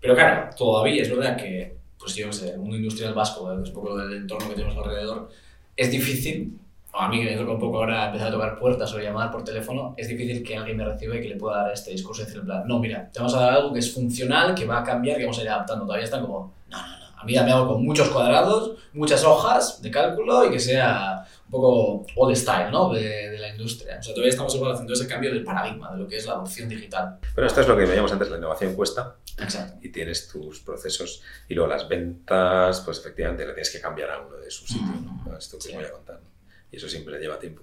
Pero 0.01 0.17
claro, 0.17 0.51
todavía 0.57 1.03
es 1.03 1.09
verdad 1.09 1.37
que, 1.37 1.77
pues 1.97 2.17
yo 2.17 2.27
qué 2.27 2.33
sé, 2.33 2.51
el 2.51 2.59
mundo 2.59 2.77
industrial 2.77 3.15
vasco, 3.15 3.45
un 3.45 3.73
poco 3.73 3.97
del 3.97 4.23
entorno 4.23 4.49
que 4.49 4.57
tenemos 4.57 4.77
alrededor, 4.77 5.29
es 5.77 5.93
difícil, 5.93 6.59
o 6.93 6.99
a 6.99 7.09
mí 7.09 7.21
que 7.21 7.31
me 7.31 7.37
toca 7.37 7.53
un 7.53 7.61
poco 7.61 7.79
ahora 7.79 8.07
empezar 8.07 8.27
a 8.27 8.33
tocar 8.33 8.59
puertas 8.59 8.93
o 8.93 8.99
llamar 8.99 9.31
por 9.31 9.45
teléfono, 9.45 9.95
es 9.97 10.09
difícil 10.09 10.43
que 10.43 10.57
alguien 10.57 10.77
me 10.77 10.85
reciba 10.85 11.15
y 11.15 11.23
que 11.23 11.29
le 11.29 11.37
pueda 11.37 11.59
dar 11.59 11.73
este 11.73 11.93
discurso 11.93 12.23
y 12.23 12.25
decir 12.25 12.41
en 12.41 12.47
plan, 12.47 12.65
no, 12.67 12.81
mira, 12.81 13.09
te 13.13 13.21
vamos 13.21 13.37
a 13.37 13.41
dar 13.41 13.53
algo 13.53 13.73
que 13.73 13.79
es 13.79 13.95
funcional, 13.95 14.53
que 14.57 14.67
va 14.67 14.81
a 14.81 14.83
cambiar, 14.83 15.17
que 15.17 15.23
vamos 15.27 15.39
a 15.39 15.43
ir 15.43 15.49
adaptando. 15.49 15.85
Todavía 15.85 16.07
están 16.07 16.23
como, 16.23 16.55
no, 16.69 16.77
no, 16.77 16.99
no, 16.99 17.05
a 17.17 17.25
mí 17.25 17.35
dame 17.35 17.53
algo 17.53 17.75
con 17.75 17.85
muchos 17.85 18.09
cuadrados, 18.09 18.73
muchas 18.93 19.23
hojas 19.23 19.81
de 19.81 19.93
cálculo 19.93 20.45
y 20.45 20.51
que 20.51 20.59
sea 20.59 21.25
un 21.47 21.51
poco 21.51 22.07
old 22.17 22.37
style, 22.37 22.71
¿no? 22.71 22.93
De, 22.93 23.03
de 23.31 23.39
la 23.39 23.49
industria. 23.51 23.99
O 23.99 24.03
sea, 24.03 24.15
todavía 24.15 24.31
estamos 24.31 24.55
igual 24.55 24.73
haciendo 24.73 24.93
ese 24.95 25.07
cambio 25.07 25.31
del 25.33 25.45
paradigma 25.45 25.93
de 25.93 25.99
lo 25.99 26.09
que 26.09 26.17
es 26.17 26.27
la 26.27 26.33
adopción 26.33 26.69
digital. 26.69 27.19
Pero 27.35 27.47
esto 27.47 27.61
es 27.61 27.69
lo 27.69 27.77
que 27.77 27.85
veíamos 27.85 28.13
antes, 28.13 28.31
la 28.31 28.39
innovación 28.39 28.75
cuesta 28.75 29.17
Exacto. 29.39 29.79
y 29.83 29.91
tienes 29.91 30.29
tus 30.29 30.61
procesos 30.61 31.23
y 31.49 31.55
luego 31.55 31.71
las 31.71 31.89
ventas, 31.89 32.81
pues 32.81 32.99
efectivamente 32.99 33.45
le 33.47 33.53
tienes 33.53 33.71
que 33.71 33.81
cambiar 33.81 34.11
a 34.11 34.21
uno 34.21 34.37
de 34.37 34.51
su 34.51 34.67
sitio, 34.67 34.87
¿no? 35.27 35.37
Esto 35.37 35.59
que 35.59 35.69
Sí. 35.69 35.75
voy 35.75 35.85
a 35.85 35.93
contar. 35.93 36.17
¿no? 36.17 36.29
Y 36.73 36.77
eso 36.77 36.89
siempre 36.89 37.19
lleva 37.19 37.39
tiempo. 37.39 37.63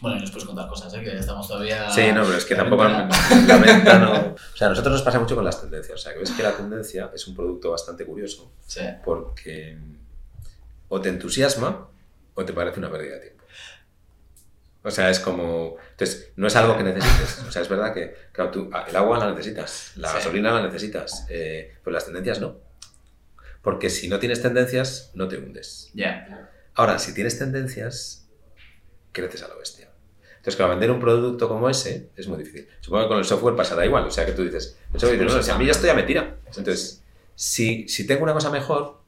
Bueno, 0.00 0.16
y 0.16 0.20
nos 0.20 0.30
puedes 0.30 0.46
contar 0.46 0.66
cosas, 0.66 0.94
¿eh? 0.94 1.02
Que 1.04 1.14
estamos 1.18 1.46
todavía... 1.46 1.90
Sí, 1.90 2.00
no, 2.14 2.22
pero 2.24 2.38
es 2.38 2.46
que 2.46 2.54
la 2.54 2.60
tampoco 2.62 2.84
ventana. 2.84 3.10
la 3.46 3.56
venta 3.58 3.98
no... 3.98 4.34
O 4.54 4.56
sea, 4.56 4.68
a 4.68 4.70
nosotros 4.70 4.94
nos 4.94 5.02
pasa 5.02 5.20
mucho 5.20 5.34
con 5.34 5.44
las 5.44 5.60
tendencias. 5.60 5.94
O 6.00 6.02
sea, 6.02 6.14
que 6.14 6.20
ves 6.20 6.30
que 6.30 6.42
la 6.42 6.52
tendencia 6.56 7.10
es 7.14 7.26
un 7.28 7.34
producto 7.36 7.70
bastante 7.72 8.06
curioso 8.06 8.50
Sí. 8.66 8.80
porque 9.04 9.76
o 10.88 11.00
te 11.02 11.10
entusiasma 11.10 11.86
o 12.40 12.44
te 12.44 12.52
parece 12.52 12.78
una 12.78 12.90
pérdida 12.90 13.14
de 13.16 13.20
tiempo. 13.20 13.44
O 14.82 14.90
sea, 14.90 15.10
es 15.10 15.20
como... 15.20 15.76
Entonces, 15.90 16.32
no 16.36 16.46
es 16.46 16.56
algo 16.56 16.76
que 16.76 16.82
necesites. 16.84 17.44
O 17.46 17.52
sea, 17.52 17.60
es 17.62 17.68
verdad 17.68 17.92
que, 17.92 18.14
claro, 18.32 18.50
tú 18.50 18.70
ah, 18.72 18.86
el 18.88 18.96
agua 18.96 19.18
la 19.18 19.30
necesitas, 19.30 19.92
la 19.96 20.08
Sí. 20.08 20.14
gasolina 20.14 20.52
la 20.52 20.62
necesitas, 20.66 21.26
eh, 21.28 21.74
pero 21.84 21.92
las 21.92 22.06
tendencias 22.06 22.40
no. 22.40 22.56
Porque 23.62 23.90
si 23.90 24.08
no 24.08 24.18
tienes 24.18 24.40
tendencias, 24.40 25.10
no 25.14 25.28
te 25.28 25.36
hundes. 25.36 25.90
Ya. 25.92 26.50
Ahora, 26.74 26.98
si 26.98 27.12
tienes 27.12 27.38
tendencias, 27.38 28.26
creces 29.12 29.42
a 29.42 29.48
la 29.48 29.54
bestia. 29.56 29.90
Entonces, 30.30 30.56
claro, 30.56 30.70
vender 30.70 30.90
un 30.90 31.00
producto 31.00 31.46
como 31.46 31.68
ese 31.68 32.08
es 32.16 32.26
muy 32.26 32.38
difícil. 32.38 32.66
Supongo 32.80 33.02
que 33.04 33.08
con 33.08 33.18
el 33.18 33.26
software 33.26 33.54
pasará 33.56 33.84
igual. 33.84 34.04
O 34.06 34.10
sea, 34.10 34.24
que 34.24 34.32
tú 34.32 34.42
dices, 34.42 34.78
el 34.94 34.98
software 34.98 35.20
dice, 35.20 35.36
no, 35.36 35.42
si 35.42 35.50
a 35.50 35.58
mí 35.58 35.68
esto 35.68 35.86
ya 35.86 35.92
me 35.92 36.04
tira. 36.04 36.38
Entonces, 36.46 37.02
si, 37.34 37.86
si 37.88 38.06
tengo 38.06 38.22
una 38.22 38.32
cosa 38.32 38.48
mejor, 38.48 38.99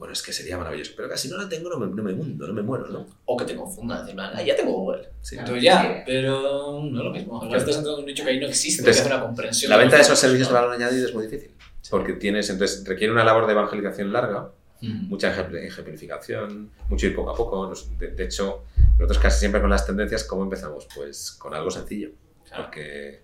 bueno, 0.00 0.12
es 0.14 0.22
que 0.22 0.32
sería 0.32 0.56
maravilloso. 0.58 0.92
Pero 0.96 1.08
casi 1.08 1.28
no 1.28 1.36
la 1.36 1.48
tengo, 1.48 1.68
no 1.70 1.78
me, 1.78 1.86
no 1.94 2.02
me 2.02 2.12
hundo, 2.12 2.46
no 2.48 2.52
me 2.54 2.62
muero, 2.62 2.88
¿no? 2.88 3.06
O 3.26 3.36
que 3.36 3.44
te 3.44 3.54
confundan, 3.54 4.08
en 4.08 4.16
plan, 4.16 4.32
ah, 4.34 4.42
ya 4.42 4.56
tengo 4.56 4.72
Google. 4.72 5.10
Sí. 5.20 5.36
Entonces 5.38 5.62
ya, 5.62 5.82
Sí. 5.82 5.88
pero 6.06 6.80
no 6.82 6.98
es 6.98 7.04
lo 7.04 7.10
mismo. 7.12 7.38
Claro. 7.40 7.56
estás 7.56 7.76
entrando 7.76 7.98
en 7.98 8.00
un 8.00 8.06
nicho 8.06 8.24
que 8.24 8.30
ahí 8.30 8.40
no 8.40 8.46
existe, 8.46 8.80
Entonces, 8.80 9.02
que 9.02 9.08
hace 9.08 9.14
una 9.16 9.24
comprensión. 9.26 9.70
La 9.70 9.76
venta 9.76 9.96
de 9.96 10.02
esos 10.02 10.18
servicios 10.18 10.48
de 10.48 10.54
valor 10.54 10.72
añadido 10.72 11.06
es 11.06 11.14
muy 11.14 11.26
difícil. 11.26 11.54
Porque 11.90 12.14
tienes, 12.14 12.48
entonces, 12.50 12.84
requiere 12.86 13.12
una 13.12 13.24
labor 13.24 13.46
de 13.46 13.52
evangelización 13.52 14.12
larga. 14.12 14.50
Mm. 14.82 15.08
mucha 15.10 15.30
ejem- 15.36 15.54
ejemplificación, 15.62 16.70
mucho 16.88 17.06
ir 17.06 17.14
poco 17.14 17.30
a 17.32 17.34
poco. 17.36 17.66
Nos- 17.68 17.98
De, 17.98 18.12
de 18.12 18.24
hecho, 18.24 18.64
nosotros 18.98 19.18
casi 19.18 19.40
siempre 19.40 19.60
con 19.60 19.68
las 19.68 19.84
tendencias, 19.84 20.24
¿cómo 20.24 20.42
empezamos? 20.44 20.88
Pues 20.94 21.32
con 21.32 21.52
algo 21.52 21.70
sencillo. 21.70 22.12
Claro. 22.48 22.64
Porque 22.64 23.08
eh, 23.10 23.22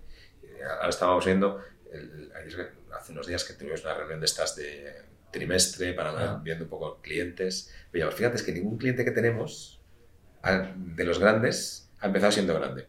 ahora 0.79 0.89
estábamos 0.89 1.25
viendo, 1.25 1.59
el- 1.91 2.31
hace 2.95 3.11
unos 3.11 3.25
días 3.25 3.43
que 3.43 3.53
tuvimos 3.53 3.81
una 3.83 3.95
reunión 3.95 4.19
de 4.19 4.25
estas 4.27 4.55
de 4.55 5.01
trimestre 5.31 5.93
para 5.93 6.11
ver- 6.13 6.27
Ah. 6.27 6.41
viendo 6.43 6.63
un 6.65 6.69
poco 6.69 6.99
clientes. 7.01 7.71
Veíamos, 7.91 8.15
fíjate, 8.15 8.37
es 8.37 8.43
que 8.43 8.51
ningún 8.53 8.77
cliente 8.77 9.03
que 9.05 9.11
tenemos 9.11 9.79
ha- 10.43 10.73
de 10.75 11.03
los 11.03 11.19
grandes 11.19 11.89
ha 11.99 12.07
empezado 12.07 12.31
siendo 12.31 12.53
grande. 12.53 12.87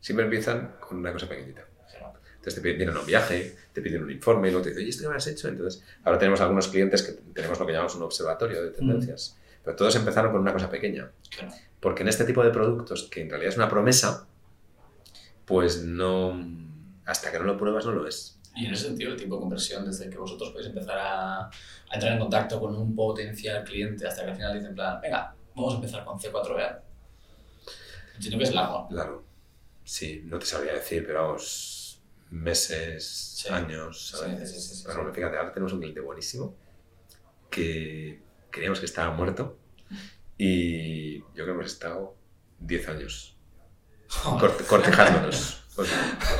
Siempre 0.00 0.24
empiezan 0.24 0.76
con 0.80 0.98
una 0.98 1.12
cosa 1.12 1.28
pequeñita. 1.28 1.66
Entonces 2.36 2.54
te 2.54 2.60
piden 2.72 2.96
un 2.96 3.04
viaje, 3.04 3.54
te 3.74 3.82
piden 3.82 4.02
un 4.02 4.10
informe, 4.10 4.48
y 4.48 4.50
luego 4.50 4.64
te 4.64 4.70
dicen, 4.70 4.86
¿y 4.86 4.88
esto 4.88 5.02
qué 5.02 5.08
me 5.10 5.16
has 5.16 5.26
hecho? 5.26 5.48
Entonces, 5.48 5.84
ahora 6.04 6.18
tenemos 6.18 6.40
algunos 6.40 6.68
clientes 6.68 7.02
que 7.02 7.12
tenemos 7.34 7.60
lo 7.60 7.66
que 7.66 7.72
llamamos 7.72 7.94
un 7.96 8.02
observatorio 8.02 8.62
de 8.62 8.70
tendencias, 8.70 9.36
pero 9.62 9.76
todos 9.76 9.94
empezaron 9.96 10.32
con 10.32 10.40
una 10.40 10.54
cosa 10.54 10.70
pequeña. 10.70 11.10
Claro. 11.28 11.52
Porque 11.80 12.00
en 12.02 12.08
este 12.08 12.24
tipo 12.24 12.42
de 12.42 12.48
productos, 12.50 13.08
que 13.10 13.20
en 13.20 13.28
realidad 13.28 13.50
es 13.50 13.56
una 13.58 13.68
promesa, 13.68 14.26
pues 15.44 15.84
no. 15.84 16.42
Hasta 17.04 17.30
que 17.30 17.38
no 17.38 17.44
lo 17.44 17.58
pruebas, 17.58 17.84
no 17.84 17.92
lo 17.92 18.06
es. 18.08 18.39
Y 18.56 18.66
en 18.66 18.72
ese 18.74 18.86
sentido, 18.86 19.12
el 19.12 19.16
tiempo 19.16 19.36
de 19.36 19.40
conversión, 19.42 19.84
desde 19.86 20.10
que 20.10 20.18
vosotros 20.18 20.50
podéis 20.50 20.68
empezar 20.68 20.98
a, 20.98 21.40
a 21.46 21.50
entrar 21.94 22.12
en 22.12 22.18
contacto 22.18 22.58
con 22.60 22.74
un 22.74 22.94
potencial 22.96 23.62
cliente 23.64 24.06
hasta 24.06 24.24
que 24.24 24.30
al 24.30 24.36
final 24.36 24.52
dicen, 24.54 24.70
en 24.70 24.74
plan, 24.74 25.00
venga, 25.00 25.34
vamos 25.54 25.72
a 25.74 25.76
empezar 25.76 26.04
con 26.04 26.18
C4B. 26.18 26.80
Entiendo 28.16 28.38
que 28.38 28.44
es 28.44 28.54
largo. 28.54 28.88
Claro. 28.88 29.24
Sí, 29.84 30.22
no 30.24 30.38
te 30.38 30.46
sabría 30.46 30.74
decir, 30.74 31.04
pero 31.06 31.22
vamos, 31.28 32.02
meses, 32.30 33.46
años. 33.50 34.08
Sí, 34.10 34.24
a 34.24 34.28
veces. 34.28 34.64
sí, 34.68 34.74
sí, 34.74 34.84
ejemplo, 34.88 35.12
fíjate, 35.14 35.36
ahora 35.36 35.52
tenemos 35.52 35.72
un 35.72 35.78
cliente 35.80 36.00
buenísimo 36.00 36.54
que 37.50 38.22
creíamos 38.50 38.78
que 38.80 38.86
estaba 38.86 39.12
muerto 39.14 39.58
y 40.38 41.18
yo 41.18 41.26
creo 41.34 41.46
que 41.46 41.52
hemos 41.52 41.66
estado 41.66 42.14
10 42.60 42.88
años 42.88 43.36
corte- 44.40 44.64
cortejándonos. 44.64 45.56
Pues, 45.76 45.88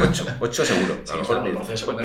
ocho, 0.01 0.27
ocho 0.41 0.65
seguro. 0.65 1.01
Sí, 1.05 1.13
A 1.13 1.17
lo 1.17 1.21
mejor 1.21 1.53
proceso. 1.55 1.97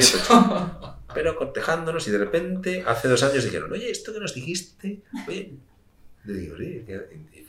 Pero 1.13 1.35
cortejándonos 1.37 2.07
y 2.07 2.11
de 2.11 2.17
repente 2.17 2.83
hace 2.85 3.07
dos 3.07 3.23
años 3.23 3.43
dijeron, 3.43 3.71
oye, 3.71 3.89
esto 3.89 4.13
que 4.13 4.19
nos 4.19 4.33
dijiste, 4.33 5.01
oye, 5.27 5.53
le 6.25 6.33
digo, 6.33 6.57
sí, 6.57 6.85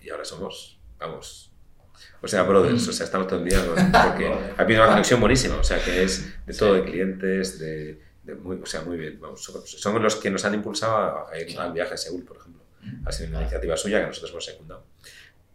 y 0.03 0.11
ahora 0.11 0.25
somos, 0.25 0.79
vamos, 0.99 1.51
o 2.23 2.29
sea, 2.29 2.43
brothers, 2.45 2.87
o 2.89 2.93
sea, 2.93 3.05
estamos 3.05 3.27
todo 3.27 3.41
el 3.41 3.49
día 3.49 3.61
porque 3.65 4.29
ha 4.57 4.63
habido 4.63 4.83
una 4.83 4.93
conexión 4.93 5.21
buenísima, 5.21 5.57
o 5.57 5.65
sea, 5.65 5.83
que 5.83 6.03
es 6.05 6.47
de 6.47 6.55
todo, 6.55 6.75
de 6.75 6.85
clientes, 6.85 7.59
de, 7.59 8.01
de 8.23 8.35
muy, 8.35 8.61
o 8.63 8.67
sea, 8.67 8.83
muy 8.83 8.97
bien, 8.97 9.19
vamos, 9.21 9.43
son 9.43 10.03
los 10.03 10.17
que 10.17 10.31
nos 10.31 10.45
han 10.45 10.55
impulsado 10.55 11.27
a 11.29 11.39
ir 11.39 11.59
al 11.59 11.73
viaje 11.73 11.95
a 11.95 11.97
Seúl, 11.97 12.25
por 12.25 12.37
ejemplo. 12.37 12.63
Ha 13.05 13.11
sido 13.11 13.31
una 13.31 13.41
iniciativa 13.41 13.77
suya 13.77 14.01
que 14.01 14.07
nosotros 14.07 14.31
hemos 14.31 14.45
secundado. 14.45 14.85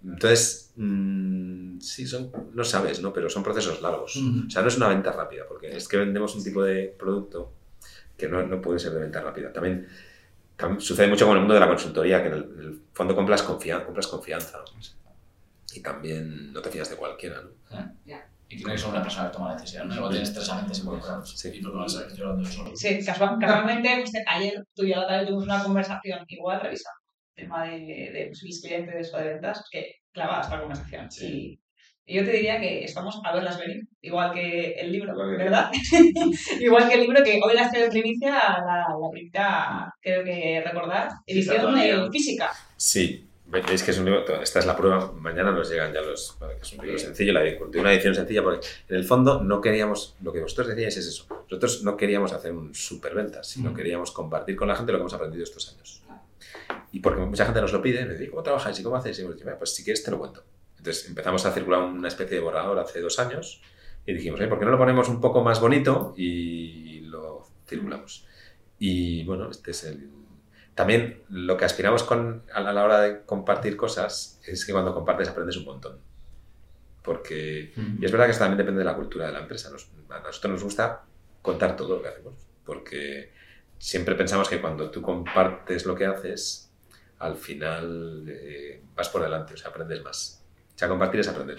Entonces, 0.03 0.71
mm, 0.77 1.79
sí, 1.79 2.07
son, 2.07 2.31
no 2.53 2.63
sabes, 2.63 3.01
¿no? 3.01 3.13
Pero 3.13 3.29
son 3.29 3.43
procesos 3.43 3.81
largos. 3.81 4.15
O 4.17 4.49
sea, 4.49 4.61
no 4.61 4.67
es 4.67 4.77
una 4.77 4.87
venta 4.87 5.11
rápida, 5.11 5.43
porque 5.47 5.75
es 5.75 5.87
que 5.87 5.97
vendemos 5.97 6.35
un 6.35 6.43
tipo 6.43 6.63
de 6.63 6.95
producto 6.97 7.53
que 8.17 8.27
no, 8.27 8.43
no 8.45 8.61
puede 8.61 8.79
ser 8.79 8.91
de 8.93 8.99
venta 9.01 9.21
rápida. 9.21 9.51
También, 9.53 9.87
tam- 10.57 10.79
sucede 10.79 11.07
mucho 11.07 11.25
con 11.25 11.35
el 11.35 11.41
mundo 11.41 11.53
de 11.53 11.59
la 11.59 11.67
consultoría, 11.67 12.21
que 12.21 12.27
en 12.29 12.33
el, 12.33 12.43
en 12.43 12.59
el 12.59 12.81
fondo 12.93 13.15
compras, 13.15 13.43
confia- 13.47 13.83
compras 13.85 14.07
confianza. 14.07 14.59
Y 15.73 15.79
también 15.81 16.51
no 16.51 16.61
te 16.61 16.69
fías 16.69 16.89
de 16.89 16.95
cualquiera, 16.97 17.41
¿no? 17.41 17.49
Y 18.49 18.57
tiene 18.57 18.73
que 18.73 18.77
ser 18.79 18.89
una 18.89 19.01
persona 19.01 19.29
que 19.31 19.37
toma 19.37 19.53
la 19.53 19.55
decisión, 19.61 19.87
¿no? 19.87 19.95
Igual 19.95 20.11
tienes 20.11 20.33
tres 20.33 20.49
agentes 20.49 20.79
involucrados. 20.79 21.37
Sí. 21.39 21.51
Y 21.55 21.61
no 21.61 21.69
lo 21.69 21.77
vas 21.79 21.95
a 21.95 22.01
hablando 22.01 22.43
yo 22.43 22.51
solo. 22.51 22.71
Sí, 22.75 22.99
casual- 23.05 23.37
casualmente, 23.39 24.03
ayer 24.27 24.65
tú 24.75 24.83
y 24.83 24.89
yo 24.89 24.97
la 24.99 25.07
tarde 25.07 25.25
tuvimos 25.27 25.45
una 25.45 25.63
conversación 25.63 26.19
igual 26.27 26.59
revisando 26.59 26.97
el 26.99 27.00
tema 27.41 27.65
de, 27.65 28.11
de 28.13 28.25
pues, 28.27 28.43
mis 28.43 28.61
clientes 28.61 29.13
o 29.13 29.17
de 29.17 29.33
ventas, 29.33 29.63
que 29.71 29.95
clavada 30.11 30.41
esta 30.41 30.59
conversación. 30.59 31.11
Sí. 31.11 31.25
Y, 31.27 32.13
y 32.13 32.15
yo 32.17 32.25
te 32.25 32.31
diría 32.31 32.59
que 32.59 32.83
estamos 32.83 33.19
a 33.23 33.33
verlas 33.33 33.59
venir, 33.59 33.83
igual 34.01 34.33
que 34.33 34.73
el 34.73 34.91
libro, 34.91 35.15
¿verdad? 35.15 35.71
igual 36.59 36.87
que 36.87 36.95
el 36.95 37.01
libro 37.01 37.23
que 37.23 37.39
hoy 37.43 37.53
las 37.53 37.71
traigo 37.71 37.89
primicia, 37.89 38.31
la, 38.31 38.87
la 38.89 39.09
primita, 39.11 39.93
creo 40.01 40.23
que 40.23 40.61
recordar, 40.65 41.09
edición 41.25 41.77
eh, 41.77 42.09
física. 42.11 42.51
Sí, 42.75 43.27
Veis 43.51 43.83
que 43.83 43.91
es 43.91 43.99
un 43.99 44.05
libro, 44.05 44.41
esta 44.41 44.59
es 44.59 44.65
la 44.65 44.77
prueba, 44.77 45.11
mañana 45.11 45.51
nos 45.51 45.69
llegan 45.69 45.91
ya 45.91 45.99
los, 45.99 46.37
es 46.61 46.71
un 46.71 46.85
libro 46.85 46.97
sencillo, 46.97 47.33
la 47.33 47.41
de 47.41 47.59
una 47.81 47.91
edición 47.91 48.15
sencilla, 48.15 48.41
porque 48.41 48.65
en 48.87 48.95
el 48.95 49.03
fondo 49.03 49.43
no 49.43 49.59
queríamos, 49.59 50.15
lo 50.21 50.31
que 50.31 50.39
vosotros 50.39 50.69
decíais 50.69 50.95
es 50.95 51.05
eso, 51.07 51.27
nosotros 51.49 51.83
no 51.83 51.97
queríamos 51.97 52.31
hacer 52.31 52.53
un 52.53 52.73
superventas, 52.73 53.47
sino 53.47 53.71
Mm. 53.71 53.75
queríamos 53.75 54.11
compartir 54.11 54.55
con 54.55 54.69
la 54.69 54.75
gente 54.77 54.93
lo 54.93 54.99
que 54.99 55.01
hemos 55.01 55.13
aprendido 55.13 55.43
estos 55.43 55.69
años. 55.73 56.00
Y 56.91 56.99
porque 56.99 57.21
mucha 57.21 57.45
gente 57.45 57.61
nos 57.61 57.71
lo 57.73 57.81
pide, 57.81 58.05
me 58.05 58.13
dice, 58.13 58.29
¿cómo 58.29 58.43
trabajáis 58.43 58.79
y 58.79 58.83
cómo 58.83 58.95
hacéis? 58.97 59.19
Y 59.19 59.21
digo, 59.23 59.33
pues 59.57 59.75
si 59.75 59.83
quieres 59.83 60.03
te 60.03 60.11
lo 60.11 60.19
cuento. 60.19 60.43
Entonces 60.77 61.07
empezamos 61.07 61.45
a 61.45 61.51
circular 61.53 61.81
una 61.83 62.07
especie 62.07 62.37
de 62.37 62.41
borrador 62.43 62.77
hace 62.79 63.01
dos 63.01 63.19
años 63.19 63.61
y 64.05 64.13
dijimos, 64.13 64.39
"Oye, 64.39 64.49
¿por 64.49 64.57
qué 64.59 64.65
no 64.65 64.71
lo 64.71 64.77
ponemos 64.77 65.07
un 65.09 65.21
poco 65.21 65.43
más 65.43 65.59
bonito 65.61 66.13
y 66.17 67.01
lo 67.01 67.47
circulamos? 67.67 68.25
Y 68.79 69.23
bueno, 69.25 69.49
este 69.51 69.71
es 69.71 69.83
el... 69.83 70.09
También 70.73 71.21
lo 71.29 71.55
que 71.57 71.65
aspiramos 71.65 72.03
con, 72.03 72.43
a 72.53 72.61
la 72.61 72.71
a 72.71 72.73
la 72.73 72.83
hora 72.83 73.01
de 73.01 73.21
compartir 73.25 73.77
cosas 73.77 74.39
es 74.45 74.65
que 74.65 74.71
cuando 74.71 74.93
compartes 74.93 75.29
aprendes 75.29 75.57
un 75.57 75.65
montón. 75.65 75.99
Porque, 77.03 77.73
y 77.99 78.05
es 78.05 78.11
verdad 78.11 78.25
que 78.25 78.31
eso 78.31 78.39
también 78.41 78.57
depende 78.59 78.79
de 78.79 78.85
la 78.85 78.95
cultura 78.95 79.27
de 79.27 79.33
la 79.33 79.39
empresa. 79.39 79.69
Nos- 79.71 79.89
a 80.09 80.19
nosotros 80.19 80.51
nos 80.53 80.63
gusta 80.63 81.03
contar 81.41 81.75
todo 81.75 81.95
lo 81.97 82.01
que 82.01 82.09
hacemos, 82.09 82.35
porque 82.65 83.33
siempre 83.81 84.13
pensamos 84.13 84.47
que 84.47 84.61
cuando 84.61 84.91
tú 84.91 85.01
compartes 85.01 85.85
lo 85.87 85.95
que 85.95 86.05
haces, 86.05 86.69
al 87.17 87.35
final 87.35 88.25
eh, 88.29 88.81
vas 88.95 89.09
por 89.09 89.23
delante, 89.23 89.55
o 89.55 89.57
sea, 89.57 89.71
aprendes 89.71 90.03
más. 90.03 90.43
O 90.75 90.77
sea, 90.77 90.87
compartir 90.87 91.19
es 91.19 91.27
aprender. 91.27 91.57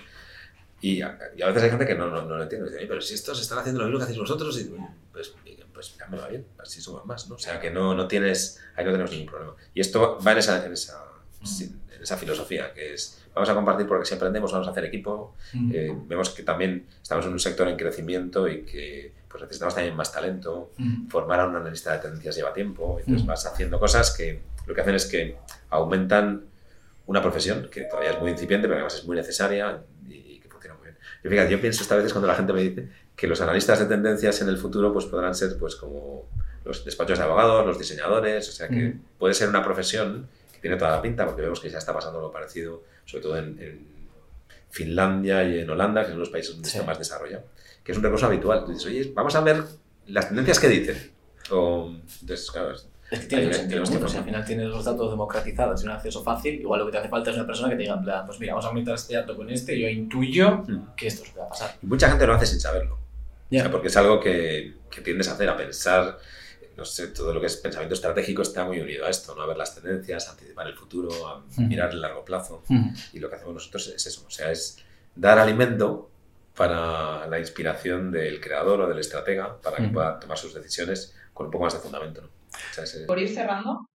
Y 0.80 1.02
a, 1.02 1.18
y 1.36 1.42
a 1.42 1.46
veces 1.48 1.64
hay 1.64 1.70
gente 1.70 1.84
que 1.86 1.96
no, 1.96 2.08
no, 2.08 2.22
no 2.22 2.36
lo 2.36 2.42
entiende. 2.42 2.66
Dice, 2.68 2.78
"Oye, 2.78 2.86
pero 2.86 3.00
si 3.00 3.14
estos 3.14 3.40
están 3.40 3.58
haciendo 3.58 3.80
lo 3.80 3.86
mismo 3.86 3.98
que 3.98 4.04
hacéis 4.04 4.18
vosotros, 4.18 4.60
y, 4.60 4.72
pues, 5.12 5.34
pues 5.74 5.96
ya 5.98 6.06
me 6.06 6.16
va 6.16 6.28
bien, 6.28 6.46
así 6.58 6.80
somos 6.80 7.04
más, 7.06 7.28
¿no? 7.28 7.34
O 7.34 7.38
sea, 7.38 7.60
que 7.60 7.70
no, 7.70 7.92
no 7.94 8.06
tienes, 8.06 8.60
ahí 8.76 8.84
no 8.84 8.92
tenemos 8.92 9.10
ningún 9.10 9.26
problema. 9.26 9.56
Y 9.74 9.80
esto 9.80 10.18
va 10.24 10.32
en 10.32 10.38
esa, 10.38 10.64
en 10.64 10.72
esa, 10.72 11.04
sí, 11.42 11.74
en 11.92 12.02
esa 12.02 12.16
filosofía, 12.16 12.72
que 12.72 12.94
es, 12.94 13.24
vamos 13.34 13.48
a 13.48 13.54
compartir 13.54 13.86
porque 13.86 14.06
si 14.06 14.14
aprendemos 14.14 14.52
vamos 14.52 14.68
a 14.68 14.70
hacer 14.70 14.84
equipo. 14.84 15.34
Eh, 15.72 15.92
vemos 16.06 16.30
que 16.30 16.44
también 16.44 16.86
estamos 17.02 17.26
en 17.26 17.32
un 17.32 17.40
sector 17.40 17.66
en 17.68 17.76
crecimiento 17.76 18.46
y 18.48 18.62
que 18.64 19.12
pues 19.32 19.42
necesitamos 19.42 19.74
también 19.74 19.96
más 19.96 20.12
talento. 20.12 20.70
Formar 21.08 21.40
a 21.40 21.46
un 21.48 21.56
analista 21.56 21.92
de 21.94 21.98
tendencias 22.00 22.36
lleva 22.36 22.52
tiempo, 22.52 22.98
entonces 23.00 23.24
Mm. 23.24 23.28
vas 23.28 23.46
haciendo 23.46 23.80
cosas 23.80 24.10
que 24.16 24.42
lo 24.66 24.74
que 24.74 24.80
hacen 24.82 24.94
es 24.94 25.06
que 25.06 25.36
aumentan 25.70 26.44
una 27.06 27.20
profesión 27.22 27.68
que 27.70 27.82
todavía 27.82 28.10
es 28.12 28.20
muy 28.20 28.30
incipiente, 28.30 28.68
pero 28.68 28.76
además 28.76 28.94
es 28.94 29.04
muy 29.04 29.16
necesaria 29.16 29.82
y, 30.08 30.38
que 30.38 30.48
funciona 30.48 30.76
muy 30.76 30.84
bien. 30.86 30.98
Y 31.24 31.28
fíjate, 31.28 31.50
yo 31.50 31.60
pienso 31.60 31.82
esta 31.82 31.96
veces 31.96 32.12
cuando 32.12 32.28
la 32.28 32.34
gente 32.36 32.52
me 32.52 32.60
dice 32.62 32.88
que 33.16 33.26
los 33.26 33.40
analistas 33.40 33.78
de 33.80 33.86
tendencias 33.86 34.40
en 34.42 34.48
el 34.48 34.56
futuro 34.58 34.92
pues 34.92 35.06
podrán 35.06 35.34
ser 35.34 35.56
pues 35.58 35.74
como 35.76 36.28
los 36.64 36.84
despachos 36.84 37.18
de 37.18 37.24
abogados, 37.24 37.66
los 37.66 37.78
diseñadores, 37.78 38.48
o 38.48 38.52
sea 38.52 38.68
que 38.68 38.74
Mm. 38.90 39.02
puede 39.18 39.34
ser 39.34 39.48
una 39.48 39.64
profesión 39.64 40.28
que 40.52 40.60
tiene 40.60 40.76
toda 40.76 40.92
la 40.92 41.02
pinta 41.02 41.26
porque 41.26 41.42
vemos 41.42 41.58
que 41.58 41.68
ya 41.70 41.78
está 41.78 41.92
pasando 41.92 42.20
lo 42.20 42.30
parecido, 42.30 42.84
sobre 43.04 43.22
todo 43.22 43.36
en, 43.38 43.58
en 43.60 43.92
Finlandia 44.70 45.42
y 45.44 45.60
en 45.60 45.70
Holanda, 45.70 46.02
que 46.04 46.10
son 46.10 46.20
los 46.20 46.30
países 46.30 46.52
donde 46.54 46.68
Sí. 46.68 46.76
está 46.78 46.86
más 46.86 46.98
desarrollado, 46.98 47.44
que 47.84 47.92
es 47.92 47.98
un 47.98 48.04
recurso 48.04 48.26
habitual. 48.26 48.64
Tú 48.64 48.72
dices, 48.72 48.86
oye, 48.86 49.12
vamos 49.14 49.34
a 49.34 49.40
ver 49.40 49.62
las 50.06 50.26
tendencias 50.28 50.58
que 50.60 50.68
dicen. 50.68 51.12
O, 51.50 51.90
entonces, 52.20 52.50
claro, 52.50 52.72
es- 52.72 52.88
Es 53.10 53.20
que 53.20 53.26
tiene 53.26 53.44
todo 53.44 53.54
sentido. 53.54 53.82
que. 54.00 54.08
Si 54.08 54.16
al 54.16 54.24
final 54.24 54.44
tienes 54.44 54.68
los 54.68 54.84
datos 54.84 55.10
democratizados 55.10 55.82
y 55.82 55.84
un 55.86 55.90
acceso 55.92 56.22
fácil, 56.22 56.54
igual 56.60 56.80
lo 56.80 56.86
que 56.86 56.92
te 56.92 56.98
hace 56.98 57.08
falta 57.08 57.30
es 57.30 57.36
una 57.36 57.46
persona 57.46 57.68
que 57.68 57.76
te 57.76 57.82
diga, 57.82 57.94
en 57.94 58.02
plan, 58.04 58.24
pues 58.26 58.40
mira, 58.40 58.52
vamos 58.54 58.64
a 58.64 58.68
aumentar 58.68 58.94
este 58.94 59.14
dato 59.14 59.36
con 59.36 59.50
este, 59.50 59.78
yo 59.78 59.88
intuyo 59.88 60.64
Mm. 60.66 60.94
que 60.96 61.06
esto 61.08 61.22
os 61.24 61.38
va 61.38 61.44
a 61.44 61.48
pasar. 61.48 61.76
y 61.82 61.86
mucha 61.86 62.08
gente 62.08 62.26
lo 62.26 62.34
hace 62.34 62.46
sin 62.46 62.60
saberlo. 62.60 62.98
Ya. 63.50 63.58
O 63.60 63.62
sea, 63.64 63.70
porque 63.70 63.88
es 63.88 63.96
algo 63.98 64.18
que, 64.18 64.76
que 64.90 65.00
tiendes 65.02 65.28
a 65.28 65.32
hacer, 65.34 65.48
a 65.50 65.56
pensar, 65.58 66.18
no 66.74 66.86
sé, 66.86 67.08
todo 67.08 67.34
lo 67.34 67.40
que 67.40 67.48
es 67.48 67.56
pensamiento 67.58 67.94
estratégico 67.94 68.40
está 68.40 68.64
muy 68.64 68.80
unido 68.80 69.04
a 69.04 69.10
esto, 69.10 69.34
¿no? 69.34 69.42
A 69.42 69.46
ver 69.46 69.58
las 69.58 69.74
tendencias, 69.74 70.28
a 70.28 70.30
anticipar 70.30 70.66
el 70.68 70.74
futuro, 70.74 71.10
a 71.28 71.36
Ujú. 71.38 71.60
mirar 71.62 71.90
el 71.90 72.00
largo 72.00 72.24
plazo. 72.24 72.62
Mm. 72.68 72.94
Y 73.12 73.18
lo 73.18 73.28
que 73.28 73.36
hacemos 73.36 73.52
nosotros 73.52 73.88
es 73.88 74.06
eso, 74.06 74.24
o 74.26 74.30
sea, 74.30 74.50
es 74.50 74.78
dar 75.14 75.38
alimento 75.38 76.08
para 76.56 77.26
la 77.26 77.38
inspiración 77.38 78.10
del 78.10 78.40
creador 78.40 78.80
o 78.82 78.88
del 78.88 78.98
estratega 78.98 79.60
para 79.60 79.76
que 79.78 79.84
Ujú. 79.84 79.92
pueda 79.94 80.18
tomar 80.18 80.36
sus 80.38 80.54
decisiones 80.54 81.14
con 81.32 81.46
un 81.46 81.52
poco 81.52 81.64
más 81.64 81.74
de 81.74 81.80
fundamento, 81.80 82.22
¿no? 82.22 82.28
O 82.28 82.74
sea, 82.74 82.84
ese- 82.84 83.06
Por 83.06 83.18
ir 83.18 83.28
cerrando, 83.28 83.88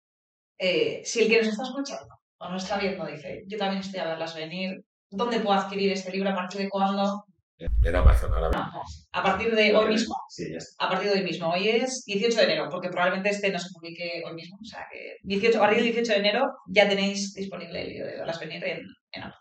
eh, 0.58 1.02
si 1.04 1.22
el 1.22 1.28
que 1.28 1.38
nos 1.38 1.48
está 1.48 1.64
escuchando 1.64 2.14
o 2.38 2.48
nos 2.48 2.62
está 2.62 2.78
viendo 2.78 3.04
dice, 3.06 3.44
yo 3.46 3.58
también 3.58 3.80
estoy 3.82 4.00
a 4.00 4.06
verlas 4.06 4.34
venir, 4.34 4.82
¿dónde 5.10 5.40
puedo 5.40 5.58
adquirir 5.58 5.92
este 5.92 6.10
libro? 6.12 6.30
¿A 6.30 6.34
partir 6.34 6.60
de 6.62 6.68
cuándo? 6.68 7.24
en 7.58 7.96
Amazon 7.96 8.34
ahora 8.34 8.48
mismo. 8.50 8.64
No, 8.74 8.82
a 9.12 9.22
partir 9.22 9.54
de 9.54 9.74
hoy 9.74 9.88
mismo. 9.88 10.14
Sí, 10.28 10.50
ya 10.52 10.58
está. 10.58 10.84
A 10.84 10.90
partir 10.90 11.08
de 11.10 11.20
hoy 11.20 11.24
mismo. 11.24 11.48
Hoy 11.48 11.70
es 11.70 12.04
18 12.04 12.36
de 12.36 12.44
enero, 12.44 12.68
porque 12.70 12.90
probablemente 12.90 13.30
este 13.30 13.50
no 13.50 13.58
se 13.58 13.70
publique 13.72 14.22
hoy 14.26 14.34
mismo. 14.34 14.58
O 14.60 14.64
sea 14.66 14.86
que 14.92 15.16
18, 15.22 15.56
a 15.56 15.60
partir 15.62 15.78
del 15.82 15.92
18 15.94 16.12
de 16.12 16.18
enero 16.18 16.44
ya 16.68 16.86
tenéis 16.86 17.32
disponible 17.32 17.80
el 17.80 17.88
libro 17.88 18.06
de 18.08 18.16
Verlas 18.18 18.40
Venir 18.40 18.62
en, 18.62 18.82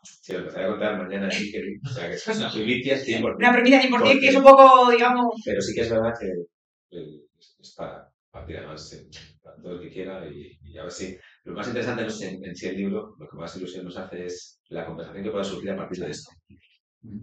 Sí, 0.04 0.34
lo 0.34 0.40
empezaré 0.40 0.66
a 0.66 0.70
contar 0.70 0.98
mañana 0.98 1.30
en 1.30 1.40
LinkedIn. 1.42 1.82
O 1.86 1.90
sea, 1.90 2.08
que 2.10 2.16
es 2.16 2.28
una 2.28 2.52
primicia 2.52 2.98
100%. 2.98 3.36
Una 3.38 3.52
premisa 3.54 3.82
100% 3.82 3.90
que 3.90 4.14
Porque- 4.14 4.28
es 4.28 4.36
un 4.36 4.44
poco, 4.44 4.92
digamos, 4.92 5.26
Pero 5.46 5.62
sí 5.62 5.74
que 5.76 5.82
es 5.82 5.90
verdad 5.90 6.14
que 6.20 6.28
es 7.60 7.74
para 7.76 8.08
partir 8.32 8.58
además 8.58 9.06
para 9.42 9.56
todo 9.58 9.74
el 9.74 9.82
que 9.82 9.90
quiera 9.94 10.28
y, 10.28 10.58
y 10.64 10.78
a 10.78 10.84
ver 10.84 10.92
si. 10.92 11.18
Lo 11.44 11.54
más 11.54 11.68
interesante 11.68 12.02
no 12.02 12.08
es 12.08 12.22
en, 12.22 12.44
en 12.44 12.56
sí 12.56 12.68
el 12.68 12.78
libro, 12.78 13.16
lo 13.18 13.28
que 13.28 13.38
más 13.38 13.56
ilusión 13.58 13.86
nos 13.86 13.98
hace 13.98 14.26
es 14.26 14.60
la 14.70 14.86
conversación 14.86 15.24
que 15.24 15.32
pueda 15.32 15.44
surgir 15.44 15.72
a 15.72 15.78
partir 15.78 16.04
de 16.04 16.12
esto. 16.12 16.32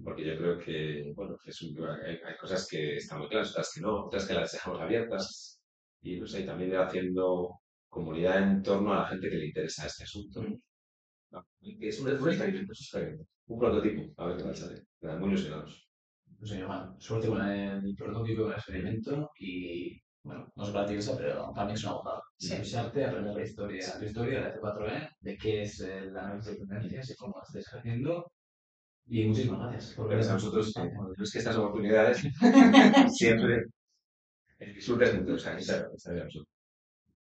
Porque 0.05 0.25
yo 0.25 0.37
creo 0.39 0.59
que, 0.59 1.13
bueno, 1.17 1.37
es 1.45 1.61
un, 1.63 1.77
hay, 2.07 2.17
hay 2.25 2.37
cosas 2.41 2.69
que 2.71 2.97
están 2.97 3.19
muy 3.19 3.29
claras, 3.29 3.51
otras 3.51 3.71
que 3.75 3.81
no, 3.81 4.07
otras 4.07 4.27
que 4.29 4.35
las 4.35 4.53
dejamos 4.53 4.81
abiertas. 4.81 5.61
Y 6.03 6.21
no 6.21 6.27
sé, 6.27 6.41
y 6.43 6.47
también 6.47 6.71
ir 6.71 6.77
haciendo 6.79 7.49
comunidad 7.89 8.43
en 8.43 8.63
torno 8.63 8.93
a 8.93 9.01
la 9.03 9.09
gente 9.09 9.29
que 9.29 9.37
le 9.37 9.47
interesa 9.47 9.87
este 9.87 10.05
asunto. 10.05 10.41
No, 11.33 11.45
y 11.61 11.87
Es 11.89 12.01
un, 12.01 12.09
un 12.09 12.29
experimento, 12.29 12.73
es 12.73 12.81
un 12.81 12.85
experimento. 12.85 13.25
Un 13.47 13.59
prototipo, 13.59 14.23
a 14.23 14.27
ver 14.27 14.37
qué 14.37 14.43
tal 14.45 14.57
sale. 14.57 14.83
Están 15.01 15.21
muy 15.21 15.29
ilusionados. 15.31 15.89
No 16.39 16.47
sé, 16.47 16.65
bueno, 16.65 16.97
suerte 16.99 17.29
con 17.29 17.41
el 17.49 17.95
prototipo 17.97 18.43
del 18.45 18.53
experimento 18.53 19.31
y, 19.39 20.01
bueno, 20.25 20.53
no 20.57 20.73
para 20.73 20.87
ti 20.87 20.95
eso, 20.95 21.17
pero 21.17 21.53
también 21.55 21.77
es 21.77 21.85
una 21.85 21.95
bondad. 21.95 22.21
Sí. 22.37 22.53
Revisarte, 22.55 23.05
aprender 23.05 23.35
la 23.35 23.43
historia, 23.45 23.99
la 23.99 24.07
historia 24.07 24.41
de 24.43 24.53
C4E, 24.53 25.09
de 25.21 25.37
qué 25.37 25.63
es 25.63 25.81
el 25.81 26.17
análisis 26.17 26.53
de 26.53 26.67
tendencias 26.67 27.11
y 27.11 27.17
cómo 27.17 27.37
lo 27.37 27.43
estáis 27.43 27.67
haciendo. 27.75 28.33
Y 29.07 29.25
muchísimas 29.27 29.61
gracias 29.61 29.95
por 29.97 30.09
Gracias 30.09 30.31
a 30.31 30.37
venir. 30.37 30.53
vosotros. 30.53 30.77
eh, 30.77 31.23
es 31.23 31.33
que 31.33 31.39
estas 31.39 31.57
oportunidades 31.57 32.23
siempre 33.19 33.65
disfrutes 34.75 35.15
mucho. 35.21 35.35
O 35.35 35.39
sea, 35.39 35.59
está 35.59 36.13
bien, 36.13 36.25
absoluto. 36.25 36.52